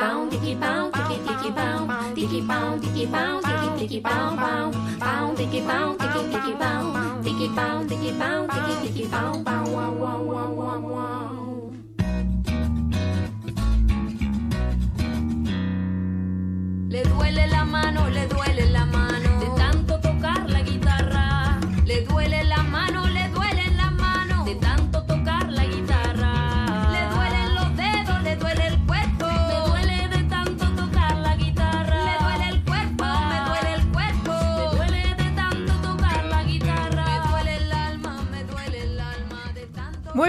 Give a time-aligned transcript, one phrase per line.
[0.00, 1.30] pound, tiki pound, tiki.
[16.92, 18.69] Le duele la mano, le duele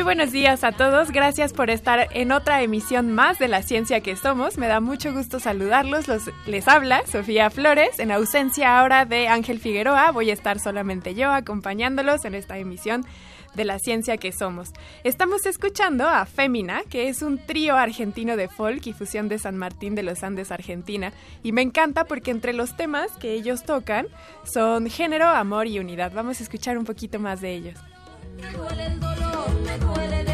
[0.02, 4.02] Muy buenos días a todos, gracias por estar en otra emisión más de La Ciencia
[4.02, 4.58] que Somos.
[4.58, 6.08] Me da mucho gusto saludarlos.
[6.08, 10.10] Los, les habla Sofía Flores, en ausencia ahora de Ángel Figueroa.
[10.10, 13.06] Voy a estar solamente yo acompañándolos en esta emisión
[13.54, 14.72] de La Ciencia que Somos.
[15.04, 19.56] Estamos escuchando a Fémina, que es un trío argentino de folk y fusión de San
[19.56, 21.14] Martín de los Andes, Argentina.
[21.44, 24.08] Y me encanta porque entre los temas que ellos tocan
[24.52, 26.12] son género, amor y unidad.
[26.12, 27.78] Vamos a escuchar un poquito más de ellos.
[29.72, 30.31] Me duele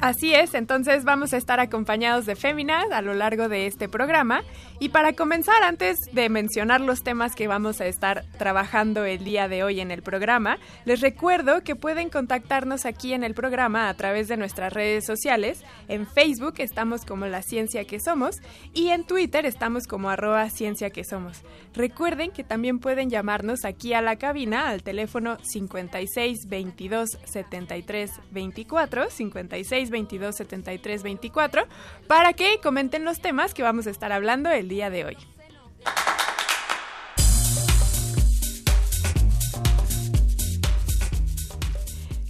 [0.00, 4.42] Así es, entonces vamos a estar acompañados de Fémina a lo largo de este programa.
[4.78, 9.48] Y para comenzar, antes de mencionar los temas que vamos a estar trabajando el día
[9.48, 13.94] de hoy en el programa, les recuerdo que pueden contactarnos aquí en el programa a
[13.94, 15.64] través de nuestras redes sociales.
[15.88, 18.36] En Facebook estamos como La Ciencia que Somos
[18.74, 21.42] y en Twitter estamos como arroba Ciencia que Somos.
[21.74, 29.10] Recuerden que también pueden llamarnos aquí a la cabina al teléfono 56 22 73 24,
[29.10, 31.66] 56 22 73 24,
[32.06, 35.16] para que comenten los temas que vamos a estar hablando el día de hoy.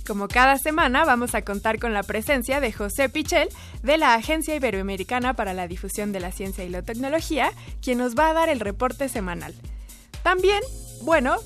[0.07, 3.49] Como cada semana, vamos a contar con la presencia de José Pichel
[3.83, 7.51] de la Agencia Iberoamericana para la Difusión de la Ciencia y la Tecnología,
[7.83, 9.53] quien nos va a dar el reporte semanal.
[10.23, 10.61] También,
[11.03, 11.39] bueno,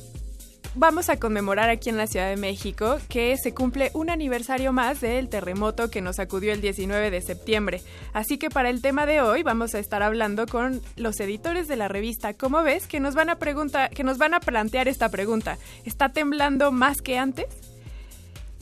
[0.74, 5.00] vamos a conmemorar aquí en la Ciudad de México que se cumple un aniversario más
[5.00, 7.82] del terremoto que nos sacudió el 19 de septiembre.
[8.12, 11.76] Así que para el tema de hoy vamos a estar hablando con los editores de
[11.76, 15.08] la revista Como ves que nos van a preguntar, que nos van a plantear esta
[15.08, 15.58] pregunta.
[15.84, 17.46] ¿Está temblando más que antes?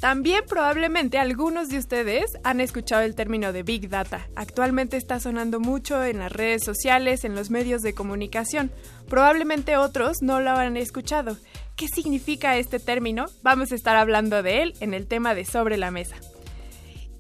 [0.01, 4.29] También probablemente algunos de ustedes han escuchado el término de Big Data.
[4.37, 8.71] Actualmente está sonando mucho en las redes sociales, en los medios de comunicación.
[9.09, 11.37] Probablemente otros no lo han escuchado.
[11.79, 13.27] ¿Qué significa este término?
[13.43, 16.17] Vamos a estar hablando de él en el tema de Sobre la Mesa.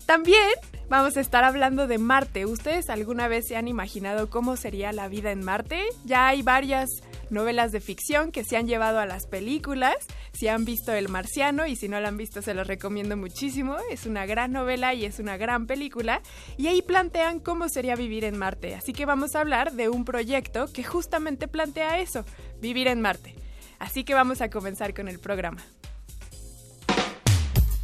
[0.05, 0.51] También
[0.89, 2.45] vamos a estar hablando de Marte.
[2.45, 5.85] ¿Ustedes alguna vez se han imaginado cómo sería la vida en Marte?
[6.05, 6.91] Ya hay varias
[7.31, 9.95] novelas de ficción que se han llevado a las películas.
[10.33, 13.77] Si han visto El Marciano y si no la han visto se los recomiendo muchísimo.
[13.93, 16.21] Es una gran novela y es una gran película.
[16.57, 18.75] Y ahí plantean cómo sería vivir en Marte.
[18.75, 22.25] Así que vamos a hablar de un proyecto que justamente plantea eso,
[22.61, 23.37] vivir en Marte.
[23.78, 25.62] Así que vamos a comenzar con el programa.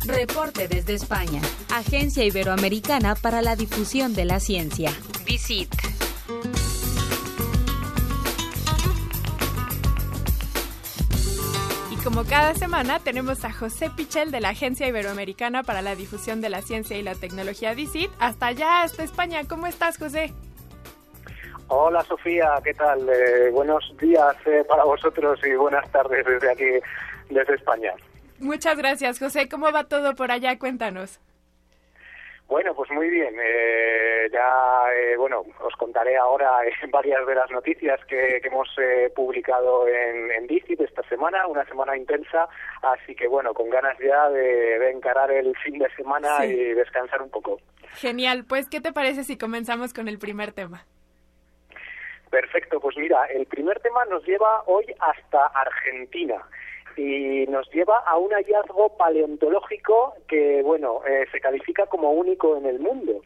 [0.06, 1.41] Reporte desde España.
[1.72, 4.93] Agencia Iberoamericana para la Difusión de la Ciencia.
[5.25, 5.75] Visit.
[11.91, 16.43] Y como cada semana tenemos a José Pichel de la Agencia Iberoamericana para la Difusión
[16.43, 18.11] de la Ciencia y la Tecnología DICIT.
[18.19, 19.44] Hasta allá, hasta España.
[19.49, 20.34] ¿Cómo estás, José?
[21.69, 23.08] Hola Sofía, ¿qué tal?
[23.08, 26.70] Eh, buenos días eh, para vosotros y buenas tardes desde aquí,
[27.31, 27.93] desde España.
[28.38, 29.49] Muchas gracias, José.
[29.49, 30.58] ¿Cómo va todo por allá?
[30.58, 31.20] Cuéntanos.
[32.46, 33.34] Bueno, pues muy bien.
[33.43, 38.69] Eh, ya, eh, bueno, os contaré ahora eh, varias de las noticias que, que hemos
[38.78, 42.46] eh, publicado en, en DICIT esta semana, una semana intensa,
[42.82, 46.49] así que bueno, con ganas ya de, de encarar el fin de semana Sí.
[46.52, 47.58] y descansar un poco.
[47.94, 48.44] Genial.
[48.46, 50.84] Pues, ¿qué te parece si comenzamos con el primer tema?
[52.34, 56.42] Perfecto, pues mira, el primer tema nos lleva hoy hasta Argentina
[56.96, 62.66] y nos lleva a un hallazgo paleontológico que, bueno, eh, se califica como único en
[62.66, 63.22] el mundo.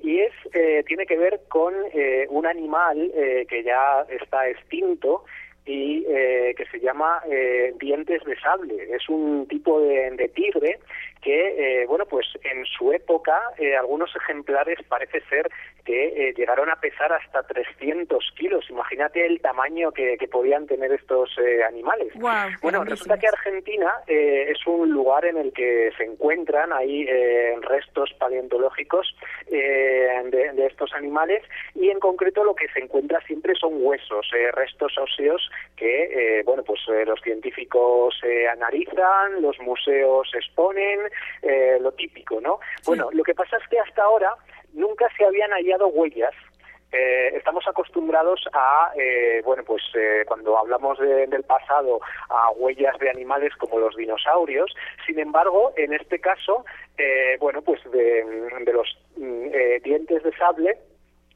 [0.00, 5.24] y es eh, tiene que ver con eh, un animal eh, que ya está extinto
[5.64, 8.94] y eh, que se llama eh, dientes de sable.
[8.94, 10.80] Es un tipo de, de tigre
[11.22, 15.48] que, eh, bueno, pues en su época eh, algunos ejemplares parece ser
[15.84, 18.68] que eh, llegaron a pesar hasta 300 kilos.
[18.70, 22.12] Imagínate el tamaño que, que podían tener estos eh, animales.
[22.60, 27.54] Bueno, resulta que Argentina eh, es un lugar en el que se encuentran ahí eh,
[27.60, 29.14] restos paleontológicos
[29.46, 31.42] eh, de, de estos animales
[31.74, 36.42] y en concreto lo que se encuentra siempre son huesos, eh, restos óseos que, eh,
[36.44, 41.00] bueno, pues eh, los científicos eh, analizan, los museos exponen,
[41.42, 42.60] eh, lo típico, ¿no?
[42.86, 44.34] Bueno, lo que pasa es que hasta ahora
[44.72, 46.34] nunca se habían hallado huellas
[46.94, 52.98] eh, estamos acostumbrados a, eh, bueno, pues eh, cuando hablamos de- del pasado, a huellas
[52.98, 54.74] de animales como los dinosaurios.
[55.06, 56.66] Sin embargo, en este caso,
[56.98, 58.22] eh, bueno, pues de,
[58.60, 60.76] de los mm, eh, dientes de sable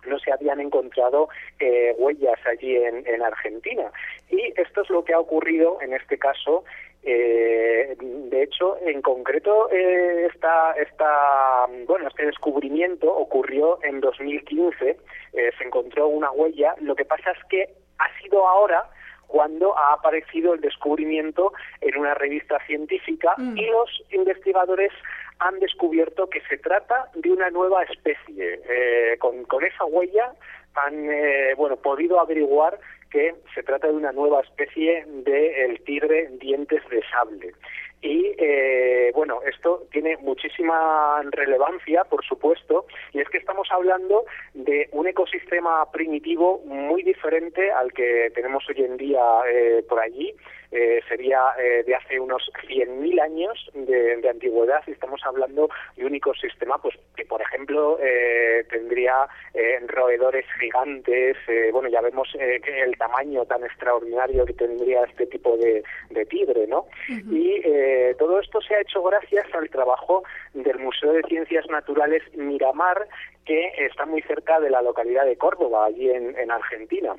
[0.07, 3.91] no se habían encontrado eh, huellas allí en, en Argentina.
[4.31, 6.65] Y esto es lo que ha ocurrido en este caso.
[7.03, 14.97] eh, de hecho, en concreto, eh, esta, esta, bueno, este descubrimiento ocurrió en 2015.
[15.35, 16.75] eh, se encontró una huella.
[16.81, 17.69] Lo que pasa es que
[17.99, 18.89] ha sido ahora
[19.29, 23.59] cuando ha aparecido el descubrimiento en una revista científica Mm.
[23.59, 24.93] y los investigadores
[25.39, 28.61] han descubierto que se trata de una nueva especie.
[28.69, 30.33] Eh, con, con esa huella
[30.75, 32.79] han eh, bueno podido averiguar
[33.11, 37.55] que se trata de una nueva especie de el tigre dientes de sable.
[38.03, 44.25] Y eh, bueno, esto tiene muchísima relevancia, por supuesto, y es que estamos hablando
[44.55, 50.35] de un ecosistema primitivo muy diferente al que tenemos hoy en día eh, por allí.
[50.73, 56.05] Eh, sería eh, de hace unos 100.000 años de, de antigüedad y estamos hablando de
[56.05, 62.29] un ecosistema pues que por ejemplo eh, tendría eh, roedores gigantes eh, bueno ya vemos
[62.35, 68.17] eh, el tamaño tan extraordinario que tendría este tipo de, de tigre no y eh,
[68.19, 73.07] todo esto se ha hecho gracias al trabajo del Museo de Ciencias Naturales Miramar
[73.45, 77.15] que está muy cerca de la localidad de Córdoba allí en, en Argentina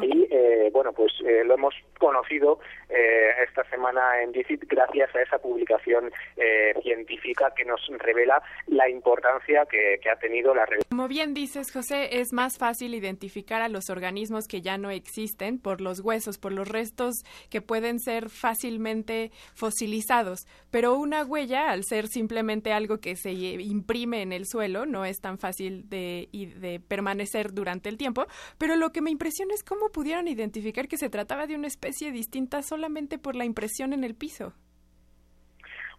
[0.00, 5.22] y eh, bueno pues eh, lo hemos conocido eh, esta semana en DICIT gracias a
[5.22, 10.90] esa publicación eh, científica que nos revela la importancia que, que ha tenido la revelación
[10.90, 15.58] Como bien dices, José, es más fácil identificar a los organismos que ya no existen
[15.58, 20.46] por los huesos, por los restos que pueden ser fácilmente fosilizados.
[20.70, 25.20] Pero una huella, al ser simplemente algo que se imprime en el suelo, no es
[25.20, 28.26] tan fácil de, de permanecer durante el tiempo.
[28.58, 32.12] Pero lo que me impresiona es cómo pudieron identificar que se trataba de una especie
[32.12, 34.54] distinta solamente por la impresión en el piso.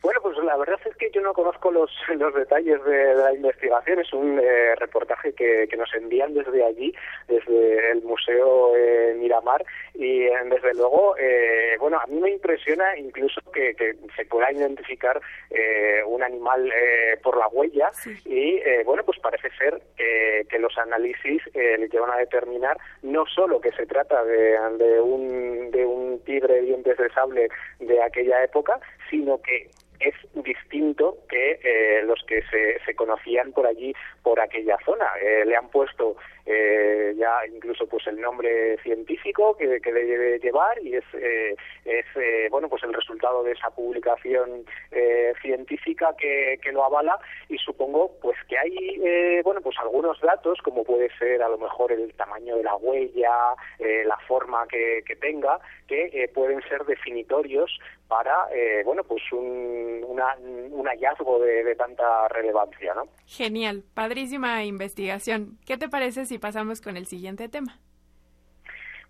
[0.04, 3.34] Bueno, pues la verdad es que yo no conozco los, los detalles de, de la
[3.34, 4.00] investigación.
[4.02, 6.94] Es un eh, reportaje que, que nos envían desde allí,
[7.30, 9.64] desde el Museo eh, Miramar.
[9.94, 14.52] Y eh, desde luego, eh, bueno, a mí me impresiona incluso que, que se pueda
[14.52, 17.90] identificar eh, un animal eh, por la huella.
[18.26, 23.26] Y eh, bueno, pues parece ser que, los análisis eh, le llevan a determinar no
[23.26, 28.42] solo que se trata de, de, un, de un tigre dientes de sable de aquella
[28.46, 28.80] época,
[29.10, 30.14] sino que es
[30.44, 35.08] distinto que eh, los que se, se conocían por allí, por aquella zona.
[35.20, 36.16] Eh, le han puesto
[36.46, 41.56] eh, ya incluso pues el nombre científico que, que debe llevar y es, eh,
[41.86, 47.18] es eh, bueno pues el resultado de esa publicación eh, científica que, que lo avala
[47.48, 51.92] y supongo pues que hay bueno pues algunos datos como puede ser a lo mejor
[51.92, 58.48] el tamaño de la huella, la forma que, que tenga, que pueden ser definitorios para
[58.86, 63.08] bueno pues un, una, un hallazgo de, de tanta relevancia, ¿no?
[63.26, 65.58] Genial, padrísima investigación.
[65.66, 67.80] ¿Qué te parece si pasamos con el siguiente tema?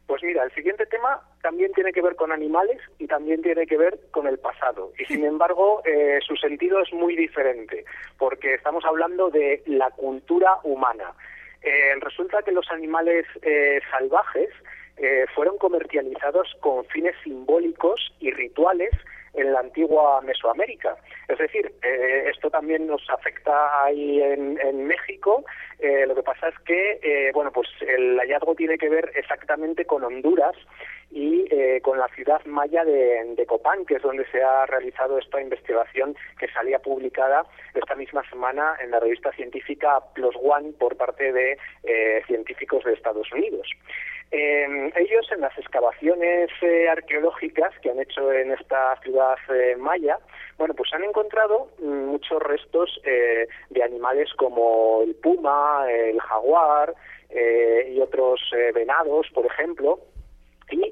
[0.06, 3.78] Pues mira, el siguiente tema también tiene que ver con animales y también tiene que
[3.78, 4.92] ver con el pasado.
[4.98, 7.86] Y sin embargo, eh, su sentido es muy diferente,
[8.18, 11.14] porque estamos hablando de la cultura humana.
[11.62, 14.50] Eh, resulta que los animales eh, salvajes
[14.98, 18.92] eh, fueron comercializados con fines simbólicos y rituales
[19.34, 20.96] en la antigua Mesoamérica.
[21.28, 25.44] Es decir, eh, esto también nos afecta ahí en, México.
[25.80, 29.86] Eh, lo que pasa es que, eh, bueno, pues el hallazgo tiene que ver exactamente
[29.86, 30.56] con Honduras
[31.14, 35.20] y eh, con la ciudad maya de, de Copán, que es donde se ha realizado
[35.20, 37.46] esta investigación que salía publicada
[37.76, 42.94] esta misma semana en la revista científica Plus One por parte de eh, científicos de
[42.94, 43.70] Estados Unidos.
[44.36, 50.18] Eh, ellos en las excavaciones eh, arqueológicas que han hecho en esta ciudad eh, maya,
[50.58, 56.96] bueno, pues han encontrado mm, muchos restos eh, de animales como el puma, el jaguar
[57.30, 60.00] eh, y otros eh, venados, por ejemplo.
[60.72, 60.92] Y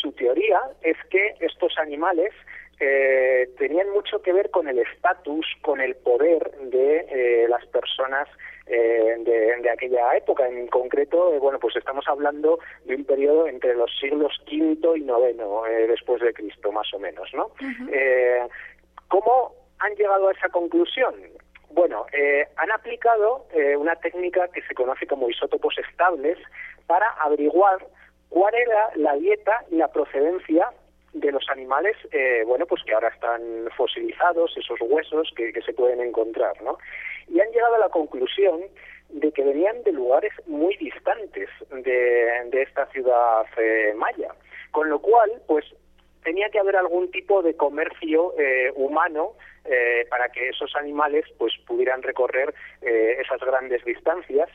[0.00, 2.32] su teoría es que estos animales
[2.80, 8.28] eh, tenían mucho que ver con el estatus, con el poder de eh, las personas
[8.66, 10.46] eh, de, de aquella época.
[10.46, 15.02] En concreto, eh, bueno, pues estamos hablando de un periodo entre los siglos V y
[15.02, 17.50] IX eh, después de Cristo, más o menos, ¿no?
[17.90, 18.46] Eh,
[19.08, 21.14] ¿Cómo han llegado a esa conclusión?
[21.70, 26.38] Bueno, eh, han aplicado eh, una técnica que se conoce como isótopos estables
[26.86, 27.86] para averiguar
[28.28, 30.70] cuál era la dieta y la procedencia
[31.20, 36.00] de los animales, eh, bueno, pues que ahora están fosilizados, esos huesos que, se pueden
[36.00, 36.78] encontrar, ¿no?
[37.28, 38.60] Y han llegado a la conclusión
[39.08, 44.34] de que venían de lugares muy distantes de, de esta ciudad eh, maya,
[44.70, 45.64] con lo cual, pues
[46.26, 51.52] tenía que haber algún tipo de comercio eh, humano eh, para que esos animales pues
[51.68, 54.50] pudieran recorrer eh, esas grandes distancias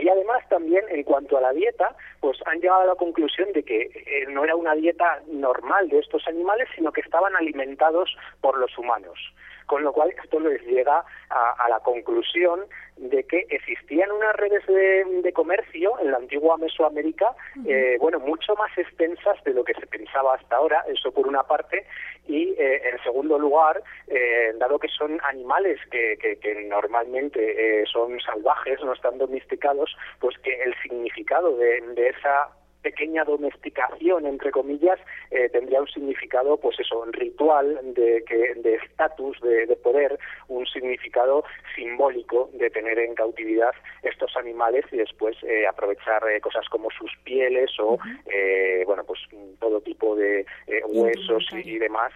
[0.00, 3.62] y además también en cuanto a la dieta, pues han llegado a la conclusión de
[3.62, 8.58] que eh, no era una dieta normal de estos animales, sino que estaban alimentados por
[8.58, 9.18] los humanos.
[9.66, 12.66] Con lo cual esto les llega a, a la conclusión
[13.00, 17.34] de que existían unas redes de, de comercio en la antigua Mesoamérica,
[17.66, 21.42] eh, bueno, mucho más extensas de lo que se pensaba hasta ahora, eso por una
[21.44, 21.86] parte,
[22.30, 27.40] y eh, en segundo lugar, eh, dado que son animales que, que, que normalmente
[27.80, 32.50] eh, son salvajes, no están domesticados, pues que el significado de, de esa
[32.82, 34.98] pequeña domesticación entre comillas
[35.30, 40.18] eh, tendría un significado pues eso ritual de que de estatus de, de, poder
[40.48, 41.44] un significado
[41.74, 43.72] simbólico de tener en cautividad
[44.02, 48.84] estos animales y después eh, aprovechar eh, cosas como sus pieles o uh -huh.
[48.86, 49.20] bueno pues
[49.58, 50.46] todo tipo de
[50.88, 52.12] huesos y, y, demás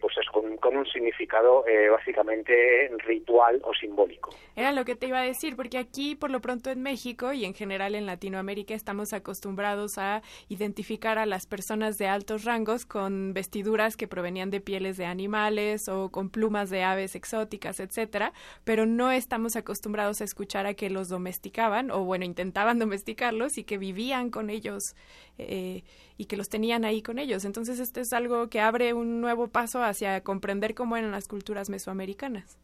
[0.00, 5.20] pues es con, con, un significado básicamente ritual o simbólico era lo que te iba
[5.20, 9.12] a decir porque aquí por lo pronto en México y en general en Latinoamérica estamos
[9.12, 14.96] acostumbrados a identificar a las personas de altos rangos con vestiduras que provenían de pieles
[14.96, 18.32] de animales o con plumas de aves exóticas, etcétera,
[18.64, 23.64] pero no estamos acostumbrados a escuchar a que los domesticaban o bueno, intentaban domesticarlos y
[23.64, 24.94] que vivían con ellos
[25.38, 25.82] eh,
[26.16, 27.44] y que los tenían ahí con ellos.
[27.44, 31.70] Entonces, esto es algo que abre un nuevo paso hacia comprender cómo eran las culturas
[31.70, 32.58] mesoamericanas.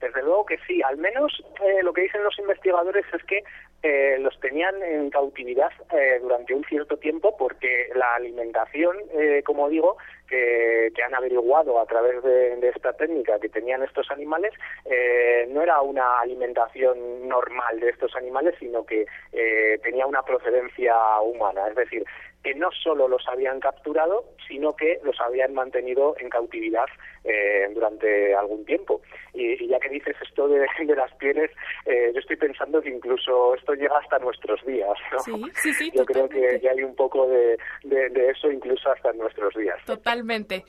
[0.00, 1.30] Desde luego que sí, al menos
[1.62, 3.44] eh, lo que dicen los investigadores es que
[3.82, 9.68] eh, los tenían en cautividad eh, durante un cierto tiempo porque la alimentación, eh, como
[9.68, 9.96] digo,
[10.28, 14.52] que, que, han averiguado a través de, de, esta técnica que tenían estos animales,
[14.84, 20.94] eh, no era una alimentación normal de estos animales, sino que eh, tenía una procedencia
[21.20, 21.68] humana.
[21.68, 22.04] Es decir,
[22.42, 26.86] que no solo los habían capturado, sino que los habían mantenido en cautividad
[27.24, 29.02] eh, durante algún tiempo.
[29.34, 31.50] Y, y, ya que dices esto de, de las pieles,
[31.86, 34.96] eh, yo estoy pensando que incluso esto llega hasta nuestros días.
[35.12, 35.18] ¿no?
[35.20, 36.38] Sí, sí, sí, yo totalmente.
[36.38, 39.78] creo que, que, hay un poco de, de, de, eso incluso hasta nuestros días.
[39.84, 40.64] Totalmente.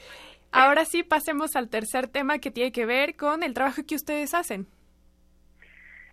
[0.52, 4.34] Ahora sí, pasemos al tercer tema que tiene que ver con el trabajo que ustedes
[4.34, 4.68] hacen.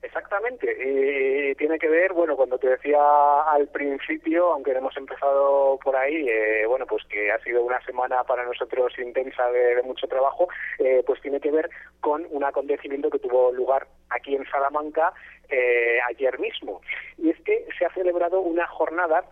[0.01, 3.01] Exactamente, y tiene que ver, bueno, cuando te decía
[3.43, 8.23] al principio, aunque hemos empezado por ahí, eh, bueno, pues que ha sido una semana
[8.23, 11.69] para nosotros intensa de, de mucho trabajo, eh, pues tiene que ver
[12.01, 15.13] con un acontecimiento que tuvo lugar aquí en Salamanca
[15.49, 16.81] eh, ayer mismo.
[17.17, 19.25] Y es que se ha celebrado una jornada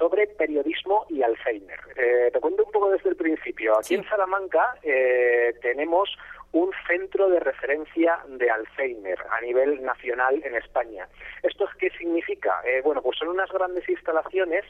[0.00, 1.78] sobre periodismo y Alzheimer.
[1.94, 3.76] Eh, te cuento un poco desde el principio.
[3.76, 3.94] Aquí sí.
[3.96, 6.08] en Salamanca eh, tenemos
[6.52, 11.06] un centro de referencia de Alzheimer a nivel nacional en España.
[11.42, 12.62] ¿Esto qué significa?
[12.64, 14.64] Eh, bueno, pues son unas grandes instalaciones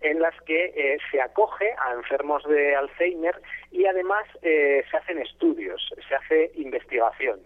[0.00, 5.20] en las que eh, se acoge a enfermos de Alzheimer y además eh, se hacen
[5.20, 7.40] estudios, se hace investigación.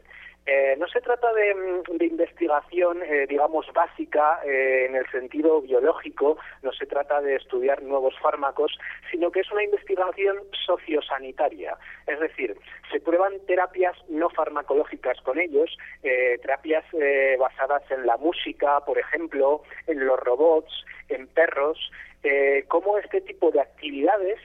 [0.47, 6.39] Eh, no se trata de, de investigación, eh, digamos, básica eh, en el sentido biológico,
[6.63, 8.79] no se trata de estudiar nuevos fármacos,
[9.11, 11.77] sino que es una investigación sociosanitaria.
[12.07, 12.57] Es decir,
[12.93, 18.99] se prueban terapias no farmacológicas con ellos, eh, terapias eh, basadas en la música, por
[18.99, 21.91] ejemplo, en los robots, en perros,
[22.23, 22.65] eh,
[23.03, 24.41] este tipo de actividades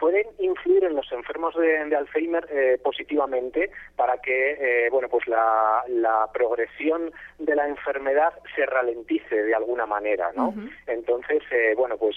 [0.00, 5.28] pueden influir en los enfermos de, de Alzheimer eh, positivamente para que eh, bueno pues
[5.28, 10.54] la, la, progresión de la enfermedad se ralentice de alguna manera no
[10.86, 12.16] entonces eh, bueno pues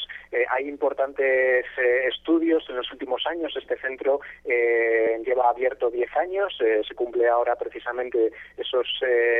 [0.49, 1.65] hay importantes
[2.07, 3.53] estudios en los últimos años.
[3.57, 8.87] Este centro lleva abierto 10 años se cumple ahora precisamente esos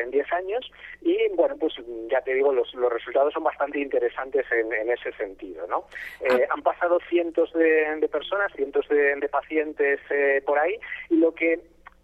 [0.09, 0.71] 10 años.
[1.01, 1.73] Y bueno pues
[2.09, 5.85] ya te digo los, los resultados son bastante interesantes en, en ese sentido no
[6.29, 6.37] ah.
[6.49, 9.99] han pasado cientos de, de personas cientos de, pacientes
[10.45, 11.59] por ahí y lo que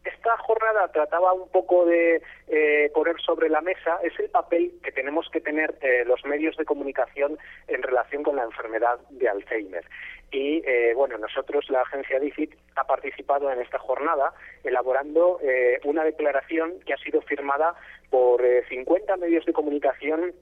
[0.05, 4.91] esta jornada trataba un poco de eh, poner sobre la mesa es el papel que
[4.91, 9.86] tenemos que tener eh, los medios de comunicación en relación con la enfermedad de Alzheimer.
[10.31, 14.33] Y eh, bueno, nosotros, la agencia DICIT, ha participado en esta jornada
[14.63, 15.39] elaborando
[15.83, 17.75] una declaración que ha sido firmada
[18.09, 20.33] por 50 medios de comunicación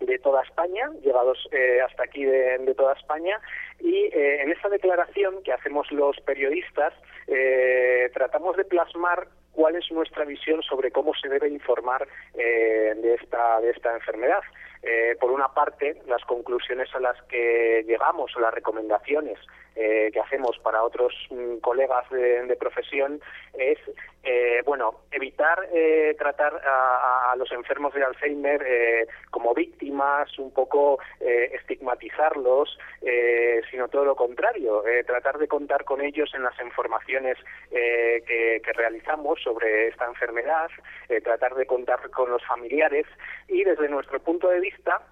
[0.00, 1.38] de toda España, llevados
[1.86, 3.40] hasta aquí de, toda España,
[3.80, 6.92] y en esa declaración que hacemos los periodistas
[7.26, 13.14] eh, tratamos de plasmar cuál es nuestra visión sobre cómo se debe informar eh, de,
[13.14, 14.42] esta, de esta enfermedad.
[14.82, 19.38] Eh, por una parte, las conclusiones a las que llegamos o las recomendaciones
[19.76, 23.20] eh, que hacemos para otros mm, colegas de, profesión
[23.54, 23.78] es,
[24.22, 32.78] eh, bueno, evitar eh, tratar a, los enfermos de Alzheimer como víctimas, un poco estigmatizarlos,
[33.70, 37.36] sino todo lo contrario, tratar de contar con ellos en las informaciones
[37.70, 40.70] que, que, realizamos sobre esta enfermedad,
[41.22, 43.06] tratar de contar con los familiares
[43.48, 45.02] y desde nuestro punto de vista,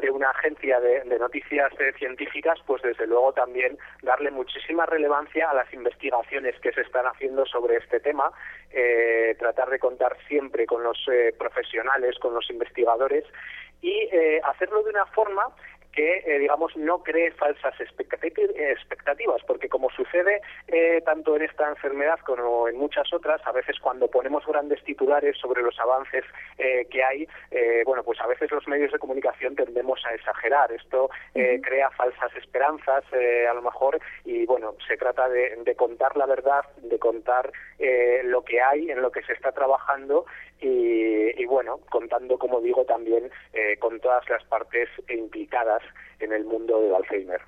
[0.00, 5.54] de una agencia de, noticias eh, científicas, pues desde luego también darle muchísima relevancia a
[5.54, 8.32] las investigaciones que se están haciendo sobre este tema,
[8.70, 13.24] eh, tratar de contar siempre con los eh, profesionales, con los investigadores
[13.82, 14.08] y
[14.44, 15.48] hacerlo de una forma
[15.92, 22.18] que, eh, digamos, no cree falsas expectativas, porque como sucede eh, tanto en esta enfermedad
[22.20, 26.24] como en muchas otras, a veces cuando ponemos grandes titulares sobre los avances
[26.58, 27.28] eh, que hay,
[27.84, 30.72] bueno, pues a veces los medios de comunicación tendemos a exagerar.
[30.72, 36.26] Esto crea falsas esperanzas, a lo mejor, y bueno, se trata de, de contar la
[36.26, 37.52] verdad, de contar
[38.24, 40.26] lo que hay, en lo que se está trabajando
[40.60, 45.82] y, bueno, contando, como digo, también eh, con todas las partes implicadas
[46.20, 47.40] en el mundo del Alzheimer.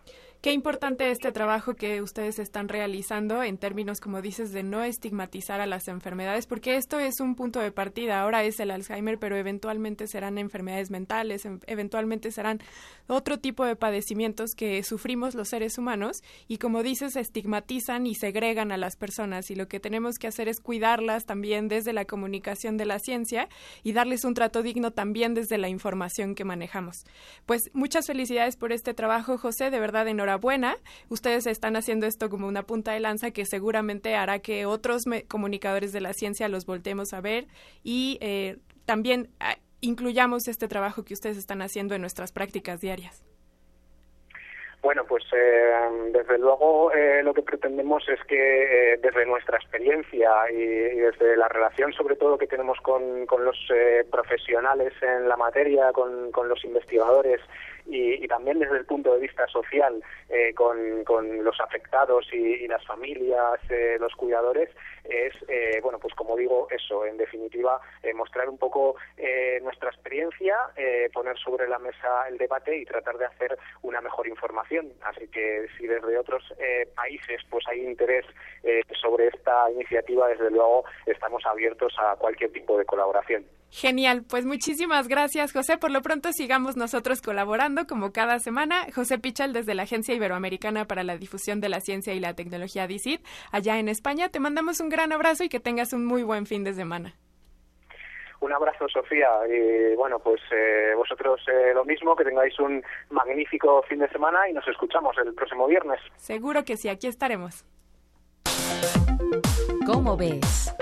[0.44, 5.62] Qué importante este trabajo que ustedes están realizando en términos, como dices, de no estigmatizar
[5.62, 8.20] a las enfermedades, porque esto es un punto de partida.
[8.20, 12.60] Ahora es el Alzheimer, pero eventualmente serán enfermedades mentales, eventualmente serán
[13.06, 18.70] otro tipo de padecimientos que sufrimos los seres humanos y, como dices, estigmatizan y segregan
[18.70, 19.50] a las personas.
[19.50, 23.48] Y lo que tenemos que hacer es cuidarlas también desde la comunicación de la ciencia
[23.82, 27.06] y darles un trato digno también desde la información que manejamos.
[27.46, 29.70] Pues muchas felicidades por este trabajo, José.
[29.70, 30.76] De verdad, enhorabuena buena,
[31.08, 35.92] Ustedes están haciendo esto como una punta de lanza que seguramente hará que otros comunicadores
[35.92, 37.46] de la ciencia los voltemos a ver
[37.82, 43.24] y eh, también ah, incluyamos este trabajo que ustedes están haciendo en nuestras prácticas diarias.
[44.82, 45.72] Bueno, pues eh,
[46.12, 51.92] desde luego eh, lo que pretendemos es que desde nuestra experiencia y, desde la relación
[51.94, 53.56] sobre todo que tenemos con, con los
[54.10, 57.40] profesionales en la materia, con, con los investigadores
[57.86, 62.84] y, también desde el punto de vista social eh, con, con, los afectados y, las
[62.86, 64.70] familias, eh, los cuidadores,
[65.04, 67.80] es, eh, bueno, pues como digo, eso, en definitiva,
[68.14, 68.96] mostrar un poco
[69.62, 70.56] nuestra experiencia,
[71.12, 74.92] poner sobre la mesa el debate y tratar de hacer una mejor información.
[75.02, 76.42] Así que si desde otros
[76.94, 78.24] países pues hay interés
[79.00, 83.44] sobre esta iniciativa, desde luego estamos abiertos a cualquier tipo de colaboración.
[83.74, 85.78] Genial, pues muchísimas gracias José.
[85.78, 88.86] Por lo pronto sigamos nosotros colaborando como cada semana.
[88.94, 92.86] José Pichal desde la Agencia Iberoamericana para la Difusión de la Ciencia y la Tecnología
[92.86, 94.28] DICIT, allá en España.
[94.28, 97.16] Te mandamos un gran abrazo y que tengas un muy buen fin de semana.
[98.38, 99.28] Un abrazo, Sofía.
[99.48, 104.48] Y bueno, pues eh, vosotros eh, lo mismo, que tengáis un magnífico fin de semana
[104.48, 105.98] y nos escuchamos el próximo viernes.
[106.14, 107.64] Seguro que sí, aquí estaremos.
[109.84, 110.72] ¿Cómo ves?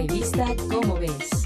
[0.00, 1.39] Revista Cómo ves.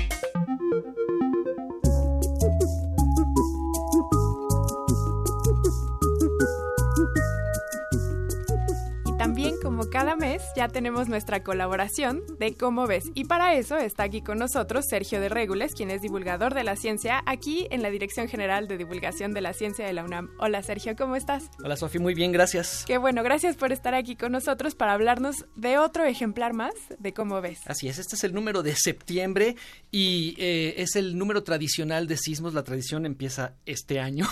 [9.65, 13.05] Como cada mes ya tenemos nuestra colaboración de cómo ves.
[13.15, 16.77] Y para eso está aquí con nosotros Sergio de Regules, quien es divulgador de la
[16.77, 20.29] ciencia aquí en la Dirección General de Divulgación de la Ciencia de la UNAM.
[20.39, 21.45] Hola Sergio, ¿cómo estás?
[21.65, 22.85] Hola Sofi, muy bien, gracias.
[22.87, 27.15] Qué bueno, gracias por estar aquí con nosotros para hablarnos de otro ejemplar más de
[27.15, 27.61] cómo ves.
[27.65, 29.57] Así es, este es el número de septiembre
[29.91, 32.53] y eh, es el número tradicional de sismos.
[32.53, 34.29] La tradición empieza este año.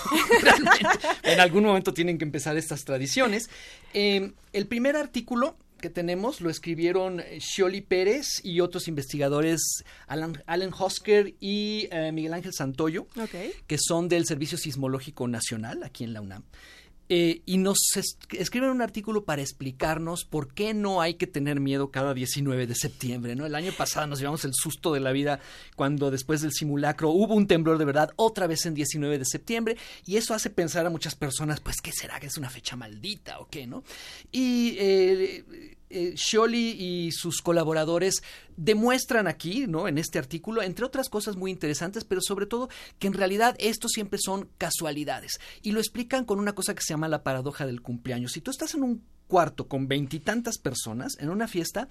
[1.22, 3.48] en algún momento tienen que empezar estas tradiciones.
[3.94, 5.21] Eh, el primer artículo
[5.82, 12.54] que tenemos lo escribieron Shioli Pérez y otros investigadores, Alan, Hosker y eh, Miguel Ángel
[12.54, 13.06] Santoyo,
[13.66, 16.44] que son del Servicio Sismológico Nacional aquí en la UNAM.
[17.08, 17.78] Eh, y nos
[18.30, 22.74] escriben un artículo para explicarnos por qué no hay que tener miedo cada 19 de
[22.74, 23.36] septiembre.
[23.36, 23.44] ¿no?
[23.44, 25.40] El año pasado nos llevamos el susto de la vida
[25.76, 29.76] cuando después del simulacro hubo un temblor de verdad otra vez en 19 de septiembre
[30.06, 32.18] y eso hace pensar a muchas personas, pues, ¿qué será?
[32.18, 33.66] ¿Que es una fecha maldita o qué?
[33.66, 33.84] ¿no?
[34.30, 36.14] Y eh, eh,
[36.54, 38.22] y sus colaboradores
[38.56, 39.88] demuestran aquí, ¿no?
[39.88, 43.88] En este artículo, entre otras cosas muy interesantes, pero sobre todo que en realidad esto
[43.88, 45.40] siempre son casualidades.
[45.62, 48.32] Y lo explican con una cosa que se llama la paradoja del cumpleaños.
[48.32, 51.88] Si tú estás en un cuarto con veintitantas personas en una fiesta,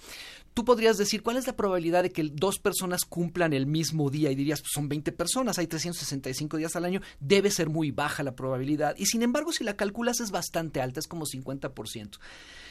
[0.54, 4.30] tú podrías decir cuál es la probabilidad de que dos personas cumplan el mismo día
[4.30, 8.22] y dirías, pues son 20 personas, hay 365 días al año, debe ser muy baja
[8.22, 8.94] la probabilidad.
[8.96, 12.20] Y sin embargo, si la calculas es bastante alta, es como 50%.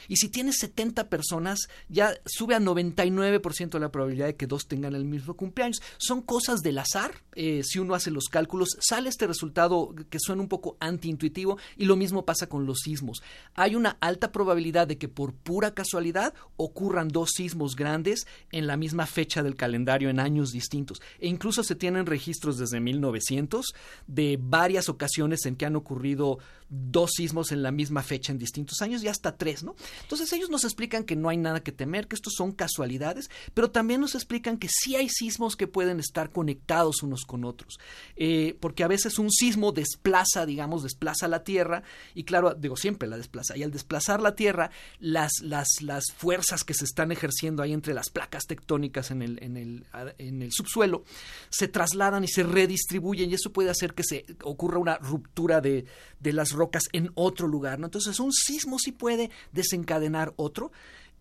[0.07, 4.95] Y si tienes 70 personas, ya sube a 99% la probabilidad de que dos tengan
[4.95, 5.83] el mismo cumpleaños.
[5.99, 7.13] Son cosas del azar.
[7.35, 11.85] Eh, si uno hace los cálculos, sale este resultado que suena un poco antiintuitivo y
[11.85, 13.23] lo mismo pasa con los sismos.
[13.55, 18.77] Hay una alta probabilidad de que por pura casualidad ocurran dos sismos grandes en la
[18.77, 21.01] misma fecha del calendario en años distintos.
[21.19, 23.75] E incluso se tienen registros desde 1900
[24.07, 26.39] de varias ocasiones en que han ocurrido
[26.71, 29.75] dos sismos en la misma fecha en distintos años y hasta tres, ¿no?
[30.03, 33.71] Entonces ellos nos explican que no hay nada que temer, que estos son casualidades, pero
[33.71, 37.79] también nos explican que sí hay sismos que pueden estar conectados unos con otros,
[38.17, 41.83] eh, porque a veces un sismo desplaza, digamos, desplaza la Tierra
[42.15, 46.65] y claro, digo, siempre la desplaza, y al desplazar la Tierra, las, las, las fuerzas
[46.65, 49.87] que se están ejerciendo ahí entre las placas tectónicas en el, en el,
[50.19, 51.05] en el subsuelo
[51.49, 55.85] se trasladan y se redistribuyen y eso puede hacer que se ocurra una ruptura de,
[56.21, 57.87] de las rocas en otro lugar, ¿no?
[57.87, 60.71] Entonces un sismo sí puede desencadenar otro,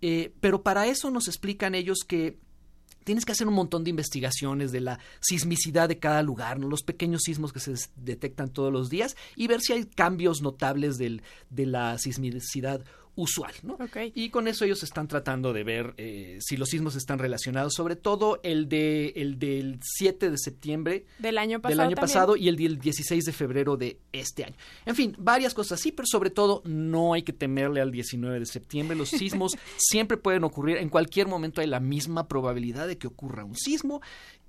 [0.02, 2.38] eh, pero para eso nos explican ellos que
[3.04, 6.68] tienes que hacer un montón de investigaciones de la sismicidad de cada lugar, ¿no?
[6.68, 10.98] los pequeños sismos que se detectan todos los días y ver si hay cambios notables
[10.98, 12.84] del, de la sismicidad
[13.20, 13.78] usual, ¿no?
[14.16, 17.98] Y con eso ellos están tratando de ver eh, si los sismos están relacionados, sobre
[17.98, 22.48] todo el de el del 7 de septiembre del año pasado, del año pasado y
[22.48, 24.56] el del 16 de febrero de este año.
[24.86, 28.46] En fin, varias cosas así, pero sobre todo no hay que temerle al 19 de
[28.46, 28.96] septiembre.
[28.96, 33.44] Los sismos siempre pueden ocurrir, en cualquier momento hay la misma probabilidad de que ocurra
[33.44, 34.02] un sismo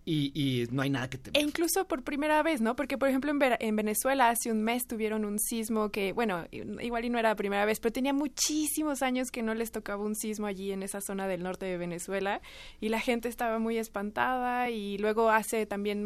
[0.05, 1.41] y, no hay nada que temer.
[1.41, 2.75] E incluso por primera vez, ¿no?
[2.77, 7.05] Porque, por ejemplo, en, en, Venezuela hace un mes tuvieron un sismo que, bueno, igual
[7.05, 10.17] y no era la primera vez, pero tenía muchísimos años que no les tocaba un
[10.17, 12.41] sismo allí en esa zona del norte de Venezuela
[12.81, 16.05] y la gente estaba muy espantada y luego hace también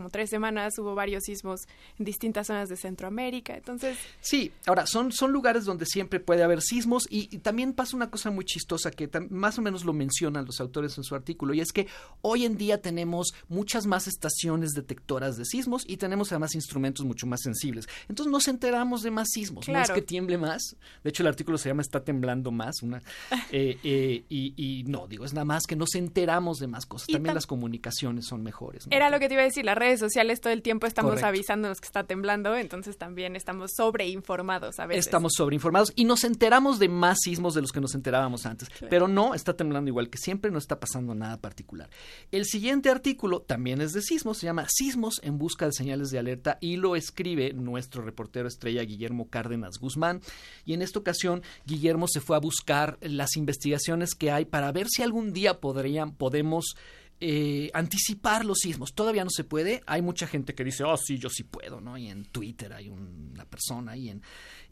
[0.00, 1.60] como tres semanas hubo varios sismos
[1.98, 3.98] en distintas zonas de Centroamérica, entonces...
[4.22, 8.10] Sí, ahora, son, son lugares donde siempre puede haber sismos y, y también pasa una
[8.10, 11.60] cosa muy chistosa que más o menos lo mencionan los autores en su artículo y
[11.60, 11.86] es que
[12.22, 17.26] hoy en día tenemos muchas más estaciones detectoras de sismos y tenemos además instrumentos mucho
[17.26, 17.86] más sensibles.
[18.08, 19.68] Entonces nos enteramos de más sismos.
[19.68, 20.76] No es que tiemble más.
[21.04, 22.82] De hecho, el artículo se llama Está temblando más.
[22.82, 23.02] Una,
[23.52, 27.08] eh, eh, y, no, digo, es nada más que nos enteramos de más cosas.
[27.08, 28.86] También las comunicaciones son mejores.
[28.90, 29.64] Era lo que te iba a decir.
[29.64, 34.78] Las redes sociales todo el tiempo estamos avisándonos que está temblando, entonces también estamos sobreinformados
[34.78, 35.06] a veces.
[35.06, 38.68] Estamos sobreinformados y nos enteramos de más sismos de los que nos enterábamos antes.
[38.88, 41.90] Pero no, está temblando igual que siempre, no está pasando nada particular.
[42.30, 46.18] El siguiente artículo también es de sismos, se llama Sismos en busca de señales de
[46.18, 50.20] alerta y lo escribe nuestro reportero estrella Guillermo Cárdenas Guzmán.
[50.64, 54.88] Y en esta ocasión Guillermo se fue a buscar las investigaciones que hay para ver
[54.88, 56.76] si algún día podrían, podemos
[57.20, 58.94] eh, anticipar los sismos.
[58.94, 59.82] Todavía no se puede.
[59.86, 61.98] Hay mucha gente que dice, oh, sí, yo sí puedo, ¿no?
[61.98, 64.22] Y en Twitter hay una persona y en...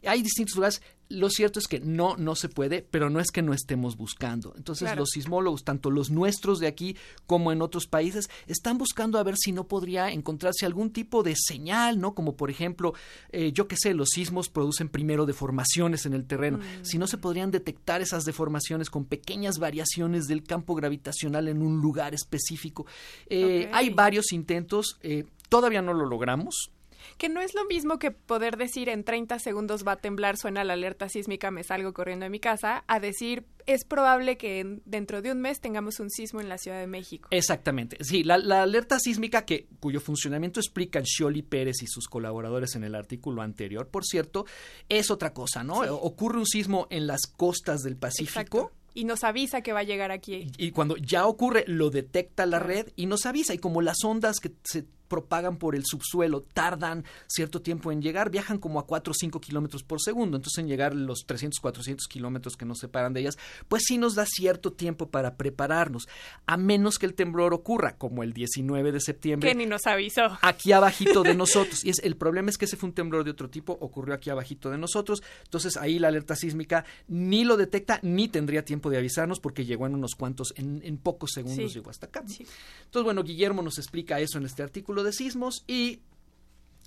[0.05, 0.81] Hay distintos lugares.
[1.09, 4.53] Lo cierto es que no, no se puede, pero no es que no estemos buscando.
[4.55, 9.23] Entonces los sismólogos, tanto los nuestros de aquí como en otros países, están buscando a
[9.23, 12.13] ver si no podría encontrarse algún tipo de señal, ¿no?
[12.13, 12.93] Como por ejemplo,
[13.31, 16.59] eh, yo qué sé, los sismos producen primero deformaciones en el terreno.
[16.59, 16.83] Mm.
[16.83, 21.81] Si no se podrían detectar esas deformaciones con pequeñas variaciones del campo gravitacional en un
[21.81, 22.85] lugar específico.
[23.27, 26.71] Eh, hay varios intentos, eh, todavía no lo logramos
[27.19, 30.63] Que no es lo mismo que poder decir en 30 segundos va a temblar, suena
[30.63, 34.81] la alerta sísmica, me salgo corriendo de mi casa, a decir es probable que en-
[34.85, 37.27] dentro de un mes tengamos un sismo en la Ciudad de México.
[37.31, 37.97] Exactamente.
[38.03, 42.83] Sí, la, la alerta sísmica que, cuyo funcionamiento explican Scioli Pérez y sus colaboradores en
[42.83, 44.45] el artículo anterior, por cierto,
[44.87, 45.81] es otra cosa, ¿no?
[45.81, 48.39] Ocurre un sismo en las costas del Pacífico.
[48.39, 48.71] Exacto.
[48.95, 50.47] Y nos avisa que va a llegar aquí.
[50.57, 53.53] Y cuando ya ocurre, lo detecta la red y nos avisa.
[53.53, 58.29] Y como las ondas que se propagan por el subsuelo tardan cierto tiempo en llegar,
[58.29, 60.37] viajan como a 4 o 5 kilómetros por segundo.
[60.37, 64.15] Entonces, en llegar los 300, 400 kilómetros que nos separan de ellas, pues sí nos
[64.15, 66.07] da cierto tiempo para prepararnos.
[66.45, 70.21] A menos que el temblor ocurra, como el 19 de septiembre Que ni nos avisó.
[70.41, 71.83] aquí abajito de nosotros.
[71.83, 74.29] Y es, el problema es que ese fue un temblor de otro tipo, ocurrió aquí
[74.29, 75.23] abajito de nosotros.
[75.43, 79.87] Entonces ahí la alerta sísmica ni lo detecta ni tendría tiempo de avisarnos porque llegó
[79.87, 81.79] en unos cuantos, en, en pocos segundos Sí.
[81.79, 82.19] llegó hasta acá.
[82.19, 86.01] Entonces, bueno, Guillermo nos explica eso en este artículo de sismos y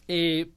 [0.09, 0.51] eh,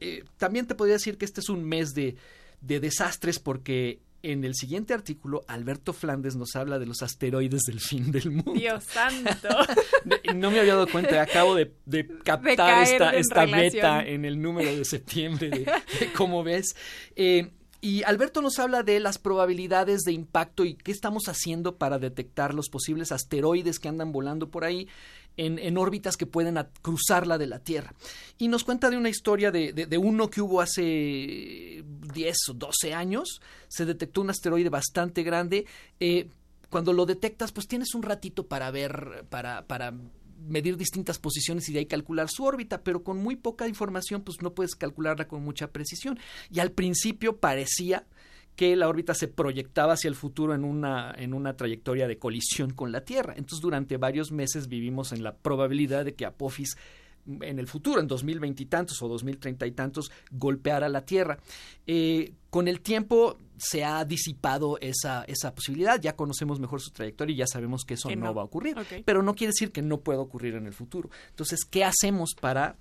[0.00, 2.16] eh, también te podría decir que este es un mes de,
[2.60, 7.80] de desastres porque en el siguiente artículo Alberto Flandes nos habla de los asteroides del
[7.80, 8.52] fin del mundo.
[8.52, 9.48] Dios santo.
[10.34, 14.74] No me había dado cuenta, acabo de, de captar esta, esta meta en el número
[14.74, 15.58] de septiembre de,
[16.00, 16.74] de cómo ves.
[17.14, 21.98] Eh, y Alberto nos habla de las probabilidades de impacto y qué estamos haciendo para
[21.98, 24.88] detectar los posibles asteroides que andan volando por ahí
[25.36, 27.94] en, en órbitas que pueden cruzar la de la Tierra.
[28.38, 32.54] Y nos cuenta de una historia de, de- de uno que hubo hace 10 o
[32.54, 33.40] 12 años.
[33.68, 35.66] Se detectó un asteroide bastante grande.
[36.00, 36.28] Eh,
[36.70, 39.92] cuando lo detectas, pues tienes un ratito para ver, para, para
[40.48, 44.38] medir distintas posiciones y de ahí calcular su órbita, pero con muy poca información, pues
[44.42, 46.18] no puedes calcularla con mucha precisión.
[46.50, 48.06] Y al principio parecía
[48.56, 52.72] que la órbita se proyectaba hacia el futuro en una, en una trayectoria de colisión
[52.72, 53.34] con la Tierra.
[53.36, 56.76] Entonces, durante varios meses vivimos en la probabilidad de que Apophis
[57.24, 61.38] en el futuro, en 2020 y tantos o 2030 y tantos, golpeara la Tierra.
[61.86, 67.34] Eh, con el tiempo se ha disipado esa, esa posibilidad, ya conocemos mejor su trayectoria
[67.34, 68.26] y ya sabemos que eso Que no.
[68.26, 68.34] no.
[68.34, 71.10] va a ocurrir, pero no quiere decir que no pueda ocurrir en el futuro.
[71.30, 72.76] Entonces, ¿qué hacemos para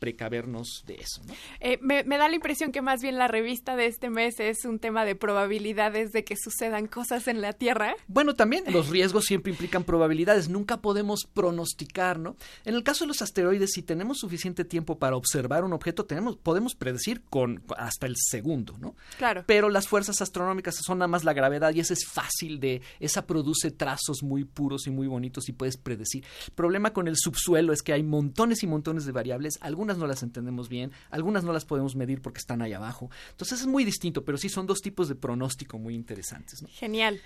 [0.00, 1.22] precavernos de eso?
[1.24, 1.34] ¿no?
[1.60, 4.64] Eh, me, me da la impresión que más bien la revista de este mes es
[4.64, 7.94] un tema de probabilidades de que sucedan cosas en la Tierra.
[8.08, 12.36] Bueno, también los riesgos siempre implican probabilidades, nunca podemos pronosticar, ¿no?
[12.64, 16.36] En el caso de los asteroides, si tenemos suficiente tiempo para observar un objeto, tenemos,
[16.36, 18.96] podemos predecir con hasta el segundo, ¿no?
[19.18, 19.44] Claro.
[19.46, 23.26] Pero las fuerzas astronómicas son nada más la gravedad y esa es fácil de, esa
[23.26, 26.24] produce trazos muy puros y muy bonitos y puedes predecir.
[26.46, 30.06] El problema con el subsuelo es que hay montones y montones de variables, algunas no
[30.06, 33.10] las entendemos bien, algunas no las podemos medir porque están ahí abajo.
[33.30, 36.68] Entonces es muy distinto, pero sí son dos tipos de pronóstico muy interesantes, ¿no?
[36.70, 37.20] Genial.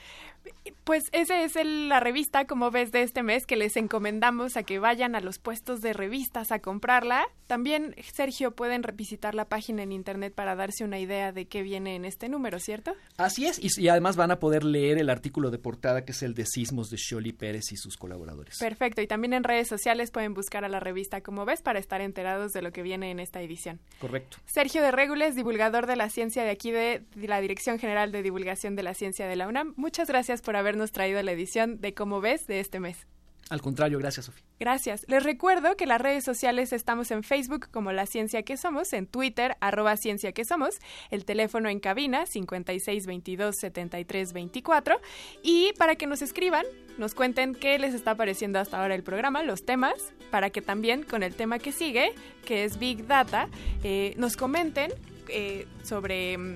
[0.84, 4.62] Pues esa es el- la revista, como ves, de este mes, que les encomendamos a
[4.62, 7.24] que vayan a los puestos de revistas a comprarla.
[7.46, 11.94] También, Sergio, pueden visitar la página en internet para darse una idea de qué viene
[11.96, 12.92] en este número, ¿cierto?
[13.16, 16.22] Así es, y, y además van a poder leer el artículo de portada que es
[16.22, 18.58] el de sismos de Scioli Pérez y sus colaboradores.
[18.58, 19.00] Perfecto.
[19.00, 22.52] Y también en redes sociales pueden buscar a la revista, como ves, para estar enterados
[22.54, 23.80] de lo que viene en esta edición.
[24.00, 24.38] Correcto.
[24.46, 28.76] Sergio de Régules, divulgador de la ciencia de aquí de la Dirección General de Divulgación
[28.76, 29.74] de la Ciencia de la UNAM.
[29.76, 33.06] Muchas gracias por habernos traído la edición de Cómo ves de este mes.
[33.50, 34.42] Al contrario, gracias, Sofía.
[34.58, 35.04] Gracias.
[35.06, 39.06] Les recuerdo que las redes sociales estamos en Facebook como La Ciencia que Somos, en
[39.06, 40.76] Twitter, arroba Ciencia que Somos,
[41.10, 44.98] el teléfono en cabina 5622-7324
[45.42, 46.64] y para que nos escriban,
[46.96, 51.02] nos cuenten qué les está pareciendo hasta ahora el programa, los temas, para que también
[51.02, 52.14] con el tema que sigue,
[52.46, 53.50] que es Big Data,
[53.82, 54.90] eh, nos comenten
[55.28, 56.38] eh, sobre...
[56.38, 56.54] mm,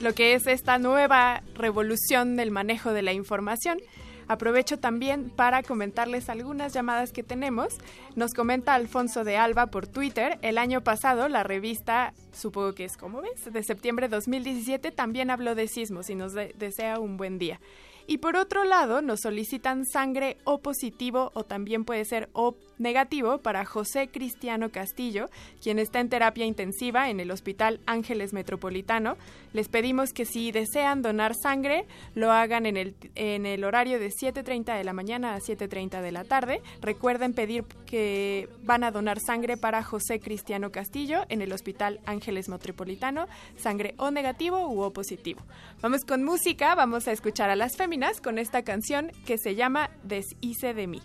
[0.00, 3.78] lo que es esta nueva revolución del manejo de la información.
[4.32, 7.76] Aprovecho también para comentarles algunas llamadas que tenemos.
[8.16, 10.38] Nos comenta Alfonso de Alba por Twitter.
[10.42, 15.30] El año pasado la revista, supongo que es como ves, de septiembre de 2017 también
[15.30, 17.60] habló de sismos y nos de- desea un buen día.
[18.06, 23.38] Y por otro lado, nos solicitan sangre O positivo o también puede ser O negativo
[23.38, 25.30] para José Cristiano Castillo,
[25.62, 29.16] quien está en terapia intensiva en el Hospital Ángeles Metropolitano.
[29.52, 34.08] Les pedimos que si desean donar sangre, lo hagan en el, en el horario de
[34.08, 36.60] 7.30 de la mañana a 7.30 de la tarde.
[36.80, 42.48] Recuerden pedir que van a donar sangre para José Cristiano Castillo en el Hospital Ángeles
[42.48, 45.42] Metropolitano, sangre O negativo u O positivo.
[45.80, 49.90] Vamos con música, vamos a escuchar a las féminas con esta canción que se llama
[50.02, 51.02] Deshice de mí.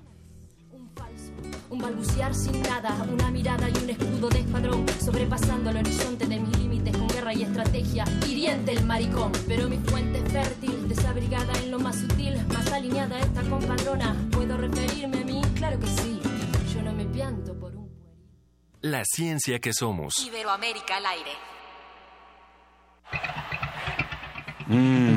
[1.69, 6.39] Un balbucear sin nada, una mirada y un escudo de escuadrón, sobrepasando el horizonte de
[6.39, 8.05] mis límites con guerra y estrategia.
[8.25, 13.19] Hiriente el maricón, pero mi fuente es fértil, desabrigada en lo más sutil, más alineada
[13.19, 14.15] esta compadrona.
[14.31, 15.41] ¿Puedo referirme a mí?
[15.55, 16.21] Claro que sí,
[16.73, 17.91] yo no me pianto por un
[18.79, 20.17] La ciencia que somos.
[20.19, 21.31] Iberoamérica al aire.
[24.67, 25.16] Mm,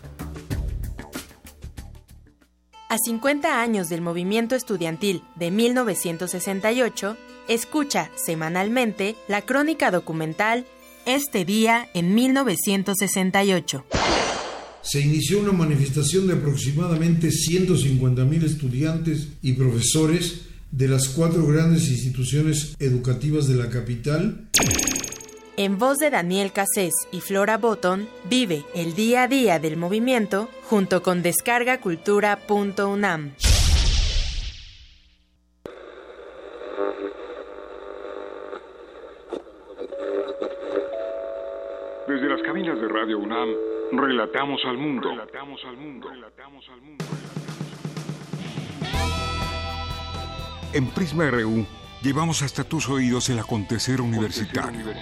[2.91, 7.15] A 50 años del movimiento estudiantil de 1968,
[7.47, 10.65] escucha semanalmente la crónica documental
[11.05, 13.85] Este día en 1968.
[14.81, 22.75] Se inició una manifestación de aproximadamente 150.000 estudiantes y profesores de las cuatro grandes instituciones
[22.77, 24.49] educativas de la capital
[25.57, 30.49] en voz de Daniel Cassés y Flora Botton, vive el día a día del movimiento
[30.63, 33.33] junto con descargacultura.unam.
[42.07, 43.49] Desde las cabinas de Radio UNAM,
[43.91, 45.11] relatamos al mundo.
[45.11, 46.09] Relatamos al mundo.
[46.09, 47.05] Relatamos al mundo.
[50.73, 51.65] En Prisma RU
[52.01, 54.93] llevamos hasta tus oídos el acontecer universitario.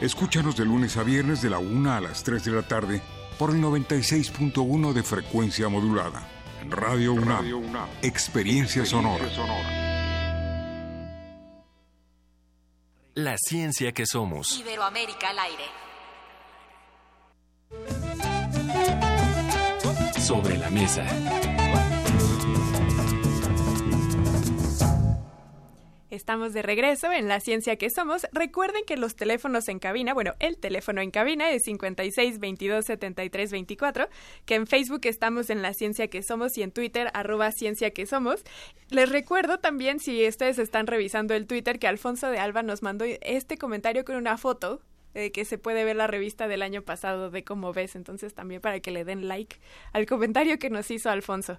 [0.00, 3.02] Escúchanos de lunes a viernes de la 1 a las 3 de la tarde
[3.38, 6.28] por el 96.1 de frecuencia modulada.
[6.60, 7.44] En Radio UNAM,
[8.02, 9.26] Experiencia Sonora.
[13.14, 14.58] La ciencia que somos.
[14.58, 15.64] Iberoamérica al aire.
[20.18, 21.04] Sobre la mesa.
[26.12, 28.26] Estamos de regreso en La Ciencia que Somos.
[28.32, 33.50] Recuerden que los teléfonos en cabina, bueno, el teléfono en cabina es 56 22 73
[33.50, 34.08] 24,
[34.44, 38.04] que en Facebook estamos en La Ciencia que Somos y en Twitter arroba Ciencia que
[38.04, 38.44] Somos.
[38.90, 43.06] Les recuerdo también, si ustedes están revisando el Twitter, que Alfonso de Alba nos mandó
[43.22, 44.82] este comentario con una foto
[45.14, 48.60] eh, que se puede ver la revista del año pasado de cómo ves, entonces también
[48.60, 49.56] para que le den like
[49.92, 51.58] al comentario que nos hizo Alfonso.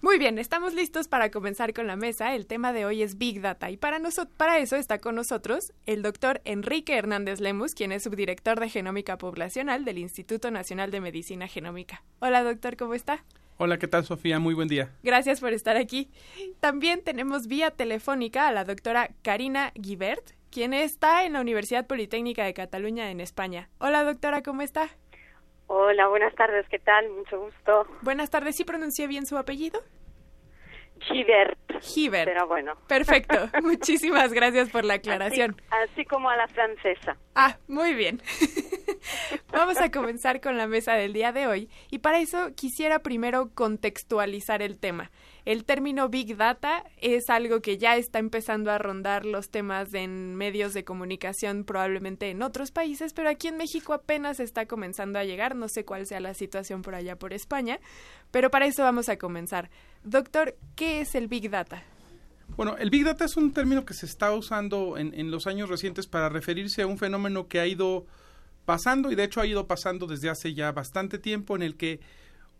[0.00, 2.34] Muy bien, estamos listos para comenzar con la mesa.
[2.34, 4.00] El tema de hoy es Big Data y para,
[4.36, 9.18] para eso está con nosotros el doctor Enrique Hernández Lemus, quien es subdirector de Genómica
[9.18, 12.02] Poblacional del Instituto Nacional de Medicina Genómica.
[12.20, 13.24] Hola doctor, ¿cómo está?
[13.56, 14.40] Hola, ¿qué tal Sofía?
[14.40, 14.90] Muy buen día.
[15.04, 16.10] Gracias por estar aquí.
[16.58, 22.44] También tenemos vía telefónica a la doctora Karina Guibert, quien está en la Universidad Politécnica
[22.44, 23.70] de Cataluña en España.
[23.78, 24.88] Hola doctora, ¿cómo está?
[25.66, 27.10] Hola, buenas tardes, ¿qué tal?
[27.10, 27.88] Mucho gusto.
[28.02, 29.80] Buenas tardes, ¿sí pronuncié bien su apellido?
[31.00, 31.58] Givert.
[31.82, 32.30] Givert.
[32.32, 32.74] Pero bueno.
[32.86, 33.34] Perfecto.
[33.64, 35.56] Muchísimas gracias por la aclaración.
[35.70, 37.16] Así, así, como a la francesa.
[37.34, 38.22] Ah, muy bien.
[39.52, 43.50] Vamos a comenzar con la mesa del día de hoy y para eso quisiera primero
[43.54, 45.10] contextualizar el tema.
[45.44, 50.34] El término Big Data es algo que ya está empezando a rondar los temas en
[50.36, 55.24] medios de comunicación probablemente en otros países, pero aquí en México apenas está comenzando a
[55.24, 57.78] llegar, no sé cuál sea la situación por allá por España,
[58.30, 59.68] pero para eso vamos a comenzar.
[60.02, 61.82] Doctor, ¿qué es el Big Data?
[62.56, 65.68] Bueno, el Big Data es un término que se está usando en, en los años
[65.68, 68.06] recientes para referirse a un fenómeno que ha ido
[68.64, 72.00] pasando y de hecho ha ido pasando desde hace ya bastante tiempo en el que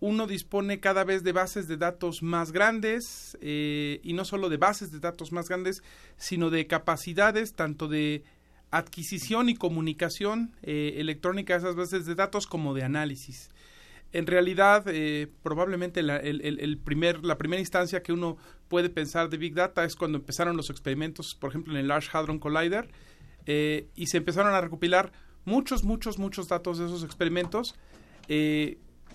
[0.04, 4.58] uno dispone cada vez de bases de datos más grandes eh, y no solo de
[4.58, 5.82] bases de datos más grandes,
[6.18, 8.22] sino de capacidades tanto de
[8.70, 13.48] adquisición y comunicación eh, electrónica de esas bases de datos como de análisis.
[14.12, 16.20] En realidad, eh, probablemente la,
[16.84, 18.36] primera instancia que uno
[18.68, 22.10] puede pensar de Big Data es cuando empezaron los experimentos, por ejemplo, en el Large
[22.12, 22.90] Hadron Collider,
[23.46, 25.12] y se empezaron a recopilar
[25.46, 27.74] muchos, muchos, muchos datos de esos experimentos.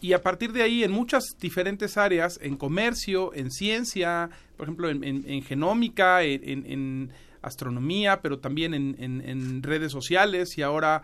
[0.02, 4.90] Y a partir de ahí, en muchas diferentes áreas, en comercio, en ciencia, por ejemplo,
[4.90, 11.04] en, en, en genómica, en, astronomía, pero también en, redes sociales y ahora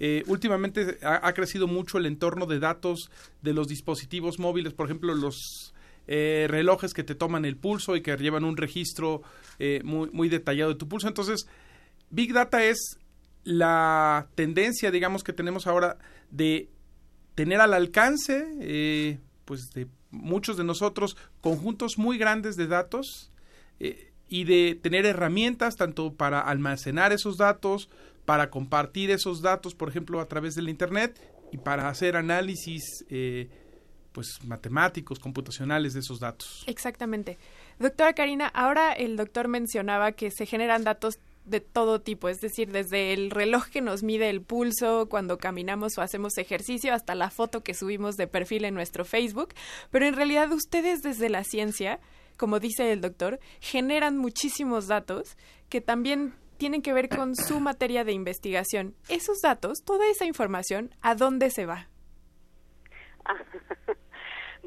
[0.00, 3.10] eh, últimamente ha, crecido mucho el entorno de datos
[3.42, 5.72] de los dispositivos móviles, por ejemplo, los
[6.08, 9.22] eh, relojes que te toman el pulso y que llevan un registro
[9.58, 11.08] eh, muy detallado de tu pulso.
[11.08, 11.46] Entonces,
[12.10, 12.98] Big Data es
[13.44, 15.98] la tendencia, digamos, que tenemos ahora
[16.30, 16.68] de
[17.36, 23.30] tener al alcance, eh, pues, de muchos de nosotros, conjuntos muy grandes de datos
[23.78, 27.90] eh, y de tener herramientas tanto para almacenar esos datos,
[28.24, 31.20] para compartir esos datos, por ejemplo, a través del Internet
[31.52, 33.48] y para hacer análisis eh,
[34.12, 36.64] pues matemáticos, computacionales de esos datos.
[36.66, 37.36] Exactamente.
[37.78, 42.70] Doctora Karina, ahora el doctor mencionaba que se generan datos de todo tipo, es decir,
[42.72, 47.30] desde el reloj que nos mide el pulso cuando caminamos o hacemos ejercicio hasta la
[47.30, 49.54] foto que subimos de perfil en nuestro Facebook,
[49.90, 52.00] pero en realidad ustedes desde la ciencia,
[52.36, 55.36] como dice el doctor, generan muchísimos datos
[55.68, 58.94] que también tienen que ver con su materia de investigación.
[59.08, 61.88] Esos datos, toda esa información, ¿a dónde se va?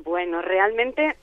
[0.06, 1.18] Bueno, realmente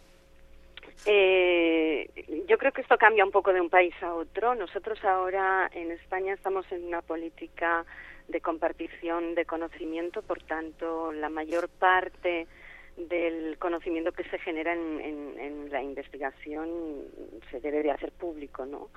[1.07, 4.55] eh, yo creo que esto cambia un poco de un país a otro.
[4.55, 7.85] Nosotros ahora en España estamos en una política
[8.29, 12.49] de compartición de conocimiento, por tanto, la mayor parte
[12.97, 15.01] del conocimiento que se genera en,
[15.39, 17.05] en, la investigación
[17.51, 18.89] se debe de hacer público, ¿no?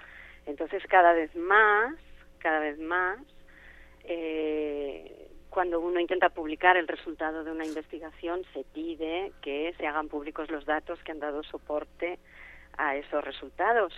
[0.46, 1.96] Entonces, cada vez más,
[2.40, 3.20] cada vez más,
[4.06, 10.08] eh, cuando uno intenta publicar el resultado de una investigación, se pide que se hagan
[10.08, 12.20] públicos los datos que han dado soporte
[12.78, 13.94] a esos resultados.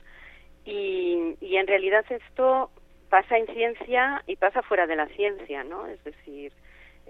[0.65, 2.71] Y, y en realidad esto
[3.09, 5.87] pasa en ciencia y pasa fuera de la ciencia, ¿no?
[5.87, 6.53] Es decir,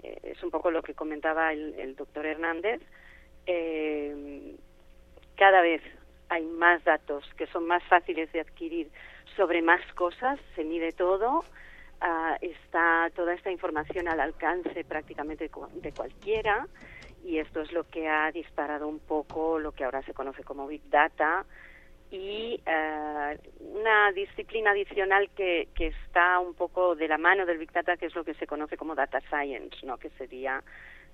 [0.02, 2.80] eh, es un poco lo que comentaba el, el doctor Hernández.
[3.46, 4.56] Eh,
[5.36, 5.82] cada vez
[6.28, 8.88] hay más datos que son más fáciles de adquirir
[9.36, 11.44] sobre más cosas, se mide todo,
[12.02, 16.66] uh, está toda esta información al alcance prácticamente de cualquiera
[17.24, 20.66] y esto es lo que ha disparado un poco lo que ahora se conoce como
[20.66, 21.44] Big Data
[22.10, 27.72] y uh, una disciplina adicional que, que está un poco de la mano del Big
[27.72, 29.96] Data, que es lo que se conoce como Data Science, ¿no?
[29.96, 30.62] que sería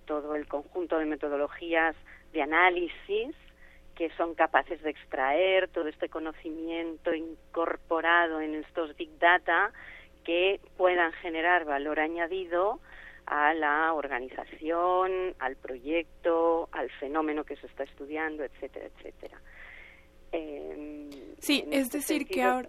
[0.07, 1.95] todo el conjunto de metodologías
[2.32, 3.36] de análisis
[3.95, 9.72] que son capaces de extraer todo este conocimiento incorporado en estos Big Data
[10.29, 12.81] que puedan generar valor añadido
[13.24, 19.41] a la organización, al proyecto, al fenómeno que se está estudiando, etcétera, etcétera.
[20.33, 21.09] Eh,
[21.39, 22.68] sí, es este decir sentido, que ahora,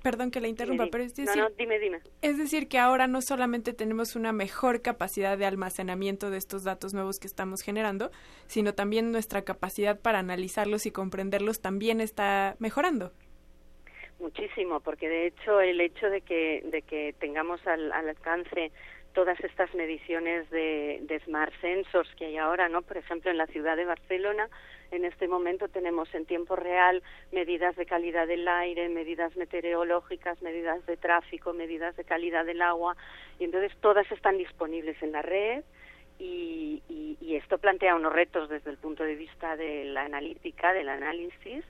[0.00, 1.98] perdón que la interrumpa, dime, pero es decir, no, no, dime, dime.
[2.20, 6.94] es decir que ahora no solamente tenemos una mejor capacidad de almacenamiento de estos datos
[6.94, 8.12] nuevos que estamos generando,
[8.46, 13.12] sino también nuestra capacidad para analizarlos y comprenderlos también está mejorando
[14.22, 18.72] muchísimo, porque de hecho el hecho de que, de que tengamos al, al alcance
[19.12, 22.80] todas estas mediciones de, de, smart sensors que hay ahora, ¿no?
[22.82, 24.48] Por ejemplo, en la ciudad de Barcelona,
[24.90, 30.84] en este momento tenemos en tiempo real medidas de calidad del aire, medidas meteorológicas, medidas
[30.86, 32.96] de tráfico, medidas de calidad del agua,
[33.38, 35.62] y entonces todas están disponibles en la red.
[36.18, 40.72] Y, y, y esto plantea unos retos desde el punto de vista de la analítica,
[40.72, 41.64] del análisis,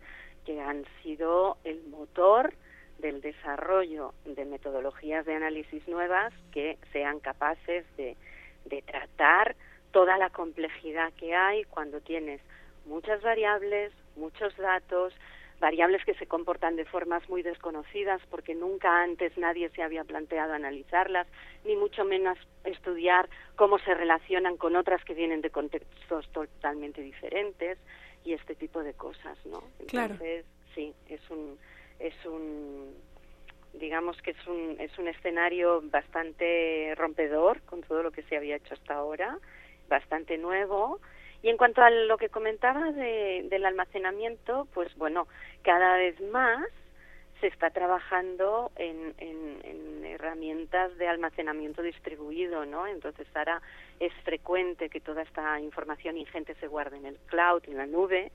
[0.45, 2.55] que han sido el motor
[2.99, 8.17] del desarrollo de metodologías de análisis nuevas que sean capaces de,
[8.65, 9.57] de tratar
[9.91, 12.41] toda la complejidad que hay cuando tienes
[12.87, 15.13] muchas variables, muchos datos,
[15.61, 20.53] variables que se comportan de formas muy desconocidas porque nunca antes nadie se había planteado
[20.55, 21.27] analizarlas,
[21.65, 27.79] ni mucho menos estudiar cómo se relacionan con otras que vienen de contextos totalmente diferentes
[28.25, 29.63] y este tipo de cosas, ¿no?
[29.81, 30.17] Entonces, claro.
[30.75, 31.59] sí, es un
[31.99, 32.95] es un
[33.75, 38.57] digamos que es un es un escenario bastante rompedor con todo lo que se había
[38.57, 39.39] hecho hasta ahora,
[39.89, 41.01] bastante nuevo.
[41.43, 45.27] Y en cuanto a lo que comentaba de, del almacenamiento, pues bueno,
[45.63, 46.65] cada vez más
[47.43, 52.87] se está trabajando en, en, en, herramientas de almacenamiento distribuido, ¿no?
[52.87, 53.61] Entonces ahora
[53.99, 58.31] es frecuente que toda esta información ingente se guarde en el cloud, en la nube,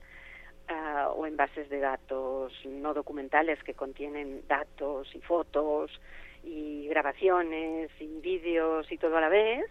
[0.68, 5.90] uh, o en bases de datos no documentales que contienen datos y fotos
[6.44, 9.64] y grabaciones y vídeos y todo a la vez.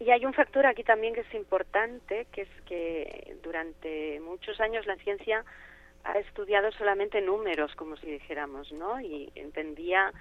[0.00, 4.86] Y hay un factor aquí también que es importante, que es que durante muchos años
[4.86, 5.44] la ciencia
[6.04, 9.00] ha estudiado solamente números, como si dijéramos, ¿no?
[9.00, 10.12] Y entendía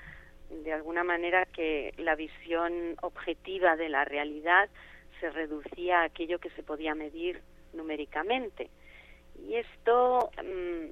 [0.49, 4.69] de alguna manera que la visión objetiva de la realidad
[5.19, 7.41] se reducía a aquello que se podía medir
[7.73, 8.69] numéricamente.
[9.47, 10.87] Y esto mm,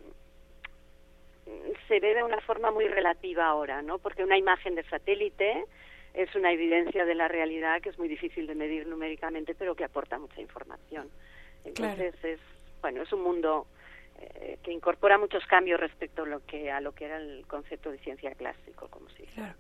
[1.88, 4.00] se ve de una forma muy relativa ahora, ¿no?
[4.00, 5.66] Porque una imagen de satélite
[6.14, 9.86] es una evidencia de la realidad que es muy difícil de medir numéricamente, pero que
[9.86, 11.10] aporta mucha información.
[11.64, 12.40] Entonces es,
[12.82, 13.68] bueno, es un mundo
[14.20, 17.92] eh, que incorpora muchos cambios respecto a lo que a lo que era el concepto
[17.92, 19.34] de ciencia clásico, como se dice.
[19.36, 19.56] Claro.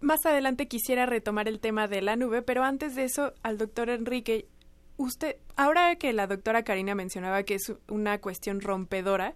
[0.00, 3.90] Más adelante quisiera retomar el tema de la nube, pero antes de eso, al doctor
[3.90, 4.46] Enrique,
[4.96, 9.34] usted, ahora que la doctora Karina mencionaba que es una cuestión rompedora,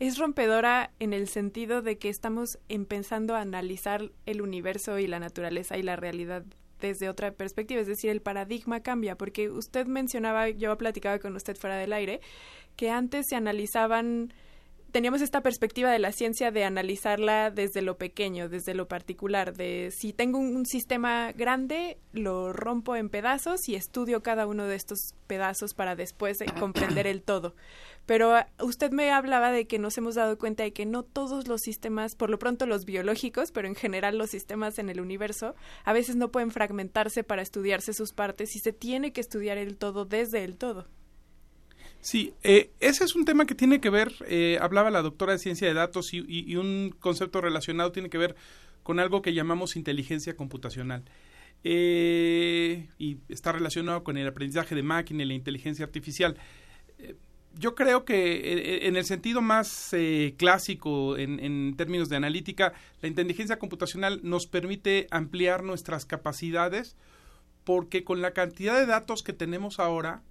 [0.00, 5.20] es rompedora en el sentido de que estamos empezando a analizar el universo y la
[5.20, 6.44] naturaleza y la realidad
[6.80, 11.56] desde otra perspectiva, es decir, el paradigma cambia, porque usted mencionaba, yo platicaba con usted
[11.56, 12.20] fuera del aire,
[12.76, 14.32] que antes se analizaban
[14.94, 19.90] teníamos esta perspectiva de la ciencia de analizarla desde lo pequeño, desde lo particular, de
[19.90, 25.16] si tengo un, sistema grande, lo rompo en pedazos y estudio cada uno de estos
[25.26, 27.56] pedazos para después comprender el todo.
[28.06, 31.48] Pero ah, usted me hablaba de que nos hemos dado cuenta de que no todos
[31.48, 35.56] los sistemas, por lo pronto los biológicos, pero en general los sistemas en el universo,
[35.84, 39.76] a veces no pueden fragmentarse para estudiarse sus partes y se tiene que estudiar el
[39.76, 40.86] todo desde el todo.
[42.04, 45.38] Sí, eh, ese es un tema que tiene que ver, eh, hablaba la doctora de
[45.38, 48.36] ciencia de datos y, un concepto relacionado tiene que ver
[48.82, 51.02] con algo que llamamos inteligencia computacional.
[51.64, 56.36] Eh, y está relacionado con el aprendizaje de máquina y la inteligencia artificial.
[57.58, 59.94] yo creo que en el sentido más
[60.36, 66.96] clásico, en, términos de analítica, la inteligencia computacional nos permite ampliar nuestras capacidades
[67.64, 70.22] porque con la cantidad de datos que tenemos ahora,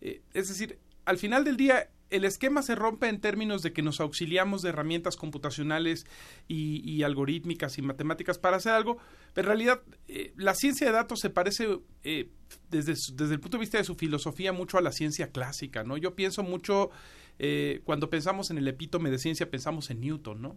[0.00, 0.78] es decir,
[1.10, 4.68] al final del día el esquema se rompe en términos de que nos auxiliamos de
[4.68, 6.06] herramientas computacionales
[6.46, 8.98] y, algorítmicas y matemáticas para hacer algo,
[9.34, 12.28] pero en realidad eh, la ciencia de datos se parece eh,
[12.70, 15.96] desde, desde el punto de vista de su filosofía mucho a la ciencia clásica, ¿no?
[15.96, 16.90] Yo pienso mucho,
[17.38, 20.56] eh, cuando pensamos en el epítome de ciencia, pensamos en Newton, ¿no?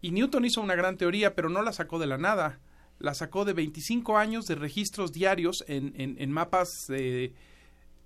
[0.00, 2.58] Y Newton hizo una gran teoría, pero no la sacó de la nada,
[2.98, 6.90] la sacó de 25 años de registros diarios en, en, en mapas...
[6.90, 7.32] Eh,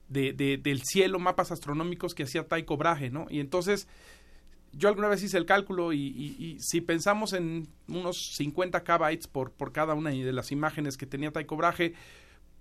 [0.08, 3.26] de, del cielo, mapas astronómicos que hacía Tycho Brahe, ¿no?
[3.28, 3.88] Y entonces,
[4.72, 9.72] yo alguna vez hice el cálculo y, si pensamos en unos 50 kbytes por, por
[9.72, 11.94] cada una de las imágenes que tenía Tycho Brahe,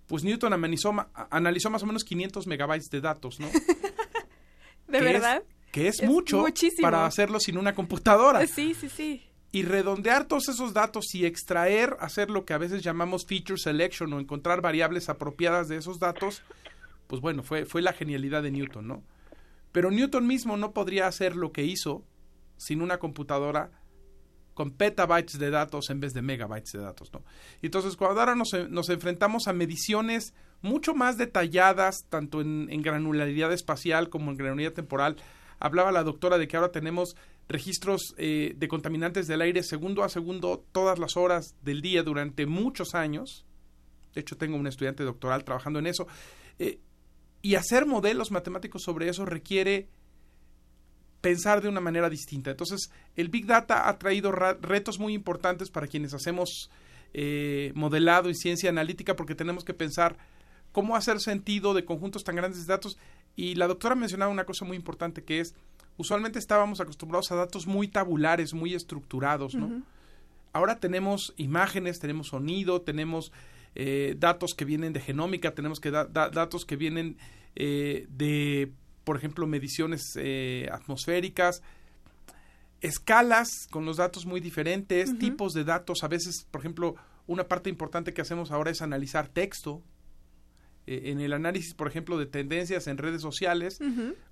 [0.08, 0.94] pues Newton analizó,
[1.30, 3.48] analizó más o menos 500 megabytes de datos, ¿no?
[4.88, 5.44] ¿De verdad?
[5.76, 6.46] que es, mucho
[6.82, 8.48] para hacerlo sin una computadora.
[8.48, 9.22] Sí, sí, sí.
[9.52, 14.14] Y redondear todos esos datos y extraer, hacer lo que a veces llamamos feature selection
[14.14, 16.44] o encontrar variables apropiadas de esos datos,
[17.08, 19.04] pues bueno, fue, fue la genialidad de Newton, ¿no?
[19.72, 22.04] Pero Newton mismo no podría hacer lo que hizo
[22.58, 23.72] sin una computadora
[24.54, 27.24] con petabytes de datos en vez de megabytes de datos, ¿no?
[27.62, 33.52] Y entonces, cuando ahora nos, nos, enfrentamos a mediciones mucho más detalladas, tanto en, granularidad
[33.52, 35.18] espacial como en granularidad temporal,
[35.60, 37.18] hablaba la doctora de que ahora tenemos
[37.50, 42.46] registros eh, de contaminantes del aire segundo a segundo todas las horas del día durante
[42.46, 43.46] muchos años.
[44.14, 46.08] De hecho, tengo un estudiante doctoral trabajando en eso.
[46.60, 46.80] Eh,
[47.46, 49.88] y hacer modelos matemáticos sobre eso requiere
[51.22, 52.50] pensar de una manera distinta.
[52.50, 56.72] Entonces, el Big Data ha traído retos muy importantes para quienes hacemos
[57.14, 60.18] eh, modelado y ciencia analítica porque tenemos que pensar
[60.72, 62.98] cómo hacer sentido de conjuntos tan grandes de datos.
[63.36, 65.54] Y la doctora mencionaba una cosa muy importante que es,
[65.98, 69.84] usualmente estábamos acostumbrados a datos muy tabulares, muy estructurados, ¿no?
[70.52, 73.32] Ahora tenemos imágenes, tenemos sonido, tenemos
[73.76, 77.18] eh, datos que vienen de genómica, tenemos que datos que vienen
[77.56, 78.72] eh, de,
[79.04, 81.62] por ejemplo, mediciones eh, atmosféricas,
[82.80, 86.04] escalas con los datos muy diferentes, tipos de datos.
[86.04, 86.96] A veces, por ejemplo,
[87.28, 89.84] una parte importante que hacemos ahora es analizar texto.
[90.88, 93.80] en el análisis, por ejemplo, de tendencias en redes sociales,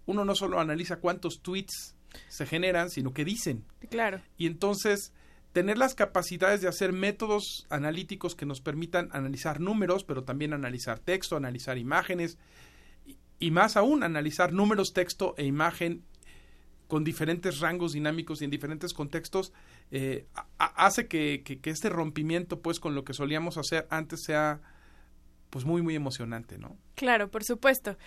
[0.06, 1.96] uno no solo analiza cuántos tweets
[2.30, 3.66] se generan, sino qué dicen.
[3.90, 4.22] Claro.
[4.38, 5.12] Y entonces
[5.54, 11.00] tener las capacidades de hacer métodos analíticos que nos permitan analizar números, pero también analizar
[11.00, 12.40] texto, analizar imágenes
[13.40, 16.04] y, más aún analizar números, texto e imagen
[16.88, 19.54] con diferentes rangos dinámicos y en diferentes contextos,
[19.92, 20.26] eh,
[20.58, 24.60] hace que, que, este rompimiento pues con lo que solíamos hacer antes sea
[25.50, 26.78] pues muy muy emocionante, ¿no?
[26.96, 27.98] Claro, por supuesto.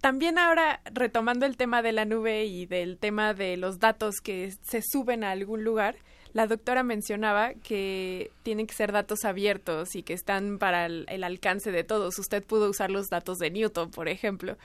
[0.00, 4.52] También ahora, retomando el tema de la nube y del tema de los datos que
[4.62, 5.96] se suben a algún lugar,
[6.32, 11.24] La doctora mencionaba que tienen que ser datos abiertos y que están para el, el
[11.24, 12.18] alcance de todos.
[12.18, 14.56] Usted pudo usar los datos de Newton, por ejemplo.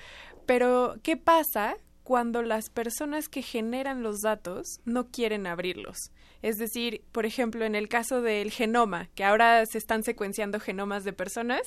[0.45, 6.11] Pero, ¿qué pasa cuando las personas que generan los datos no quieren abrirlos.
[6.41, 11.05] Es decir, por ejemplo, en el caso del genoma, que ahora se están secuenciando genomas
[11.05, 11.61] de personas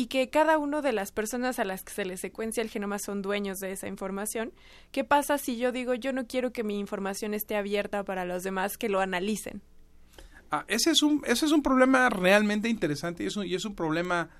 [0.00, 2.98] y que cada una de las personas a las que se les secuencia el genoma
[2.98, 4.50] son dueños de esa información,
[4.92, 8.42] ¿qué pasa si yo digo yo no quiero que mi información esté abierta para los
[8.42, 9.60] demás que lo analicen?
[10.50, 14.30] Ah, ese, es un, ese es un problema realmente interesante y es un, problema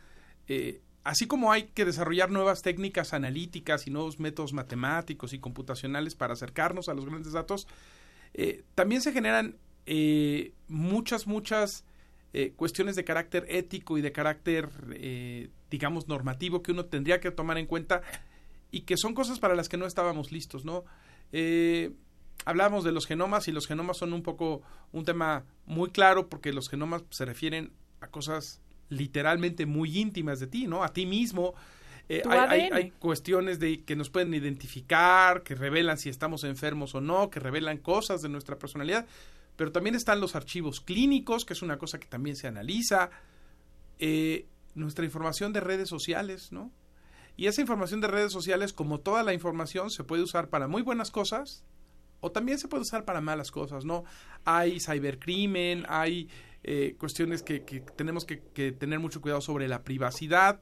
[0.49, 6.15] eh, así como hay que desarrollar nuevas técnicas analíticas y nuevos métodos matemáticos y computacionales
[6.15, 7.67] para acercarnos a los grandes datos,
[8.33, 11.85] eh, también se generan eh, muchas, muchas
[12.33, 14.69] eh, cuestiones de carácter ético y de carácter,
[15.71, 18.03] digamos, normativo que uno tendría que tomar en cuenta
[18.71, 20.85] y que son cosas para las que no estábamos listos, ¿no?
[22.45, 24.63] hablábamos de los genomas y los genomas son un poco
[24.93, 28.61] un tema muy claro porque los genomas se refieren a cosas
[28.91, 30.83] literalmente muy íntimas de ti, ¿no?
[30.83, 31.55] A ti mismo.
[32.13, 36.97] Eh, hay, hay, hay, cuestiones de que nos pueden identificar, que revelan si estamos enfermos
[36.97, 39.07] o no, que revelan cosas de nuestra personalidad,
[39.55, 43.11] pero también están los archivos clínicos, que es una cosa que también se analiza,
[44.01, 46.73] eh, nuestra información de redes sociales, ¿no?
[47.37, 50.83] Y esa información de redes sociales, como toda la información, se puede usar para muy
[50.83, 51.65] buenas cosas
[52.19, 54.03] o también se puede usar para malas cosas, ¿no?
[54.45, 56.29] Hay cibercrimen, hay
[56.65, 60.61] eh, cuestiones que, que tenemos que, que, tener mucho cuidado sobre la privacidad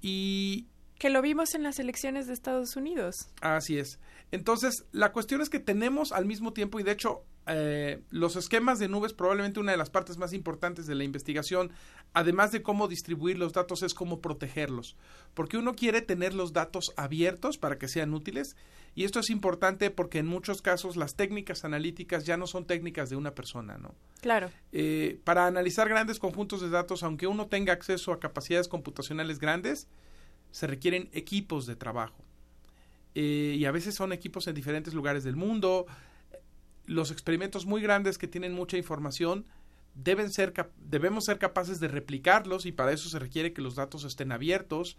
[0.00, 0.68] y...
[0.98, 3.14] Que lo vimos en las elecciones de Estados Unidos.
[3.40, 3.98] Así es.
[4.30, 8.78] Entonces, la cuestión es que tenemos al mismo tiempo, y de hecho, eh, los esquemas
[8.78, 11.70] de nubes, probablemente una de las partes más importantes de la investigación,
[12.12, 14.96] además de cómo distribuir los datos, es cómo protegerlos.
[15.34, 18.56] Porque uno quiere tener los datos abiertos para que sean útiles,
[18.96, 23.10] y esto es importante porque en muchos casos las técnicas analíticas ya no son técnicas
[23.10, 23.94] de una persona, ¿no?
[24.22, 24.50] Claro.
[24.72, 29.86] Eh, para analizar grandes conjuntos de datos, aunque uno tenga acceso a capacidades computacionales grandes,
[30.56, 32.24] se requieren equipos de trabajo.
[33.14, 35.84] Eh, y a veces son equipos en diferentes lugares del mundo.
[36.86, 39.44] Los experimentos muy grandes que tienen mucha información
[39.92, 44.04] deben ser debemos ser capaces de replicarlos y para eso se requiere que los datos
[44.04, 44.96] estén abiertos.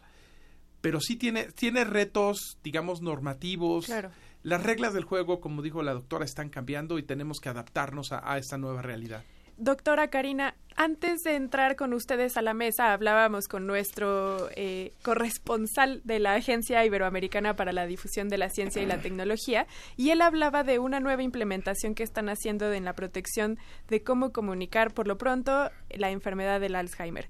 [0.82, 3.88] Pero sí tiene, tiene retos, digamos, normativos.
[3.88, 4.12] Claro.
[4.44, 8.32] Las reglas del juego, como dijo la doctora, están cambiando y tenemos que adaptarnos a,
[8.32, 9.24] a esta nueva realidad.
[9.58, 16.02] Doctora Karina, antes de entrar con ustedes a la mesa, hablábamos con nuestro eh, corresponsal
[16.04, 20.22] de la Agencia Iberoamericana para la Difusión de la Ciencia y la Tecnología, y él
[20.22, 25.08] hablaba de una nueva implementación que están haciendo en la protección de cómo comunicar, por
[25.08, 27.28] lo pronto, la enfermedad del Alzheimer.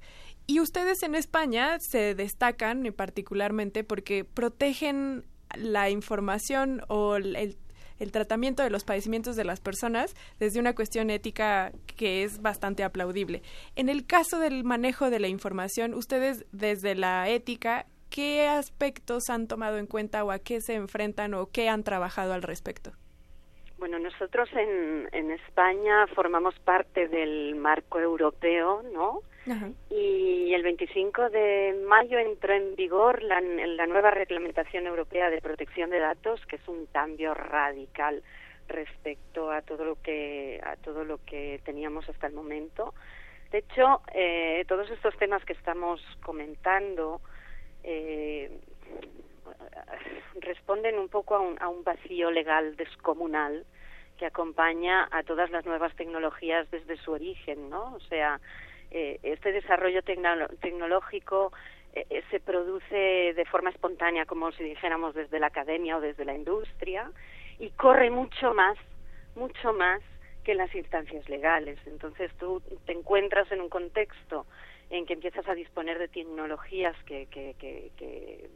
[0.48, 5.24] Y ustedes en España se destacan particularmente porque protegen
[5.56, 7.58] la información o el
[8.00, 12.84] el tratamiento de los padecimientos de las personas desde una cuestión ética que es bastante
[12.84, 13.42] aplaudible.
[13.76, 19.48] En el caso del manejo de la información, ustedes desde la ética, ¿qué aspectos han
[19.48, 22.94] tomado en cuenta o a qué se enfrentan o qué han trabajado al respecto?
[23.78, 29.22] Bueno, nosotros en, en España formamos parte del marco europeo, ¿no?
[29.50, 29.70] Ajá.
[29.90, 35.90] Y el 25 de mayo entró en vigor la, la, nueva reglamentación europea de protección
[35.90, 38.24] de datos, que es un cambio radical
[38.68, 42.94] respecto a todo lo que a todo lo que teníamos hasta el momento.
[43.52, 47.22] De hecho, eh, todos estos temas que estamos comentando
[47.84, 48.52] eh,
[50.40, 53.66] responden un poco a un, a un vacío legal descomunal
[54.18, 57.94] que acompaña a todas las nuevas tecnologías desde su origen, ¿no?
[57.94, 58.40] O sea,
[58.92, 61.52] eh, este desarrollo tecno tecnológico
[61.94, 66.36] eh, se produce de forma espontánea, como si dijéramos desde la academia o desde la
[66.36, 67.12] industria,
[67.60, 68.78] y corre mucho más,
[69.36, 70.02] mucho más
[70.44, 71.80] que las instancias legales.
[71.86, 74.46] Entonces tú te encuentras en un contexto
[74.90, 78.50] en que empiezas a disponer de tecnologías que, que, que, que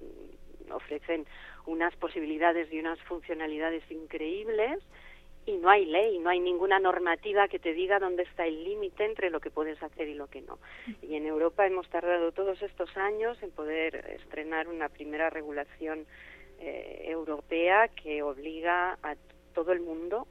[0.73, 1.25] ofrecen
[1.65, 4.79] unas posibilidades y unas funcionalidades increíbles
[5.45, 9.05] y no hay ley, no hay ninguna normativa que te diga dónde está el límite
[9.05, 10.59] entre lo que puedes hacer y lo que no.
[11.01, 16.05] Y en Europa hemos tardado todos estos años en poder estrenar una primera regulación
[16.59, 19.15] eh, europea que obliga a
[19.53, 20.27] todo el mundo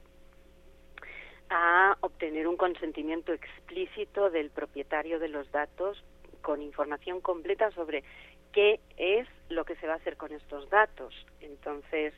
[1.49, 6.01] a obtener un consentimiento explícito del propietario de los datos
[6.41, 8.05] con información completa sobre
[8.53, 11.13] qué es lo que se va a hacer con estos datos.
[11.39, 12.13] Entonces,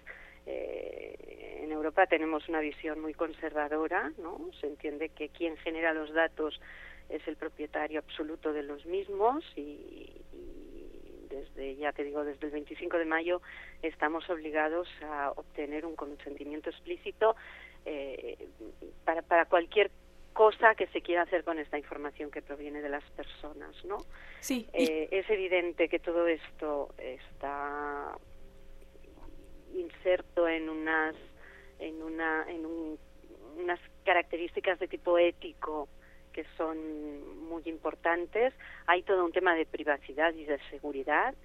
[0.46, 4.50] eh, en Europa tenemos una visión muy conservadora, ¿no?
[4.60, 6.60] Se entiende que quien genera los datos
[7.10, 10.12] es el propietario absoluto de los mismos y,
[11.30, 13.42] desde, ya te digo, desde el 25 de mayo
[13.82, 17.36] estamos obligados a obtener un consentimiento explícito
[17.86, 18.38] eh,
[19.04, 19.92] para, para cualquier
[20.34, 23.98] cosa que se quiere hacer con esta información que proviene de las personas, ¿no?
[24.40, 24.68] Sí.
[24.74, 28.18] Eh, es evidente que todo esto está
[29.74, 31.16] inserto en unas
[31.80, 32.66] en una en
[33.58, 35.88] unas características de tipo ético
[36.32, 38.54] que son muy importantes.
[38.88, 41.36] Hay todo un tema de privacidad y de seguridad,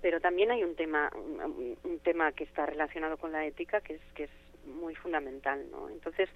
[0.00, 3.94] pero también hay un tema un, un tema que está relacionado con la ética que
[3.94, 4.30] es que es
[4.66, 5.88] muy fundamental, ¿no?
[5.88, 6.28] Entonces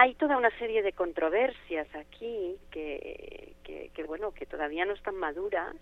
[0.00, 5.74] hay toda una serie de controversias aquí que, que, bueno que todavía no están maduras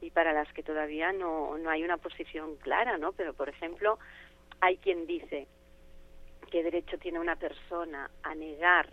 [0.00, 4.00] y para las que todavía no, no hay una posición clara no pero por ejemplo
[4.60, 5.46] hay quien dice
[6.50, 8.88] qué derecho tiene una persona a negar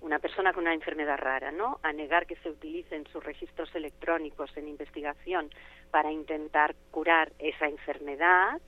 [0.00, 1.80] una persona con una enfermedad rara, ¿no?
[1.82, 5.50] A negar que se utilicen sus registros electrónicos en investigación
[5.90, 8.60] para intentar curar esa enfermedad,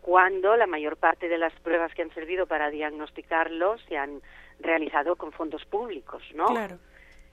[0.00, 4.22] cuando la mayor parte de las pruebas que han servido para diagnosticarlo se han
[4.60, 6.46] realizado con fondos públicos, ¿no?
[6.46, 6.78] Claro.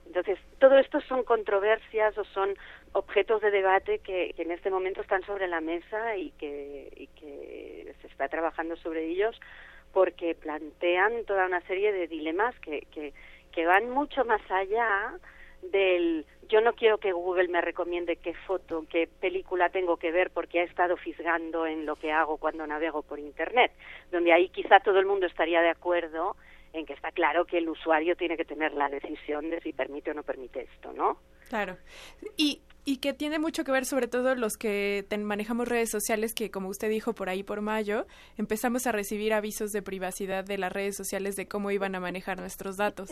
[0.06, 2.56] Entonces, todo esto son controversias o son
[2.92, 7.06] objetos de debate que, que en este momento están sobre la mesa y que, y
[7.08, 9.38] que se está trabajando sobre ellos
[9.92, 13.12] porque plantean toda una serie de dilemas que, que,
[13.52, 15.14] que van mucho más allá
[15.62, 20.30] del yo no quiero que Google me recomiende qué foto, qué película tengo que ver
[20.30, 23.70] porque ha estado fisgando en lo que hago cuando navego por Internet,
[24.10, 26.36] donde ahí quizá todo el mundo estaría de acuerdo
[26.72, 30.10] en que está claro que el usuario tiene que tener la decisión de si permite
[30.10, 31.18] o no permite esto, ¿no?
[31.48, 31.76] Claro.
[32.36, 36.50] Y, y que tiene mucho que ver sobre todo los que manejamos redes sociales que
[36.50, 38.06] como usted dijo por ahí por mayo
[38.36, 42.38] empezamos a recibir avisos de privacidad de las redes sociales de cómo iban a manejar
[42.38, 43.10] nuestros datos.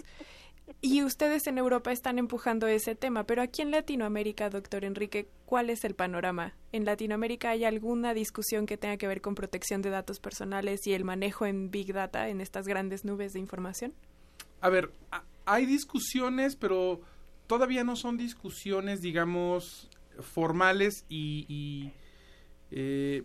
[0.80, 5.70] Y ustedes en Europa están empujando ese tema, pero aquí en Latinoamérica, doctor Enrique, ¿cuál
[5.70, 6.54] es el panorama?
[6.72, 10.92] ¿En Latinoamérica hay alguna discusión que tenga que ver con protección de datos personales y
[10.92, 13.94] el manejo en Big Data, en estas grandes nubes de información?
[14.60, 14.92] A ver,
[15.46, 17.00] hay discusiones, pero
[17.46, 19.88] todavía no son discusiones, digamos,
[20.20, 21.92] formales y,
[22.70, 23.22] eh,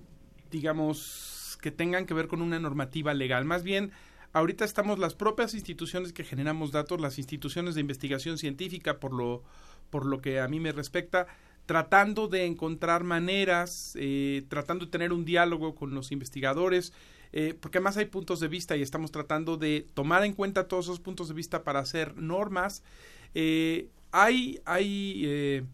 [0.49, 3.45] digamos, que tengan que ver con una normativa legal.
[3.45, 3.91] Más bien,
[4.33, 9.43] ahorita estamos las propias instituciones que generamos datos, las instituciones de investigación científica, por lo,
[9.89, 11.27] por lo que a mí me respecta,
[11.65, 16.91] tratando de encontrar maneras, eh, tratando de tener un diálogo con los investigadores,
[17.31, 20.85] eh, porque además hay puntos de vista y estamos tratando de tomar en cuenta todos
[20.85, 22.83] esos puntos de vista para hacer normas.
[23.33, 25.65] Eh, hay hay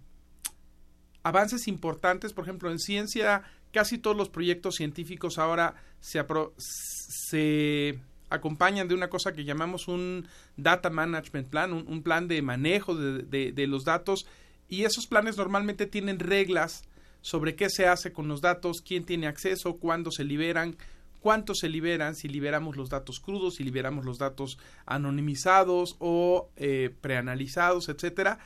[1.23, 3.43] avances importantes, por ejemplo, en ciencia,
[3.73, 6.23] casi todos los proyectos científicos ahora se,
[6.57, 7.99] se
[8.29, 10.27] acompañan de una cosa que llamamos un
[10.57, 14.25] Data Management Plan, un, plan de manejo de, de, de, los datos,
[14.67, 16.83] y esos planes normalmente tienen reglas
[17.21, 20.77] sobre qué se hace con los datos, quién tiene acceso, cuándo se liberan,
[21.19, 26.95] cuánto se liberan, si liberamos los datos crudos, si liberamos los datos anonimizados o eh,
[27.01, 28.39] preanalizados, etcétera.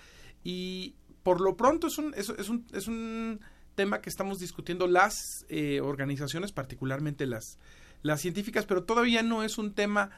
[0.44, 3.42] Y por lo pronto es un, es, es un, es un
[3.76, 7.58] tema que estamos discutiendo las eh, organizaciones, particularmente las,
[8.04, 10.12] las científicas, pero todavía no es un tema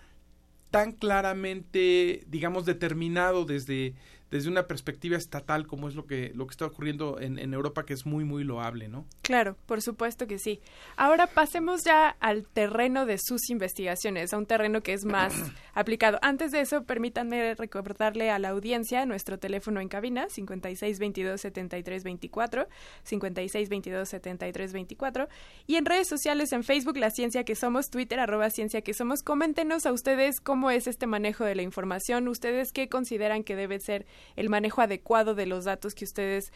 [0.71, 3.95] tan claramente, digamos, determinado desde,
[4.31, 7.85] desde una perspectiva estatal como es lo que, lo que está ocurriendo en, en, Europa,
[7.85, 9.05] que es muy, muy loable, ¿no?
[9.21, 10.61] Claro, por supuesto que sí.
[10.97, 15.33] Ahora pasemos ya al terreno de sus investigaciones, a un terreno que es más
[15.73, 16.19] aplicado.
[16.21, 22.67] Antes de eso, permítanme recordarle a la audiencia nuestro teléfono en cabina, 5622-7324,
[23.07, 25.27] 5622-7324,
[25.67, 29.21] y en redes sociales, en Facebook, La Ciencia que Somos, Twitter, arroba Ciencia que Somos.
[29.21, 33.79] Coméntenos a ustedes cómo es este manejo de la información, ustedes qué consideran que debe
[33.79, 36.51] ser el manejo adecuado de los datos que ustedes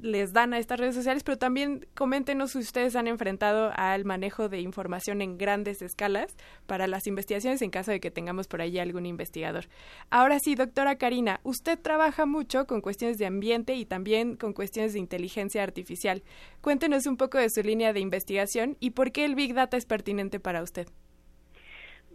[0.00, 4.48] les dan a estas redes sociales, pero también coméntenos si ustedes han enfrentado al manejo
[4.48, 6.36] de información en grandes escalas
[6.66, 9.66] para las investigaciones en caso de que tengamos por allí algún investigador.
[10.10, 14.92] Ahora sí, doctora Karina, usted trabaja mucho con cuestiones de ambiente y también con cuestiones
[14.92, 16.22] de inteligencia artificial.
[16.60, 19.86] Cuéntenos un poco de su línea de investigación y por qué el Big Data es
[19.86, 20.88] pertinente para usted.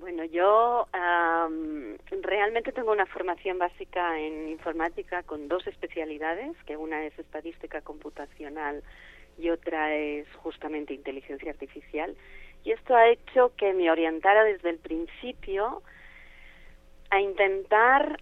[0.04, 7.06] Bueno, yo um, realmente tengo una formación básica en informática con dos especialidades, que una
[7.06, 8.84] es estadística computacional
[9.38, 12.18] y otra es justamente inteligencia artificial.
[12.66, 15.82] Y esto ha hecho que me orientara desde el principio
[17.10, 18.20] a intentar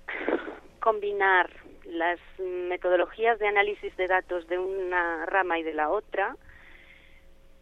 [0.82, 1.50] combinar
[1.86, 6.36] las metodologías de análisis de datos de una rama y de la otra,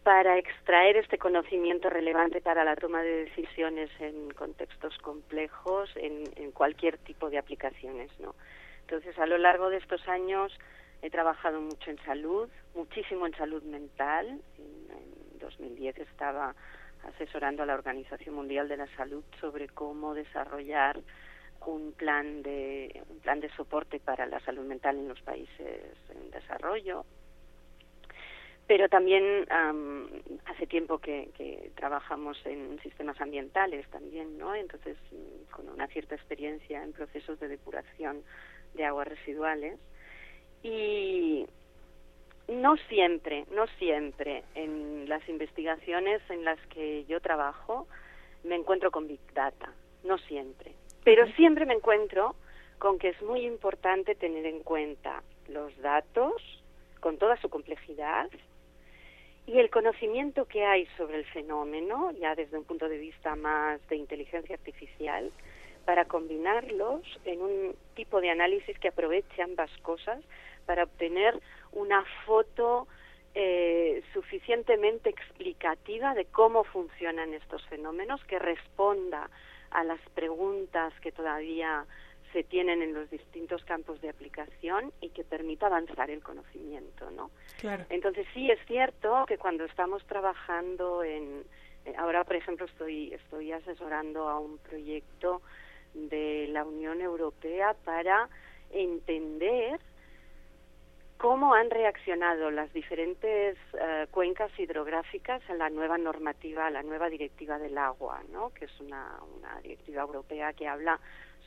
[0.04, 6.98] para extraer este conocimiento relevante para la toma de decisiones en contextos complejos, en, cualquier
[6.98, 8.36] tipo de aplicaciones, ¿no?
[8.82, 10.52] Entonces, a lo largo de estos años
[11.02, 14.42] he trabajado mucho en salud, muchísimo en salud mental.
[14.58, 16.56] En, en 2010 estaba
[17.04, 21.00] asesorando a la Organización Mundial de la Salud sobre cómo desarrollar
[21.66, 26.32] un plan de un plan de soporte para la salud mental en los países en
[26.32, 27.06] desarrollo
[28.70, 29.48] pero también
[30.46, 36.14] hace tiempo que, que, trabajamos en sistemas ambientales también no entonces mm, con una cierta
[36.14, 38.22] experiencia en procesos de depuración
[38.76, 39.80] de aguas residuales.
[40.62, 41.48] Y
[42.48, 47.88] no siempre no siempre en las investigaciones en las que yo trabajo
[48.44, 50.76] me encuentro con big data no siempre.
[51.04, 52.36] Pero siempre me encuentro
[52.78, 56.36] con que es muy importante tener en cuenta los datos
[57.00, 58.30] con toda su complejidad
[59.50, 63.82] y el conocimiento que hay sobre el fenómeno, ya desde un punto de vista más
[63.90, 65.32] de inteligencia artificial,
[65.86, 70.24] para combinarlos en un tipo de análisis que aproveche ambas cosas
[70.68, 71.40] para obtener
[71.72, 72.88] una foto
[73.34, 79.32] eh, suficientemente explicativa de cómo funcionan estos fenómenos, que responda
[79.72, 81.88] a las preguntas que todavía
[82.34, 87.32] se tienen en los distintos campos de aplicación y que permita avanzar el conocimiento, ¿no?
[87.60, 87.86] Claro.
[87.90, 91.44] Entonces sí es cierto que cuando estamos trabajando en
[91.86, 95.42] eh, ahora por ejemplo estoy estoy asesorando a un proyecto
[95.94, 98.30] de la Unión Europea para
[98.72, 99.80] entender
[101.20, 107.10] cómo han reaccionado las diferentes eh, cuencas hidrográficas a la nueva normativa, a la nueva
[107.10, 108.54] directiva del agua, ¿no?
[108.54, 110.98] que es una, una directiva europea que habla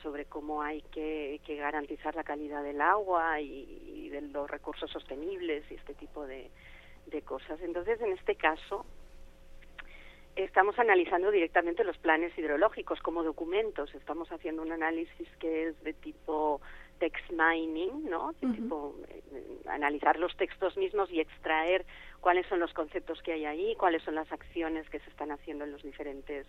[0.03, 5.63] sobre cómo hay que, que garantizar la calidad del agua y, de los recursos sostenibles
[5.71, 6.51] y este tipo de,
[7.07, 7.59] de cosas.
[7.61, 8.85] Entonces, en este caso,
[10.35, 13.95] estamos analizando directamente los planes hidrológicos como documentos.
[13.95, 16.61] Estamos haciendo un análisis que es de tipo
[16.99, 18.33] text mining, ¿no?
[18.39, 19.21] De tipo eh,
[19.67, 21.85] analizar los textos mismos y extraer
[22.21, 25.63] cuáles son los conceptos que hay ahí, cuáles son las acciones que se están haciendo
[25.63, 26.45] en los diferentes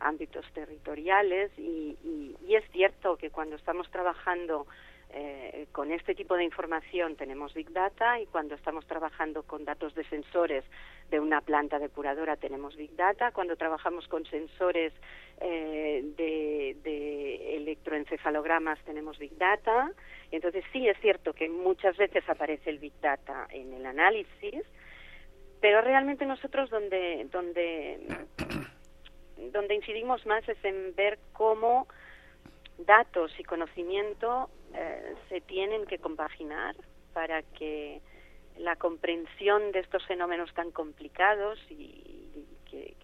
[0.00, 4.66] ámbitos territoriales y, y, es cierto que cuando estamos trabajando
[5.10, 9.94] eh, con este tipo de información tenemos Big Data y cuando estamos trabajando con datos
[9.94, 10.64] de sensores
[11.10, 14.92] de una planta depuradora tenemos Big Data, cuando trabajamos con sensores
[15.40, 19.90] eh, de, de, electroencefalogramas tenemos Big Data.
[20.30, 24.62] Entonces sí es cierto que muchas veces aparece el Big Data en el análisis,
[25.60, 27.98] pero realmente nosotros donde, donde,
[29.52, 31.86] donde incidimos más es en ver cómo
[32.78, 36.74] datos y conocimiento eh, se tienen que compaginar
[37.12, 38.00] para que
[38.58, 42.20] la comprensión de estos fenómenos tan complicados y,
[42.70, 42.94] que,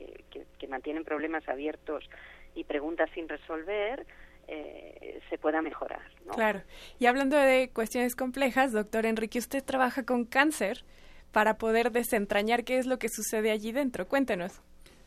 [0.68, 2.08] mantienen problemas abiertos
[2.54, 4.06] y preguntas sin resolver
[4.46, 6.00] eh, se pueda mejorar.
[6.32, 6.62] Claro.
[7.00, 10.84] Y hablando de cuestiones complejas, doctor Enrique, usted trabaja con cáncer
[11.32, 14.06] para poder desentrañar qué es lo que sucede allí dentro.
[14.06, 14.62] Cuéntenos.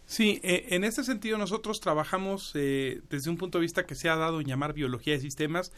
[0.05, 4.09] Sí, eh, en este sentido nosotros trabajamos eh, desde un punto de vista que se
[4.09, 5.71] ha dado en llamar biología de sistemas,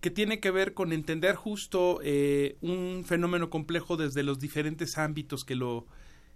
[0.00, 5.44] que tiene que ver con entender justo eh, un fenómeno complejo desde los diferentes ámbitos
[5.44, 5.86] que lo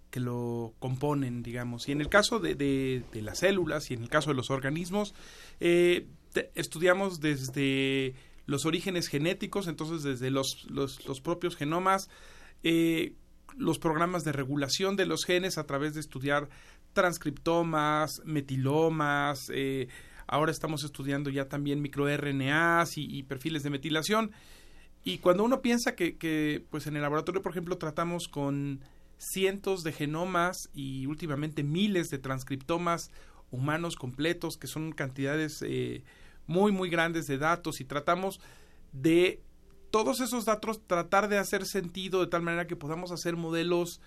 [0.09, 1.89] que lo componen, digamos.
[1.89, 5.15] Y en el caso de, de, las células y en el caso de los organismos,
[5.59, 8.13] estudiamos desde
[8.45, 12.09] los orígenes genéticos, entonces desde los, los, los propios genomas,
[13.57, 16.47] los programas de regulación de los genes a través de estudiar
[16.93, 19.87] transcriptomas, metilomas, eh,
[20.27, 24.31] ahora estamos estudiando ya también microRNAs y, y, perfiles de metilación.
[25.03, 28.79] Y cuando uno piensa que, que, pues en el laboratorio, por ejemplo, tratamos con
[29.17, 33.11] cientos de genomas y últimamente miles de transcriptomas
[33.51, 36.03] humanos completos, que son cantidades eh,
[36.47, 38.39] muy, muy grandes de datos, y tratamos
[38.91, 39.41] de
[39.91, 44.01] todos esos datos tratar de hacer sentido de tal manera que podamos hacer modelos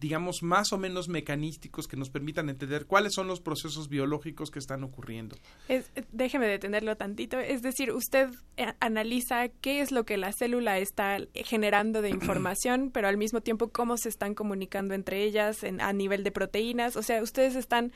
[0.00, 4.58] digamos, más o menos mecanísticos que nos permitan entender cuáles son los procesos biológicos que
[4.58, 5.36] están ocurriendo.
[5.68, 7.38] Es, déjeme detenerlo tantito.
[7.38, 12.90] Es decir, usted eh, analiza qué es lo que la célula está generando de información,
[12.92, 16.96] pero al mismo tiempo cómo se están comunicando entre ellas en, a nivel de proteínas.
[16.96, 17.92] O sea, ustedes están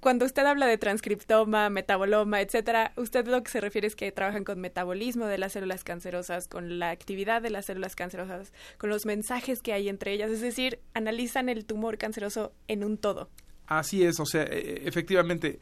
[0.00, 4.44] cuando usted habla de transcriptoma, metaboloma, etcétera, usted lo que se refiere es que trabajan
[4.44, 9.06] con metabolismo de las células cancerosas, con la actividad de las células cancerosas, con los
[9.06, 13.28] mensajes que hay entre ellas, es decir, analizan el tumor canceroso en un todo.
[13.66, 15.60] Así es, o sea, e, efectivamente,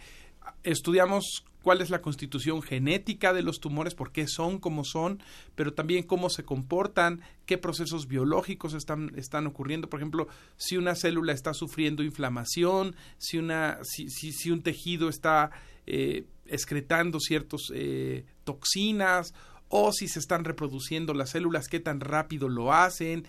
[0.62, 5.22] estudiamos cuál es la constitución genética de los tumores, por qué son como son,
[5.54, 9.88] pero también cómo se comportan, qué procesos biológicos están, están ocurriendo.
[9.88, 15.50] Por ejemplo, si una célula está sufriendo inflamación, si, una, si, si, un tejido está
[15.86, 19.34] eh, excretando ciertas eh, toxinas,
[19.68, 23.26] o si se están reproduciendo las células, qué tan rápido lo hacen,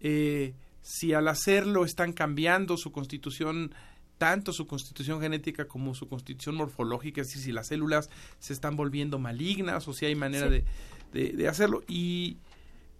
[0.00, 3.74] eh, si al hacerlo están cambiando su constitución
[4.18, 8.08] tanto su constitución genética como su constitución morfológica, es decir, si las células
[8.38, 10.52] se están volviendo malignas o si hay manera Sí.
[10.52, 10.64] de,
[11.12, 11.82] de- de hacerlo.
[11.86, 12.38] Y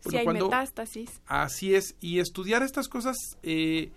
[0.08, 1.20] si hay cuando- metástasis.
[1.26, 3.90] Así es, y estudiar estas cosas eh,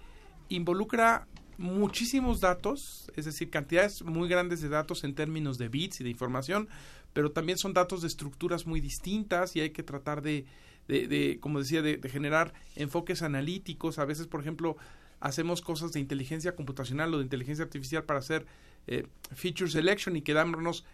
[0.50, 6.04] involucra muchísimos datos, es decir, cantidades muy grandes de datos en términos de bits y
[6.06, 6.70] de información,
[7.14, 10.46] pero también son datos de estructuras muy distintas y hay que tratar de,
[10.88, 14.00] de, de, como decía, de, de generar enfoques analíticos.
[14.00, 14.78] A veces, por ejemplo,
[15.20, 18.46] hacemos cosas de inteligencia computacional o de inteligencia artificial para hacer
[18.88, 20.86] eh, feature selection y quedáramos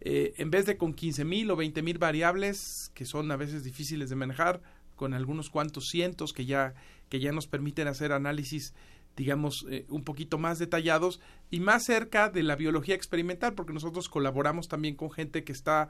[0.00, 4.16] eh, en vez de con 15.000 o 20.000 variables que son a veces difíciles de
[4.16, 4.60] manejar,
[4.96, 6.74] con algunos cuantos cientos que ya,
[7.08, 8.74] que ya nos permiten hacer análisis
[9.16, 11.20] digamos, eh, un poquito más detallados
[11.50, 15.88] y más cerca de la biología experimental, porque nosotros colaboramos también con gente que está,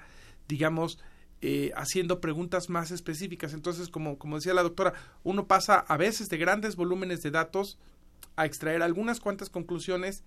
[0.48, 0.98] digamos,
[1.42, 3.54] eh, haciendo preguntas más específicas.
[3.54, 7.78] Entonces, como, como decía la doctora, uno pasa a veces de grandes volúmenes de datos
[8.36, 10.22] a extraer algunas cuantas conclusiones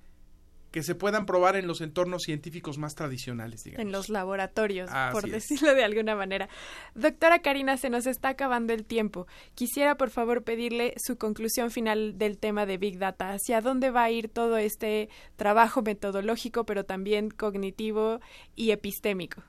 [0.73, 3.85] que se puedan probar en los entornos científicos más tradicionales, digamos.
[3.85, 5.31] En los laboratorios, por es.
[5.31, 6.49] decirlo de alguna manera.
[6.95, 9.27] Doctora Karina, se nos está acabando el tiempo.
[9.53, 13.33] Quisiera, por favor, pedirle su conclusión final del tema de Big Data.
[13.33, 18.19] ¿Hacia dónde va a ir todo este trabajo metodológico, pero también cognitivo
[18.55, 19.43] y epistémico?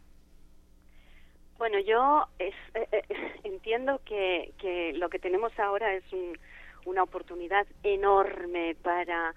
[1.58, 3.02] Bueno, yo es- eh, eh,
[3.44, 4.52] entiendo que,
[4.96, 6.38] lo que tenemos ahora es un-
[6.84, 9.34] una oportunidad enorme para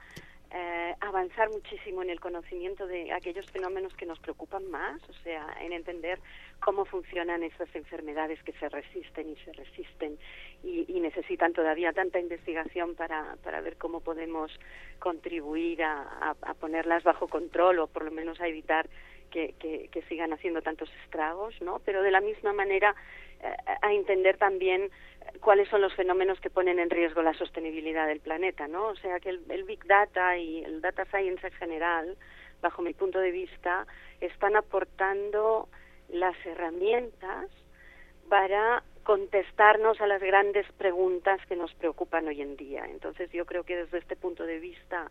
[0.50, 5.46] eh, avanzar muchísimo en el conocimiento de aquellos fenómenos que nos preocupan más, o sea,
[5.60, 6.22] en entender
[6.64, 10.18] cómo funcionan esas enfermedades que se resisten y se resisten
[10.64, 14.50] y, necesitan todavía tanta investigación para, ver cómo podemos
[15.00, 18.90] contribuir a ponerlas bajo control o por lo menos a evitar
[19.32, 21.80] que, que- que sigan haciendo tantos estragos, ¿no?
[21.86, 22.96] Pero de la misma manera
[23.42, 28.08] eh, a entender también eh, cuáles son los fenómenos que ponen en riesgo la sostenibilidad
[28.08, 28.88] del planeta, ¿no?
[28.88, 32.18] O sea que el, el Big Data y el Data Science en general,
[32.62, 33.86] bajo mi punto de vista,
[34.22, 35.68] están aportando
[36.10, 37.50] las herramientas
[38.30, 42.86] para contestarnos a las grandes preguntas que nos preocupan hoy en día.
[42.86, 45.10] Entonces yo creo que desde este punto de vista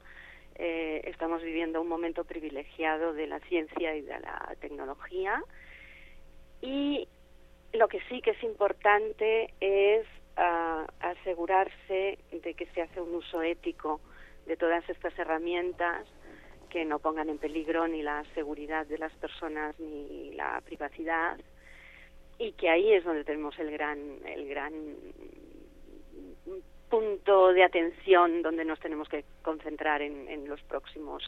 [0.58, 5.42] eh, estamos viviendo un momento privilegiado de la ciencia y de la tecnología.
[6.62, 7.06] Y
[7.72, 13.42] lo que sí que es importante es ah, asegurarse de que se hace un uso
[13.42, 14.00] ético
[14.46, 16.06] de todas estas herramientas
[16.70, 21.38] que no pongan en peligro ni la seguridad de las personas ni la privacidad.
[22.38, 24.72] Y que ahí es donde tenemos el gran el gran
[26.90, 31.22] punto de atención donde nos tenemos que concentrar en, en los próximos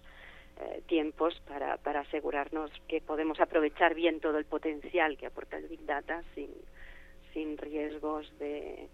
[0.60, 5.68] eh, tiempos para, para asegurarnos que podemos aprovechar bien todo el potencial que aporta el
[5.68, 6.48] Big Data sin,
[7.32, 8.88] sin riesgos de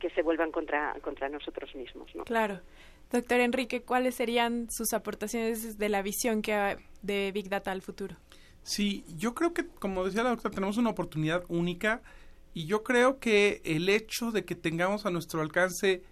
[0.00, 2.14] que se vuelvan contra, contra nosotros mismos.
[2.14, 2.24] ¿no?
[2.24, 2.60] Claro.
[3.10, 7.80] Doctor Enrique, ¿cuáles serían sus aportaciones de la visión que ha- de Big Data al
[7.82, 8.16] futuro?
[8.62, 12.02] Sí, yo creo que, como decía la doctora, tenemos una oportunidad única
[12.54, 16.02] y yo creo que el hecho de que tengamos a nuestro alcance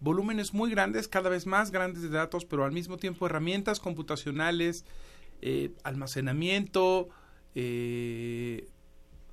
[0.00, 4.84] volúmenes muy grandes, cada vez más grandes de datos, pero al mismo tiempo herramientas computacionales,
[5.42, 7.08] eh, almacenamiento,
[7.54, 8.68] eh,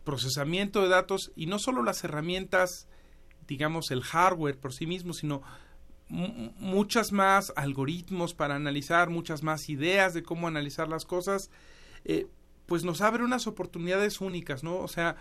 [0.03, 2.87] procesamiento de datos y no solo las herramientas,
[3.47, 5.41] digamos, el hardware por sí mismo, sino
[6.09, 11.49] mu- muchas más algoritmos para analizar, muchas más ideas de cómo analizar las cosas,
[12.05, 12.27] eh,
[12.67, 14.77] pues nos abre unas oportunidades únicas, ¿no?
[14.77, 15.15] O sea,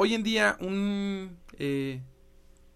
[0.00, 2.00] hoy en día un, eh,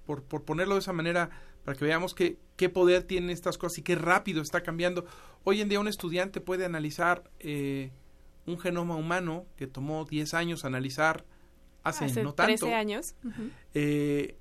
[0.05, 1.31] por, por ponerlo de esa manera,
[1.65, 5.07] para que veamos qué, qué poder tienen estas cosas y qué rápido está cambiando.
[5.43, 7.93] Hoy en día un estudiante puede analizar eh,
[8.45, 11.25] un genoma humano que tomó 10 años analizar
[11.83, 12.67] hace, Hace no tanto.
[12.67, 13.15] 13 años.
[13.73, 14.37] Eh,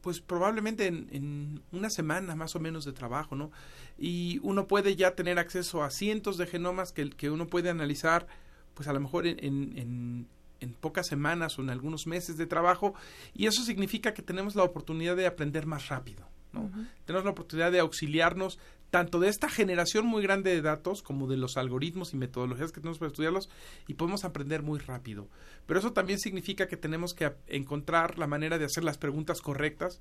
[0.00, 3.50] pues probablemente en, en una semana más o menos de trabajo, ¿no?
[3.98, 8.28] Y uno puede ya tener acceso a cientos de genomas que, que uno puede analizar,
[8.74, 10.28] pues a lo mejor en, en, en-
[10.60, 12.94] en pocas semanas o en algunos meses de trabajo,
[13.34, 16.70] y eso significa que tenemos la oportunidad de aprender más rápido, ¿no?
[17.04, 18.58] Tenemos la oportunidad de auxiliarnos
[18.90, 22.80] tanto de esta generación muy grande de datos como de los algoritmos y metodologías que
[22.80, 23.50] tenemos para estudiarlos
[23.86, 25.28] y podemos aprender muy rápido.
[25.66, 30.00] Pero eso también significa que tenemos que encontrar la manera de hacer las preguntas correctas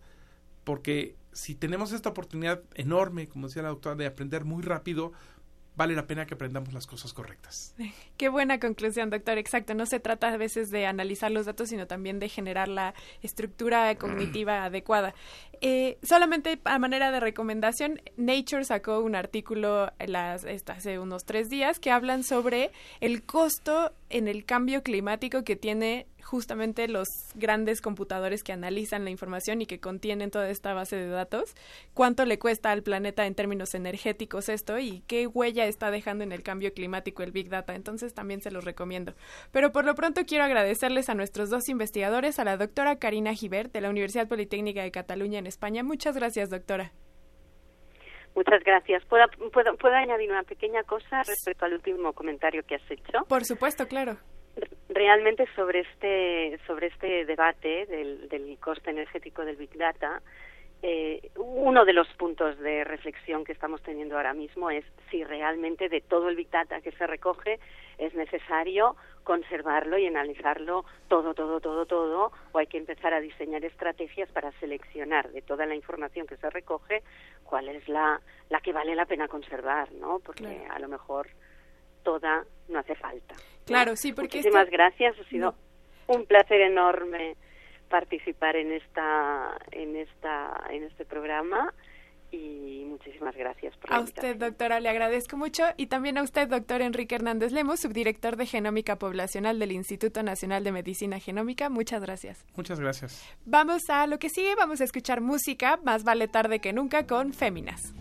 [0.64, 5.14] porque si tenemos esta oportunidad enorme, como decía la doctora, de aprender muy rápido,
[5.78, 7.74] vale la pena que aprendamos las cosas correctas.
[8.18, 9.38] Qué buena conclusión, doctor.
[9.38, 9.76] Exacto.
[9.76, 13.96] No se trata a veces de analizar los datos, sino también de generar la estructura
[14.00, 15.14] cognitiva adecuada.
[15.62, 21.80] Eh, solamente a manera de recomendación, Nature sacó un artículo las, hace unos tres días
[21.80, 28.44] que hablan sobre el costo en el cambio climático que tiene justamente los grandes computadores
[28.44, 31.56] que analizan la información y que contienen toda esta base de datos,
[31.94, 36.34] cuánto le cuesta al planeta en términos energéticos esto y qué huella está dejando en
[36.34, 37.76] el cambio climático el Big Data.
[37.76, 39.14] Entonces también se los recomiendo.
[39.54, 43.72] Pero por lo pronto quiero agradecerles a nuestros dos investigadores, a la doctora Karina Gibert
[43.72, 45.82] de la Universidad Politécnica de Cataluña en España.
[45.82, 46.92] Muchas gracias, doctora.
[48.36, 49.04] Muchas gracias.
[49.06, 53.24] ¿Puedo, puedo, ¿Puedo añadir una pequeña cosa respecto al último comentario que has hecho?
[53.30, 54.18] Por supuesto, claro.
[54.90, 60.22] Realmente sobre este, sobre este debate del, del coste energético del Big Data,
[60.84, 65.90] eh, uno de los puntos de reflexión que estamos teniendo ahora mismo es si realmente
[65.90, 67.60] de todo el Big Data que se recoge
[67.98, 73.66] es necesario conservarlo y analizarlo todo, todo, todo, todo, o hay que empezar a diseñar
[73.66, 77.02] estrategias para seleccionar de toda la información que se recoge
[77.44, 80.20] cuál es la, la que vale la pena conservar, ¿no?
[80.20, 81.28] Porque a lo mejor
[82.08, 83.36] toda no hace falta.
[83.66, 84.38] Claro, sí, porque...
[84.38, 85.56] Muchísimas gracias, ha sido
[86.08, 87.36] un placer enorme
[87.90, 91.74] participar en esta en esta en este programa
[92.32, 96.82] y muchísimas gracias por A usted, doctora, le agradezco mucho y también a usted, doctor
[96.82, 101.70] Enrique Hernández Lemos, subdirector de Genómica Poblacional del Instituto Nacional de Medicina Genómica.
[101.70, 102.46] Muchas gracias.
[102.56, 103.26] Muchas gracias.
[103.46, 107.34] Vamos a lo que sigue, vamos a escuchar música, más vale tarde que nunca con
[107.34, 107.94] Féminas.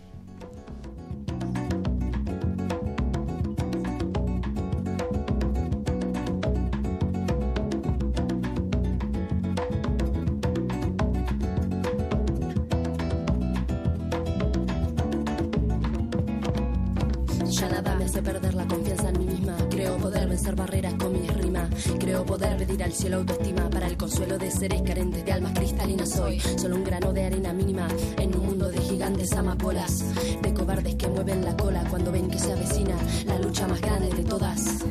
[22.83, 26.09] Al cielo autoestima para el consuelo de seres carentes de almas cristalinas.
[26.09, 30.03] Soy solo un grano de arena mínima en un mundo de gigantes amapolas.
[30.41, 34.09] De cobardes que mueven la cola cuando ven que se avecina la lucha más grande
[34.09, 34.85] de todas.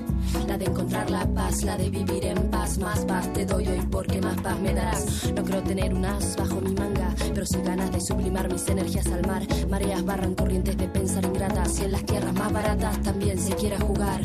[0.47, 2.79] La de encontrar la paz, la de vivir en paz.
[2.79, 5.33] Más paz te doy hoy porque más paz me darás.
[5.35, 9.07] No creo tener un as bajo mi manga, pero sin ganas de sublimar mis energías
[9.07, 9.43] al mar.
[9.69, 13.79] Mareas barran corrientes de pensar ingratas y en las tierras más baratas también se quiera
[13.81, 14.21] jugar.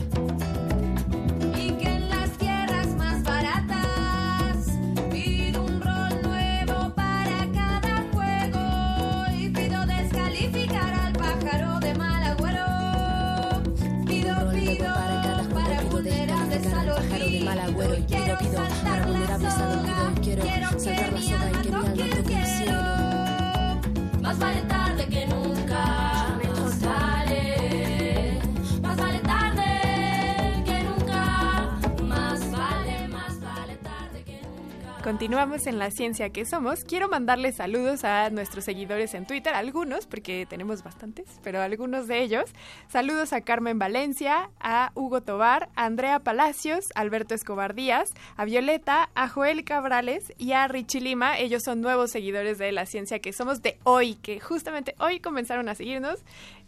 [35.12, 36.86] Continuamos en la ciencia que somos.
[36.86, 42.22] Quiero mandarles saludos a nuestros seguidores en Twitter, algunos, porque tenemos bastantes, pero algunos de
[42.22, 42.46] ellos.
[42.88, 48.46] Saludos a Carmen Valencia, a Hugo Tobar, a Andrea Palacios, a Alberto Escobar Díaz, a
[48.46, 51.38] Violeta, a Joel Cabrales y a Richie Lima.
[51.38, 55.68] Ellos son nuevos seguidores de la ciencia que somos de hoy, que justamente hoy comenzaron
[55.68, 56.22] a seguirnos.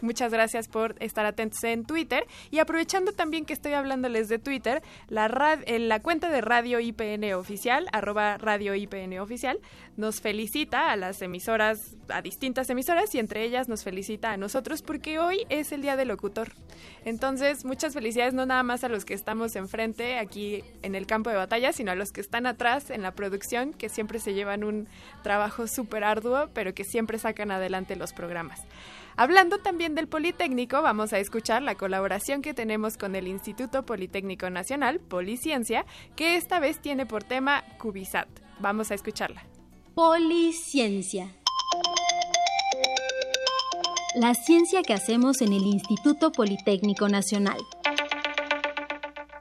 [0.03, 2.25] Muchas gracias por estar atentos en Twitter.
[2.51, 6.81] Y aprovechando también que estoy hablándoles de Twitter, la, rad- eh, la cuenta de Radio
[6.81, 9.59] IPN Oficial, arroba Radio IPN Oficial,
[9.95, 14.81] nos felicita a las emisoras, a distintas emisoras, y entre ellas nos felicita a nosotros
[14.81, 16.51] porque hoy es el Día del Locutor.
[17.05, 21.29] Entonces, muchas felicidades no nada más a los que estamos enfrente aquí en el campo
[21.29, 24.63] de batalla, sino a los que están atrás en la producción, que siempre se llevan
[24.65, 24.87] un
[25.23, 28.59] trabajo súper arduo, pero que siempre sacan adelante los programas.
[29.15, 34.49] Hablando también del Politécnico, vamos a escuchar la colaboración que tenemos con el Instituto Politécnico
[34.49, 35.85] Nacional, Policiencia,
[36.15, 38.27] que esta vez tiene por tema Cubisat.
[38.59, 39.45] Vamos a escucharla.
[39.93, 41.35] Policiencia.
[44.15, 47.57] La ciencia que hacemos en el Instituto Politécnico Nacional.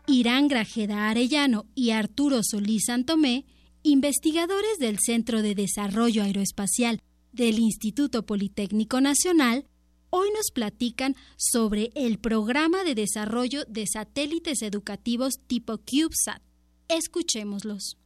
[0.07, 3.47] Irán Grajeda Arellano y Arturo Solís Santomé,
[3.83, 7.01] investigadores del Centro de Desarrollo Aeroespacial
[7.33, 9.66] del Instituto Politécnico Nacional,
[10.11, 16.43] hoy nos platican sobre el programa de desarrollo de satélites educativos tipo CubeSat.
[16.89, 17.97] Escuchémoslos.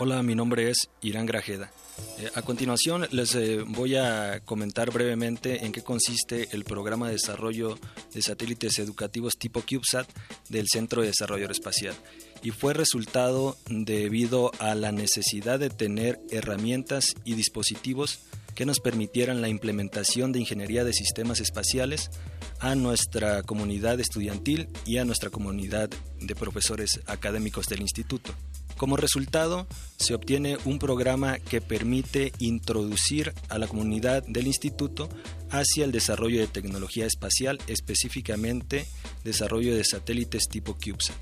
[0.00, 1.70] Hola, mi nombre es Irán Grajeda.
[2.18, 7.14] Eh, a continuación les eh, voy a comentar brevemente en qué consiste el programa de
[7.14, 7.76] desarrollo
[8.14, 10.08] de satélites educativos tipo CubeSat
[10.48, 11.96] del Centro de Desarrollo Aeroespacial
[12.42, 18.20] y fue resultado debido a la necesidad de tener herramientas y dispositivos
[18.54, 22.10] que nos permitieran la implementación de ingeniería de sistemas espaciales
[22.58, 28.34] a nuestra comunidad estudiantil y a nuestra comunidad de profesores académicos del instituto.
[28.76, 29.66] Como resultado,
[29.96, 35.08] se obtiene un programa que permite introducir a la comunidad del instituto
[35.50, 38.86] hacia el desarrollo de tecnología espacial, específicamente
[39.24, 41.16] desarrollo de satélites tipo CubeSat.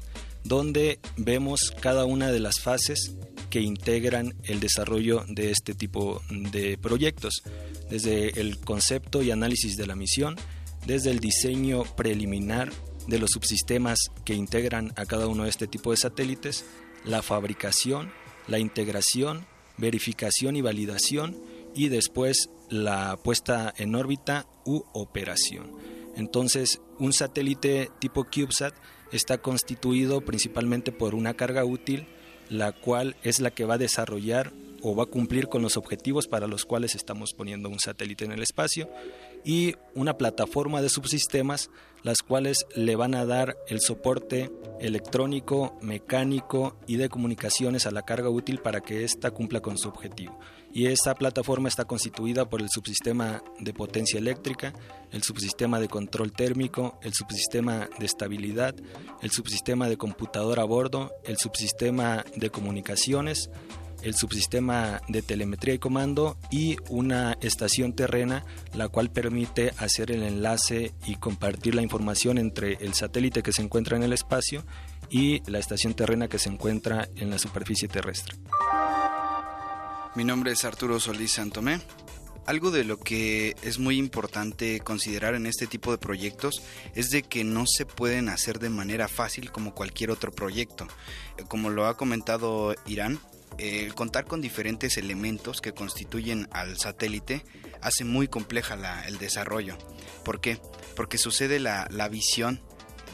[0.47, 3.17] Donde vemos cada una de las fases
[3.51, 7.43] que integran el desarrollo de este tipo de proyectos,
[7.91, 10.37] desde el concepto y análisis de la misión,
[10.87, 12.73] desde el diseño preliminar
[13.07, 16.65] de los subsistemas que integran a cada uno de este tipo de satélites,
[17.05, 18.13] la fabricación,
[18.47, 19.47] la integración,
[19.79, 21.37] verificación y validación
[21.75, 25.73] y después la puesta en órbita u operación.
[26.17, 28.75] Entonces, un satélite tipo CubeSat
[29.13, 32.07] está constituido principalmente por una carga útil,
[32.49, 34.53] la cual es la que va a desarrollar
[34.83, 38.33] o va a cumplir con los objetivos para los cuales estamos poniendo un satélite en
[38.33, 38.89] el espacio
[39.45, 41.71] y una plataforma de subsistemas
[42.03, 44.51] las cuales le van a dar el soporte
[44.81, 49.89] electrónico, mecánico y de comunicaciones a la carga útil para que ésta cumpla con su
[49.89, 50.39] objetivo.
[50.77, 54.75] Y esta plataforma está constituida por el subsistema de potencia eléctrica,
[55.11, 58.75] el subsistema de control térmico, el subsistema de estabilidad,
[59.23, 63.49] el subsistema de computador a bordo, el subsistema de comunicaciones,
[64.03, 68.45] el subsistema de telemetría y comando y una estación terrena
[68.75, 73.63] la cual permite hacer el enlace y compartir la información entre el satélite que se
[73.63, 74.63] encuentra en el espacio
[75.09, 78.37] y la estación terrena que se encuentra en la superficie terrestre.
[80.17, 81.79] Mi nombre es Arturo Solís Santomé.
[82.47, 86.63] Algo de lo que es muy importante considerar en este tipo de proyectos
[86.95, 90.89] es de que no se pueden hacer de manera fácil como cualquier otro proyecto.
[91.49, 93.21] Como lo ha comentado Irán,
[93.59, 97.45] el contar con diferentes elementos que constituyen al satélite
[97.83, 99.77] hace muy compleja el desarrollo.
[100.25, 100.59] ¿Por qué?
[100.95, 102.63] Porque sucede la, la visión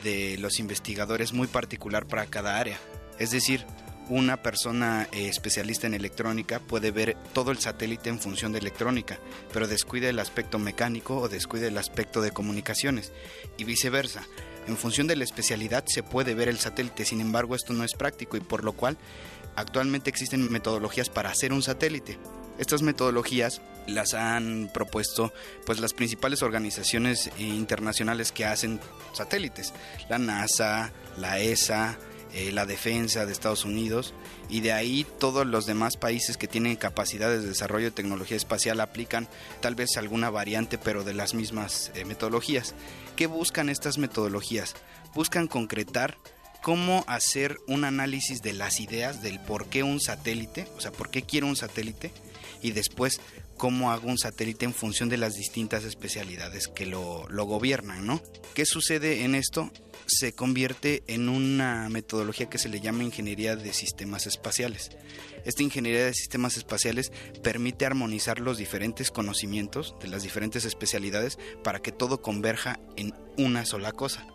[0.04, 2.78] de los investigadores muy particular para cada área.
[3.18, 3.66] Es decir,
[4.08, 9.18] una persona eh, especialista en electrónica puede ver todo el satélite en función de electrónica,
[9.52, 13.12] pero descuida el aspecto mecánico o descuida el aspecto de comunicaciones
[13.56, 14.26] y viceversa.
[14.66, 17.94] En función de la especialidad se puede ver el satélite, sin embargo esto no es
[17.94, 18.96] práctico y por lo cual
[19.56, 22.18] actualmente existen metodologías para hacer un satélite.
[22.58, 25.32] Estas metodologías las han propuesto
[25.66, 28.78] pues las principales organizaciones internacionales que hacen
[29.12, 29.72] satélites,
[30.08, 31.98] la NASA, la ESA,
[32.34, 34.14] eh, la defensa de Estados Unidos
[34.48, 38.80] y de ahí todos los demás países que tienen capacidades de desarrollo de tecnología espacial
[38.80, 39.28] aplican
[39.60, 42.74] tal vez alguna variante pero de las mismas eh, metodologías.
[43.16, 44.74] ¿Qué buscan estas metodologías?
[45.14, 46.16] Buscan concretar
[46.62, 51.10] cómo hacer un análisis de las ideas del por qué un satélite, o sea, por
[51.10, 52.12] qué quiero un satélite,
[52.62, 53.20] y después
[53.62, 58.20] cómo hago un satélite en función de las distintas especialidades que lo, lo gobiernan, ¿no?
[58.54, 59.70] ¿Qué sucede en esto?
[60.04, 64.90] Se convierte en una metodología que se le llama ingeniería de sistemas espaciales.
[65.44, 67.12] Esta ingeniería de sistemas espaciales
[67.44, 73.64] permite armonizar los diferentes conocimientos de las diferentes especialidades para que todo converja en una
[73.64, 74.26] sola cosa.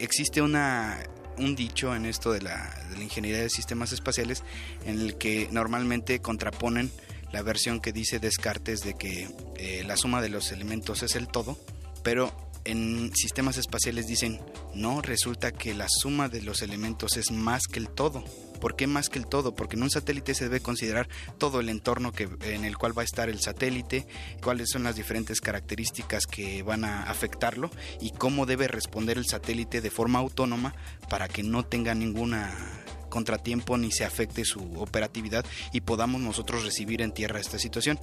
[0.00, 0.98] Existe una
[1.36, 4.42] un dicho en esto de la, ingeniería de sistemas espaciales
[4.84, 6.90] en el que normalmente contraponen
[7.34, 11.26] la versión que dice Descartes de que eh, la suma de los elementos es el
[11.26, 11.58] todo,
[12.04, 12.32] pero
[12.64, 14.40] en sistemas espaciales dicen,
[14.72, 18.22] no, resulta que la suma de los elementos es más que el todo.
[18.60, 19.56] ¿Por qué más que el todo?
[19.56, 23.02] Porque en un satélite se debe considerar todo el entorno que, en el cual va
[23.02, 24.06] a estar el satélite,
[24.40, 27.68] cuáles son las diferentes características que van a afectarlo
[28.00, 30.72] y cómo debe responder el satélite de forma autónoma
[31.10, 32.83] para que no tenga ninguna
[33.14, 37.96] contratiempo ni se afecte su operatividad y podamos nosotros recibir en tierra esta situación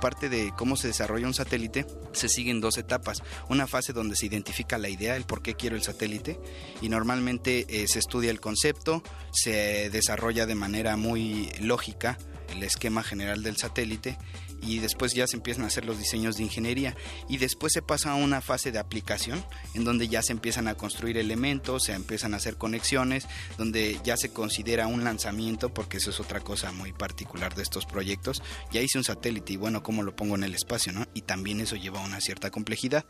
[0.00, 3.20] parte de cómo se desarrolla un satélite, se siguen dos etapas.
[3.48, 6.38] Una fase donde se identifica la idea, el por qué quiero el satélite,
[6.80, 9.02] y normalmente eh, se estudia el concepto,
[9.32, 12.16] se desarrolla de manera muy lógica
[12.54, 14.16] el esquema general del satélite
[14.62, 16.96] y después ya se empiezan a hacer los diseños de ingeniería
[17.28, 19.44] y después se pasa a una fase de aplicación
[19.74, 23.26] en donde ya se empiezan a construir elementos, se empiezan a hacer conexiones,
[23.56, 27.86] donde ya se considera un lanzamiento porque eso es otra cosa muy particular de estos
[27.86, 28.42] proyectos.
[28.72, 30.92] Ya hice un satélite y bueno, ¿cómo lo pongo en el espacio?
[30.92, 31.06] ¿no?
[31.14, 33.04] Y también eso lleva una cierta complejidad.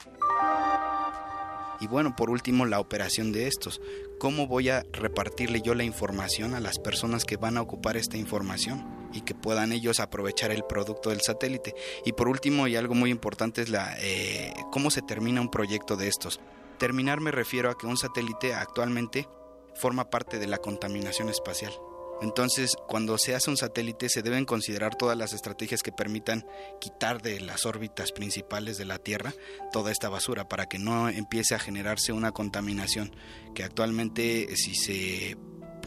[1.81, 3.81] Y bueno, por último, la operación de estos.
[4.19, 8.17] ¿Cómo voy a repartirle yo la información a las personas que van a ocupar esta
[8.17, 11.75] información y que puedan ellos aprovechar el producto del satélite?
[12.05, 15.97] Y por último, y algo muy importante, es la, eh, cómo se termina un proyecto
[15.97, 16.41] de estos.
[16.79, 19.29] Terminar me refiero a que un satélite actualmente
[19.75, 21.73] forma parte de la contaminación espacial.
[22.21, 26.45] Entonces, cuando se hace un satélite, se deben considerar todas las estrategias que permitan
[26.81, 29.33] quitar de las órbitas principales de la Tierra
[29.73, 33.15] toda esta basura para que no empiece a generarse una contaminación
[33.55, 35.37] que actualmente si se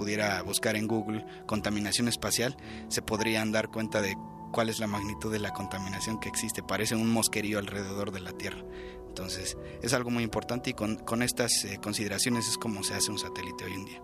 [0.02, 2.58] pudiera buscar en Google contaminación espacial,
[2.88, 4.18] se podrían dar cuenta de
[4.52, 6.64] cuál es la magnitud de la contaminación que existe.
[6.64, 8.66] Parece un mosquerío alrededor de la Tierra.
[9.08, 13.12] Entonces es algo muy importante y con, con estas eh, consideraciones es como se hace
[13.12, 14.02] un satélite hoy en día.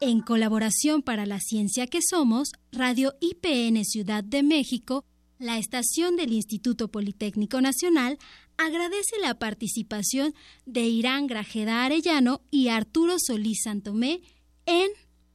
[0.00, 5.04] En colaboración para la ciencia que somos, Radio IPN Ciudad de México,
[5.38, 8.18] la estación del Instituto Politécnico Nacional
[8.58, 10.34] agradece la participación
[10.64, 14.20] de Irán Grajeda Arellano y Arturo Solís Santomé
[14.66, 14.90] en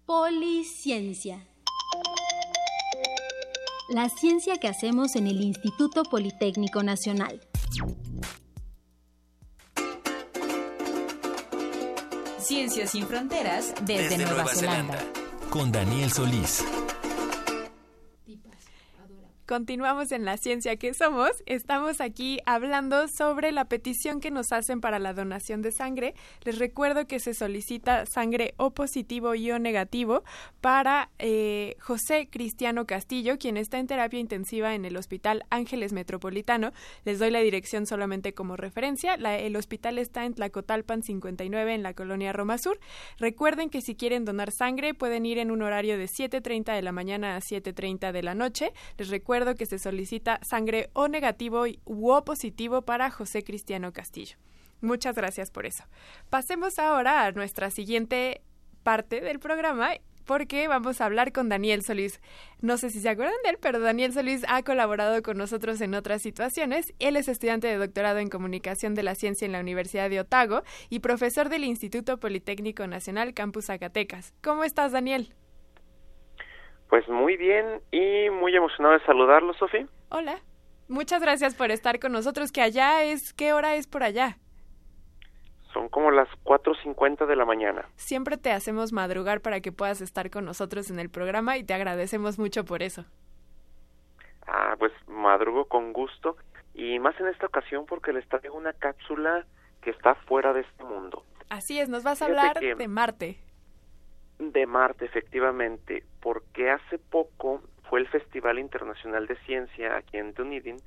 [0.05, 1.47] Policiencia.
[3.89, 7.41] La ciencia que hacemos en el Instituto Politécnico Nacional.
[12.39, 14.99] Ciencias sin fronteras desde, Nueva, Zelanda.
[15.49, 16.63] Con Daniel Solís.
[19.51, 21.31] Continuamos en la ciencia que somos.
[21.45, 26.13] Estamos aquí hablando sobre la petición que nos hacen para la donación de sangre.
[26.45, 30.23] Les recuerdo que se solicita sangre O positivo y O negativo
[30.61, 36.71] para eh, José Cristiano Castillo, quien está en terapia intensiva en el Hospital Ángeles Metropolitano.
[37.03, 39.15] Les doy la dirección solamente como referencia.
[39.15, 42.79] el hospital está en Tlacotalpan 59 en la colonia Roma Sur.
[43.17, 46.93] Recuerden que si quieren donar sangre pueden ir en un horario de 7.30 de la
[46.93, 48.71] mañana a 7.30 de la noche.
[48.97, 54.37] Les recuerdo que se solicita sangre O negativo u O positivo para José Cristiano Castillo.
[54.81, 55.83] Muchas gracias por eso.
[56.29, 58.41] Pasemos ahora a nuestra siguiente
[58.83, 59.91] parte del programa
[60.25, 62.21] porque vamos a hablar con Daniel Solís.
[62.61, 65.93] No sé si se acuerdan de él, pero Daniel Solís ha colaborado con nosotros en
[65.93, 66.93] otras situaciones.
[66.99, 70.63] Él es estudiante de doctorado en Comunicación de la Ciencia en la Universidad de Otago
[70.89, 74.33] y profesor del Instituto Politécnico Nacional Campus Zacatecas.
[74.41, 75.33] ¿Cómo estás, Daniel?
[76.91, 79.87] Pues muy bien y muy emocionado de saludarlo, Sofía.
[80.09, 80.41] Hola.
[80.89, 84.37] Muchas gracias por estar con nosotros, que allá es, ¿qué hora es por allá?
[85.71, 87.87] Son como las 4.50 de la mañana.
[87.95, 91.73] Siempre te hacemos madrugar para que puedas estar con nosotros en el programa y te
[91.73, 93.05] agradecemos mucho por eso.
[94.45, 96.35] Ah, pues madrugo con gusto
[96.73, 99.45] y más en esta ocasión porque les traigo una cápsula
[99.81, 101.23] que está fuera de este mundo.
[101.47, 103.39] Así es, nos vas a hablar de Marte
[104.49, 110.77] de Marte, efectivamente, porque hace poco fue el Festival Internacional de Ciencia aquí en Dunedin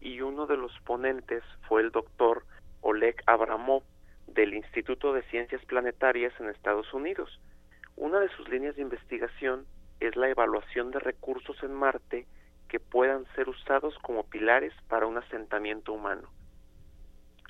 [0.00, 2.44] y uno de los ponentes fue el doctor
[2.80, 3.84] Oleg Abramov
[4.26, 7.40] del Instituto de Ciencias Planetarias en Estados Unidos.
[7.94, 9.64] Una de sus líneas de investigación
[10.00, 12.26] es la evaluación de recursos en Marte
[12.68, 16.28] que puedan ser usados como pilares para un asentamiento humano.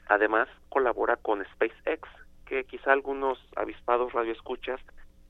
[0.08, 2.06] Además, colabora con SpaceX,
[2.44, 4.80] que quizá algunos avispados radioescuchas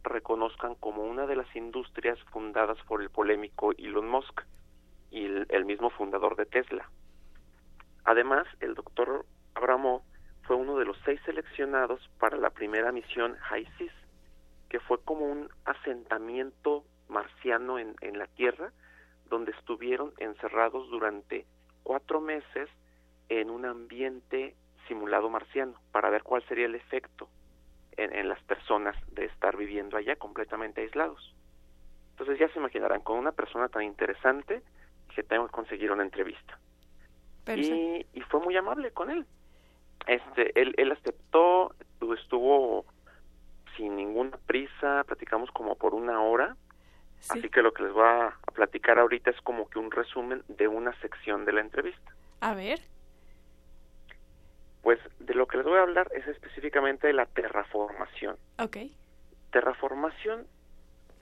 [0.02, 4.42] reconozcan como una de las industrias fundadas por el polémico Elon Musk
[5.10, 6.88] y el, mismo fundador de Tesla.
[8.04, 10.02] Además, el doctor Abramov
[10.42, 13.92] fue uno de los seis seleccionados para la primera misión HISIS,
[14.68, 18.72] que fue como un asentamiento marciano en, en la Tierra,
[19.28, 21.46] donde estuvieron encerrados durante
[21.82, 22.68] cuatro meses
[23.28, 24.54] en un ambiente
[24.86, 27.28] simulado marciano para ver cuál sería el efecto
[27.98, 31.34] en, las personas de estar viviendo allá completamente aislados.
[32.12, 34.62] Entonces ya se imaginarán, con una persona tan interesante,
[35.14, 36.58] que tengo que conseguir una entrevista.
[37.48, 39.26] Y, y, fue muy amable con él.
[40.06, 41.74] Este, él, él aceptó,
[42.14, 42.84] estuvo
[43.76, 46.56] sin ninguna prisa, platicamos como por una hora.
[47.30, 50.68] Así que lo que les voy a platicar ahorita es como que un resumen de
[50.68, 52.14] una sección de la entrevista.
[52.40, 52.80] A ver.
[54.88, 58.38] Pues de lo que les voy a hablar es específicamente de la terraformación.
[58.58, 58.78] Ok.
[59.50, 60.46] Terraformación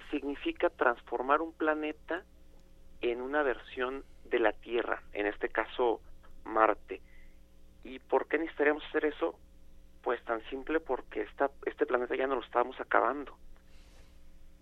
[0.08, 2.22] significa transformar un planeta
[3.00, 6.00] en una versión de la Tierra, en este caso
[6.44, 7.00] Marte.
[7.82, 9.36] ¿Y por qué necesitaríamos hacer eso?
[10.00, 13.36] Pues tan simple porque esta, este planeta ya no lo estábamos acabando.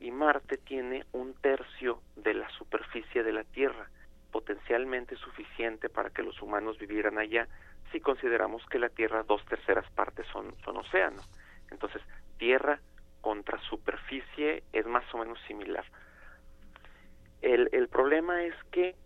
[0.00, 3.86] Y Marte tiene un tercio de la superficie de la Tierra,
[4.34, 7.46] potencialmente suficiente para que los humanos vivieran allá
[7.92, 11.22] si consideramos que la Tierra dos terceras partes son, son océano.
[11.70, 12.02] Entonces,
[12.36, 12.80] Tierra
[13.20, 15.84] contra superficie es más o menos similar.
[17.42, 18.96] El, el problema es que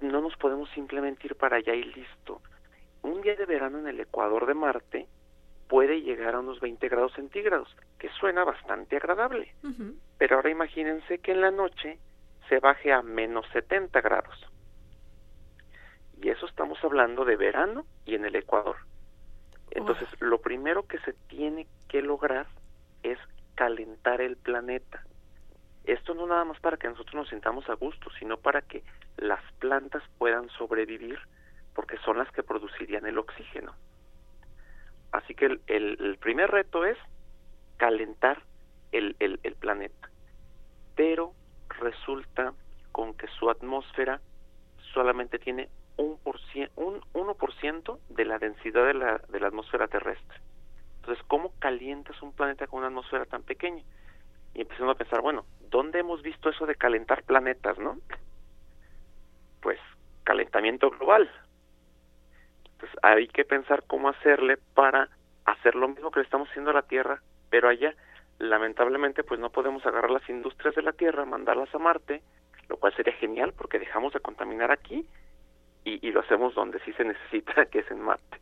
[0.00, 2.40] no nos podemos simplemente ir para allá y listo.
[3.02, 5.08] Un día de verano en el ecuador de Marte
[5.68, 9.52] puede llegar a unos 20 grados centígrados, que suena bastante agradable.
[10.16, 11.98] Pero ahora imagínense que en la noche
[12.48, 14.46] se baje a menos 70 grados.
[16.20, 18.76] Y eso estamos hablando de verano y en el Ecuador.
[19.70, 22.46] Entonces, lo primero que se tiene que lograr
[23.02, 23.18] es
[23.54, 25.04] calentar el planeta.
[25.84, 28.82] Esto no nada más para que nosotros nos sintamos a gusto, sino para que
[29.16, 31.18] las plantas puedan sobrevivir,
[31.74, 33.74] porque son las que producirían el oxígeno.
[35.12, 36.98] Así que el, el, primer reto es
[37.76, 38.42] calentar
[38.92, 40.10] el, el, el planeta.
[40.96, 41.34] Pero
[41.68, 42.54] resulta
[42.92, 44.20] con que su atmósfera
[44.92, 49.88] solamente tiene un, por cien- un 1% de la densidad de la, de la atmósfera
[49.88, 50.38] terrestre.
[51.00, 53.82] Entonces, ¿cómo calientas un planeta con una atmósfera tan pequeña?
[54.54, 57.98] Y empezando a pensar, bueno, ¿dónde hemos visto eso de calentar planetas, no?
[59.60, 59.78] Pues
[60.24, 61.30] calentamiento global.
[62.72, 65.08] Entonces, hay que pensar cómo hacerle para
[65.44, 67.94] hacer lo mismo que le estamos haciendo a la Tierra, pero allá,
[68.38, 72.22] lamentablemente, pues no podemos agarrar las industrias de la Tierra, mandarlas a Marte,
[72.68, 75.06] lo cual sería genial porque dejamos de contaminar aquí
[75.86, 78.40] y, y lo hacemos donde sí se necesita, que es en Marte.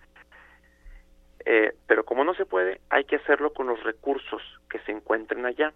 [1.45, 5.45] Eh, pero como no se puede, hay que hacerlo con los recursos que se encuentren
[5.45, 5.73] allá.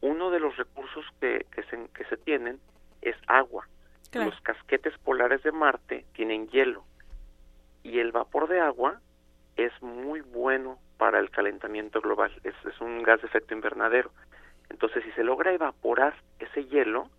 [0.00, 2.60] Uno de los recursos que, que, se, que se tienen
[3.02, 3.66] es agua.
[4.10, 4.30] Claro.
[4.30, 6.84] Los casquetes polares de Marte tienen hielo
[7.82, 9.00] y el vapor de agua
[9.56, 12.32] es muy bueno para el calentamiento global.
[12.44, 14.12] Es, es un gas de efecto invernadero.
[14.68, 17.10] Entonces, si se logra evaporar ese hielo,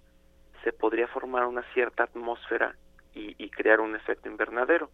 [0.64, 2.76] se podría formar una cierta atmósfera
[3.14, 4.90] y, y crear un efecto invernadero.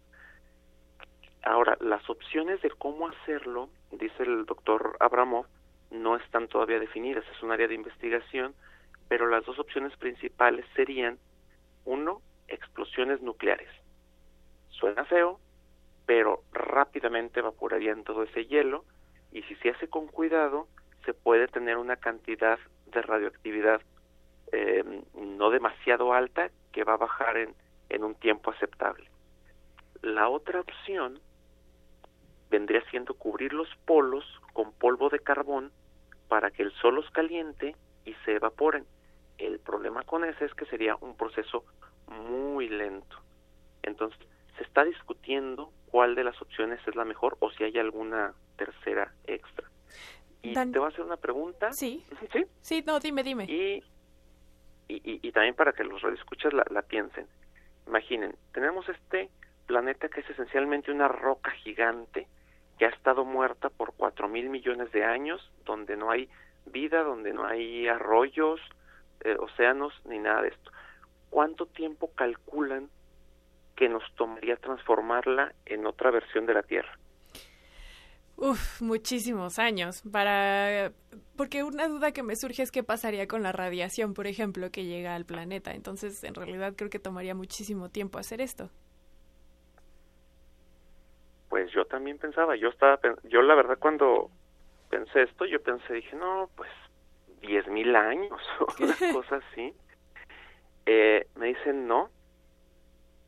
[1.42, 5.46] Ahora, las opciones de cómo hacerlo, dice el doctor Abramov,
[5.90, 7.24] no están todavía definidas.
[7.34, 8.54] Es un área de investigación,
[9.08, 11.18] pero las dos opciones principales serían,
[11.84, 13.70] uno, explosiones nucleares.
[14.68, 15.40] Suena feo,
[16.06, 18.84] pero rápidamente evaporarían todo ese hielo
[19.32, 20.68] y si se hace con cuidado,
[21.04, 23.80] se puede tener una cantidad de radioactividad
[24.52, 27.54] eh, no demasiado alta que va a bajar en,
[27.88, 29.08] en un tiempo aceptable.
[30.02, 31.20] La otra opción
[32.50, 35.70] vendría siendo cubrir los polos con polvo de carbón
[36.28, 38.86] para que el sol los caliente y se evaporen.
[39.38, 41.64] El problema con ese es que sería un proceso
[42.08, 43.16] muy lento.
[43.82, 44.18] Entonces,
[44.56, 49.12] se está discutiendo cuál de las opciones es la mejor o si hay alguna tercera
[49.26, 49.68] extra.
[50.42, 51.72] Y Dan- te voy a hacer una pregunta.
[51.72, 52.04] Sí.
[52.32, 52.44] Sí.
[52.60, 53.44] Sí, no, dime, dime.
[53.44, 53.82] Y,
[54.88, 57.26] y, y- y también para que los radioescuchas la, la piensen.
[57.88, 59.30] Imaginen, tenemos este
[59.66, 62.28] planeta que es esencialmente una roca gigante
[62.78, 66.28] que ha estado muerta por cuatro mil millones de años, donde no hay
[66.66, 68.60] vida, donde no hay arroyos,
[69.20, 70.70] eh, océanos, ni nada de esto.
[71.30, 72.90] ¿Cuánto tiempo calculan
[73.74, 76.98] que nos tomaría transformarla en otra versión de la Tierra?
[78.40, 80.92] Uf, muchísimos años para
[81.36, 84.84] porque una duda que me surge es qué pasaría con la radiación, por ejemplo, que
[84.84, 85.72] llega al planeta.
[85.72, 88.70] Entonces, en realidad creo que tomaría muchísimo tiempo hacer esto.
[91.48, 94.30] Pues yo también pensaba, yo estaba, yo la verdad cuando
[94.88, 96.70] pensé esto, yo pensé, dije, no, pues
[97.40, 99.74] diez mil años o una cosa así.
[100.86, 102.08] Eh, me dicen no.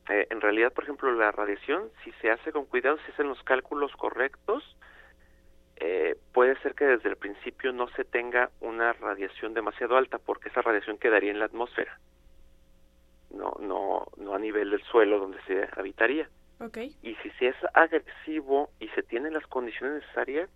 [0.09, 3.43] Eh, en realidad, por ejemplo, la radiación, si se hace con cuidado, si hacen los
[3.43, 4.77] cálculos correctos,
[5.81, 10.51] eh, puede ser que desde el principio no se tenga una radiación demasiado alta, porque
[10.51, 11.99] esa radiación quedaría en la atmósfera,
[13.31, 16.29] no, no, no a nivel del suelo donde se habitaría.
[16.61, 16.77] Ok.
[17.03, 20.51] Y si se es agresivo y se tienen las condiciones necesarias,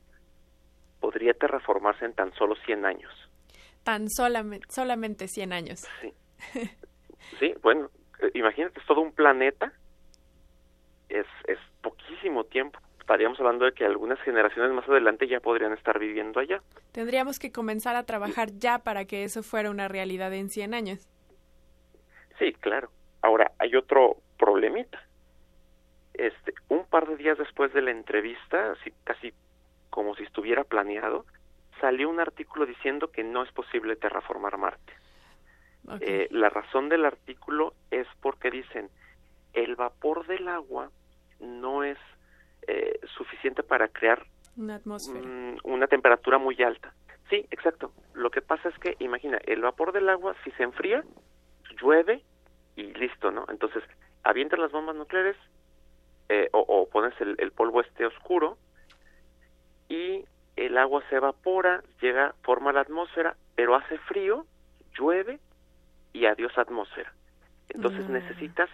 [1.00, 3.12] podría terraformarse en tan solo 100 años.
[3.82, 5.88] Tan solamente, solamente 100 años.
[6.00, 6.12] Sí.
[7.38, 7.90] Sí, bueno,
[8.20, 9.72] eh, imagínate, es todo un planeta.
[11.08, 12.78] Es, es poquísimo tiempo.
[13.04, 16.62] Estaríamos hablando de que algunas generaciones más adelante ya podrían estar viviendo allá.
[16.92, 21.06] Tendríamos que comenzar a trabajar ya para que eso fuera una realidad en 100 años.
[22.38, 22.88] Sí, claro.
[23.20, 25.06] Ahora, hay otro problemita.
[26.14, 29.34] Este, un par de días después de la entrevista, así, casi
[29.90, 31.26] como si estuviera planeado,
[31.82, 34.94] salió un artículo diciendo que no es posible terraformar Marte.
[36.00, 38.88] Eh, la razón del artículo es porque dicen
[39.52, 40.90] el vapor del agua
[41.40, 41.98] no es
[42.66, 44.24] eh, suficiente para crear
[44.56, 45.20] Una atmósfera.
[45.26, 46.92] mm, una temperatura muy alta.
[47.30, 47.92] Sí, exacto.
[48.14, 51.02] Lo que pasa es que, imagina, el vapor del agua, si se enfría,
[51.80, 52.22] llueve
[52.76, 53.46] y listo, ¿no?
[53.48, 53.82] Entonces,
[54.22, 55.36] avientas las bombas nucleares
[56.28, 58.56] eh, o, o pones el, el polvo este oscuro
[59.88, 60.24] y
[60.56, 64.46] el agua se evapora, llega, forma la atmósfera, pero hace frío,
[64.98, 65.38] llueve
[66.12, 67.12] y adiós atmósfera.
[67.70, 68.12] Entonces Mm.
[68.12, 68.70] necesitas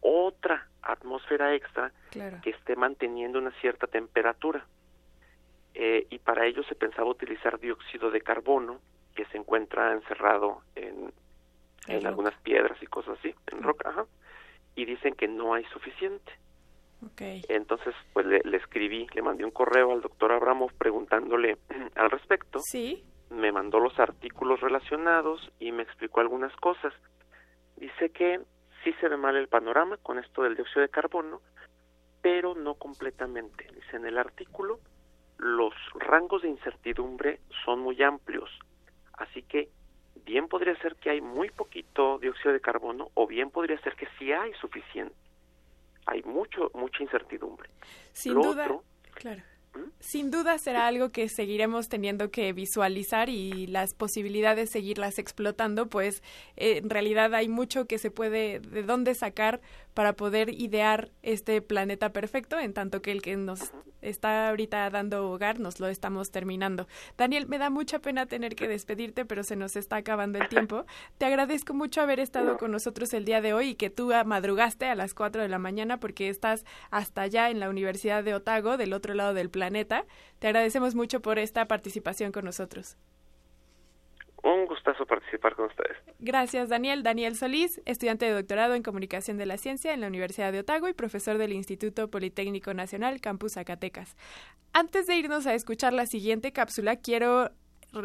[0.00, 2.38] otra atmósfera extra Claro.
[2.42, 4.66] que esté manteniendo una cierta temperatura.
[5.74, 8.80] Eh, y para ello se pensaba utilizar dióxido de carbono,
[9.14, 11.12] que se encuentra encerrado en,
[11.88, 12.08] En roca.
[12.08, 14.06] algunas piedras y cosas así, en roca, ajá.
[14.76, 16.32] y dicen que no hay suficiente.
[17.48, 21.58] Entonces, pues le, le escribí, le mandé un correo al doctor Abramov preguntándole
[21.96, 22.60] al respecto.
[22.60, 23.04] Sí.
[23.30, 26.94] Me mandó los artículos relacionados y me explicó algunas cosas.
[27.76, 28.40] Dice que
[28.84, 31.40] sí se ve mal el panorama con esto del dióxido de carbono,
[32.24, 33.66] pero no completamente.
[33.74, 34.80] Dice en el artículo,
[35.36, 38.48] los rangos de incertidumbre son muy amplios,
[39.12, 39.68] así que
[40.24, 44.08] bien podría ser que hay muy poquito dióxido de carbono o bien podría ser que
[44.18, 45.14] sí hay suficiente.
[46.06, 47.68] Hay mucho mucha incertidumbre.
[48.14, 48.70] Sin duda,
[49.12, 49.42] claro.
[49.98, 55.88] Sin duda será algo que seguiremos teniendo que visualizar y las posibilidades de seguirlas explotando,
[55.88, 56.22] pues
[56.56, 59.60] eh, en realidad hay mucho que se puede de dónde sacar
[59.94, 63.72] para poder idear este planeta perfecto, en tanto que el que nos
[64.02, 66.86] está ahorita dando hogar nos lo estamos terminando.
[67.16, 70.84] Daniel, me da mucha pena tener que despedirte, pero se nos está acabando el tiempo.
[71.18, 74.86] Te agradezco mucho haber estado con nosotros el día de hoy y que tú madrugaste
[74.86, 78.76] a las 4 de la mañana porque estás hasta allá en la Universidad de Otago,
[78.76, 80.04] del otro lado del planeta.
[80.38, 82.96] Te agradecemos mucho por esta participación con nosotros.
[84.44, 85.96] Un gustazo participar con ustedes.
[86.18, 87.02] Gracias, Daniel.
[87.02, 90.86] Daniel Solís, estudiante de doctorado en Comunicación de la Ciencia en la Universidad de Otago
[90.86, 94.16] y profesor del Instituto Politécnico Nacional Campus Zacatecas.
[94.74, 97.52] Antes de irnos a escuchar la siguiente cápsula, quiero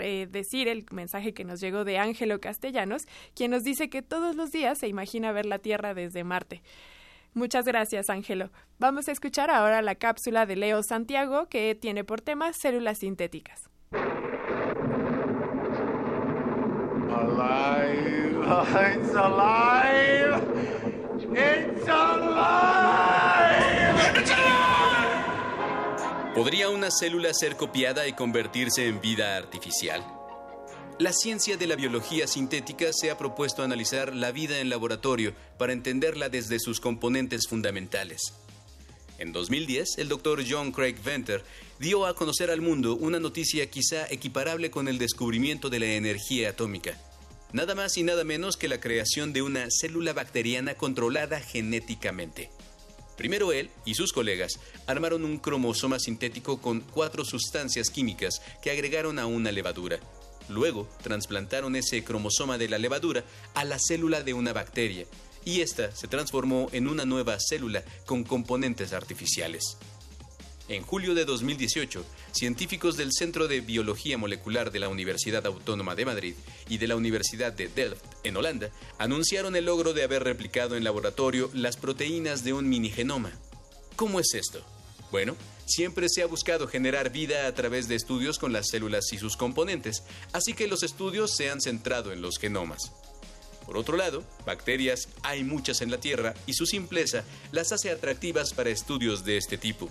[0.02, 3.06] eh, decir el mensaje que nos llegó de Ángelo Castellanos,
[3.36, 6.62] quien nos dice que todos los días se imagina ver la Tierra desde Marte.
[7.34, 8.50] Muchas gracias, Ángelo.
[8.80, 13.70] Vamos a escuchar ahora la cápsula de Leo Santiago, que tiene por tema células sintéticas.
[18.52, 20.42] It's alive!
[21.36, 23.22] It's alive!
[24.18, 25.20] It's alive!
[26.34, 30.04] ¿Podría una célula ser copiada y convertirse en vida artificial?
[30.98, 35.72] La ciencia de la biología sintética se ha propuesto analizar la vida en laboratorio para
[35.72, 38.34] entenderla desde sus componentes fundamentales.
[39.20, 41.44] En 2010, el doctor John Craig Venter
[41.78, 46.50] dio a conocer al mundo una noticia quizá equiparable con el descubrimiento de la energía
[46.50, 46.98] atómica.
[47.52, 52.52] Nada más y nada menos que la creación de una célula bacteriana controlada genéticamente.
[53.18, 59.18] Primero él y sus colegas armaron un cromosoma sintético con cuatro sustancias químicas que agregaron
[59.18, 60.00] a una levadura.
[60.48, 63.24] Luego trasplantaron ese cromosoma de la levadura
[63.56, 65.06] a la célula de una bacteria
[65.44, 69.78] y esta se transformó en una nueva célula con componentes artificiales.
[70.70, 76.06] En julio de 2018, científicos del Centro de Biología Molecular de la Universidad Autónoma de
[76.06, 76.36] Madrid
[76.70, 78.70] y de la Universidad de Delft, en Holanda,
[79.00, 83.32] anunciaron el logro de haber replicado en laboratorio las proteínas de un minigenoma.
[83.96, 84.64] ¿Cómo es esto?
[85.10, 85.36] Bueno,
[85.66, 89.38] siempre se ha buscado generar vida a través de estudios con las células y sus
[89.38, 92.92] componentes, así que los estudios se han centrado en los genomas.
[93.66, 98.54] Por otro lado, bacterias hay muchas en la Tierra y su simpleza las hace atractivas
[98.54, 99.90] para estudios de este tipo.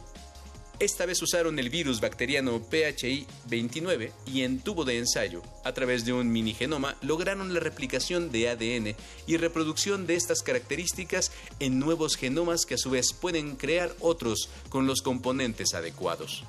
[0.80, 6.12] Esta vez usaron el virus bacteriano PHI-29 y en tubo de ensayo, a través de
[6.12, 8.94] un minigenoma, lograron la replicación de ADN
[9.26, 14.50] y reproducción de estas características en nuevos genomas que a su vez pueden crear otros
[14.68, 16.44] con los componentes adecuados.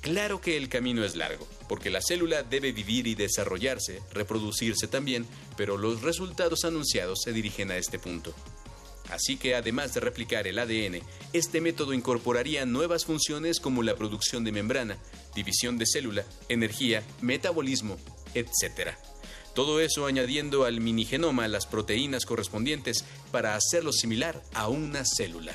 [0.00, 5.24] Claro que el camino es largo, porque la célula debe vivir y desarrollarse, reproducirse también,
[5.56, 8.34] pero los resultados anunciados se dirigen a este punto.
[9.10, 11.02] Así que además de replicar el ADN,
[11.32, 14.98] este método incorporaría nuevas funciones como la producción de membrana,
[15.34, 17.98] división de célula, energía, metabolismo,
[18.34, 18.90] etc.
[19.54, 25.52] Todo eso añadiendo al minigenoma las proteínas correspondientes para hacerlo similar a una célula.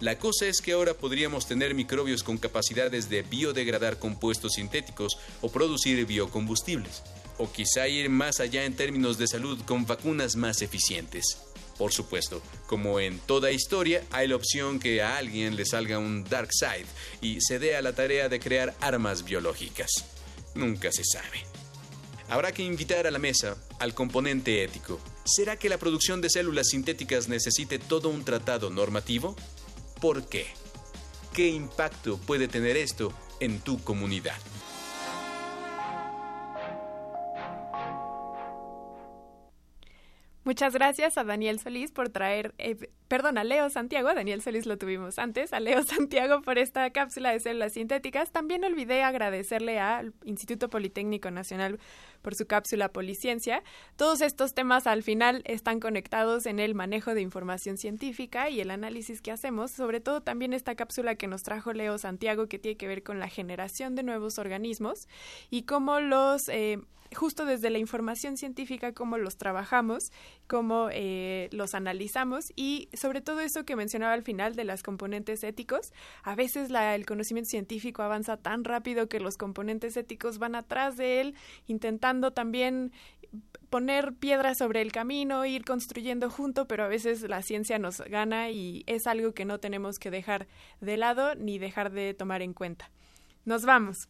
[0.00, 5.50] La cosa es que ahora podríamos tener microbios con capacidades de biodegradar compuestos sintéticos o
[5.50, 7.02] producir biocombustibles,
[7.38, 11.38] o quizá ir más allá en términos de salud con vacunas más eficientes.
[11.78, 16.24] Por supuesto, como en toda historia, hay la opción que a alguien le salga un
[16.24, 16.86] dark side
[17.20, 19.90] y se dé a la tarea de crear armas biológicas.
[20.54, 21.44] Nunca se sabe.
[22.28, 25.00] Habrá que invitar a la mesa al componente ético.
[25.24, 29.36] ¿Será que la producción de células sintéticas necesite todo un tratado normativo?
[30.00, 30.46] ¿Por qué?
[31.32, 34.36] ¿Qué impacto puede tener esto en tu comunidad?
[40.44, 42.76] Muchas gracias a Daniel Solís por traer, eh,
[43.08, 47.32] perdón, a Leo Santiago, Daniel Solís lo tuvimos antes, a Leo Santiago por esta cápsula
[47.32, 48.30] de células sintéticas.
[48.30, 51.80] También olvidé agradecerle al Instituto Politécnico Nacional
[52.20, 53.62] por su cápsula Policiencia.
[53.96, 58.70] Todos estos temas al final están conectados en el manejo de información científica y el
[58.70, 62.76] análisis que hacemos, sobre todo también esta cápsula que nos trajo Leo Santiago que tiene
[62.76, 65.08] que ver con la generación de nuevos organismos
[65.48, 66.50] y cómo los...
[66.50, 66.80] Eh,
[67.14, 70.12] justo desde la información científica, cómo los trabajamos,
[70.46, 75.44] cómo eh, los analizamos y sobre todo eso que mencionaba al final de las componentes
[75.44, 75.92] éticos.
[76.22, 80.96] A veces la, el conocimiento científico avanza tan rápido que los componentes éticos van atrás
[80.96, 81.34] de él,
[81.66, 82.92] intentando también
[83.70, 88.50] poner piedras sobre el camino, ir construyendo junto, pero a veces la ciencia nos gana
[88.50, 90.46] y es algo que no tenemos que dejar
[90.80, 92.90] de lado ni dejar de tomar en cuenta.
[93.44, 94.08] Nos vamos.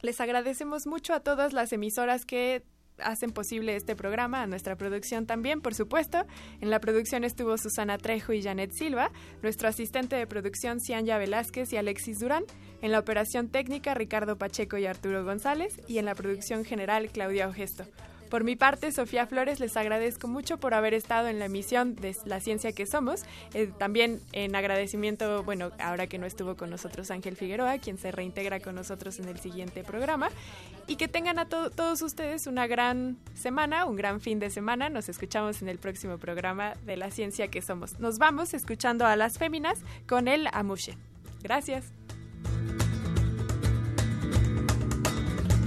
[0.00, 2.62] Les agradecemos mucho a todas las emisoras que
[2.98, 6.26] hacen posible este programa, a nuestra producción también, por supuesto.
[6.60, 9.10] En la producción estuvo Susana Trejo y Janet Silva,
[9.42, 12.44] nuestro asistente de producción Cianya Velázquez y Alexis Durán,
[12.82, 17.48] en la operación técnica Ricardo Pacheco y Arturo González y en la producción general Claudia
[17.48, 17.84] Ogesto.
[18.30, 22.14] Por mi parte, Sofía Flores, les agradezco mucho por haber estado en la emisión de
[22.24, 23.24] La Ciencia que Somos.
[23.54, 28.12] Eh, también en agradecimiento, bueno, ahora que no estuvo con nosotros Ángel Figueroa, quien se
[28.12, 30.28] reintegra con nosotros en el siguiente programa.
[30.86, 34.88] Y que tengan a todos ustedes una gran semana, un gran fin de semana.
[34.88, 37.98] Nos escuchamos en el próximo programa de La Ciencia que Somos.
[37.98, 40.96] Nos vamos escuchando a las féminas con el Amushe.
[41.42, 41.92] Gracias.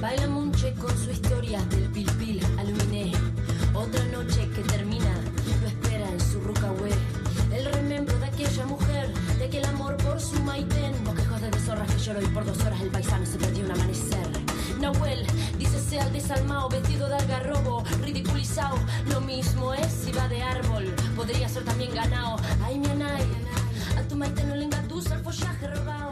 [0.01, 2.41] Baila Munche con su historia del pilpil.
[3.81, 5.11] Otra noche que termina,
[5.59, 6.91] lo espera en su rucahué.
[7.51, 10.93] El remembro de aquella mujer, de aquel amor por su maitén.
[11.03, 14.27] Boquejos de deshorras que lloró y por dos horas el paisano se perdió un amanecer.
[14.79, 15.25] Nahuel,
[15.57, 18.77] dícese al desalmado, vestido de algarrobo, ridiculizado.
[19.07, 22.35] Lo mismo es si va de árbol, podría ser también ganado.
[22.63, 23.25] Ay, mi anay,
[23.97, 26.11] a tu maitén no le engatusa el follaje robado.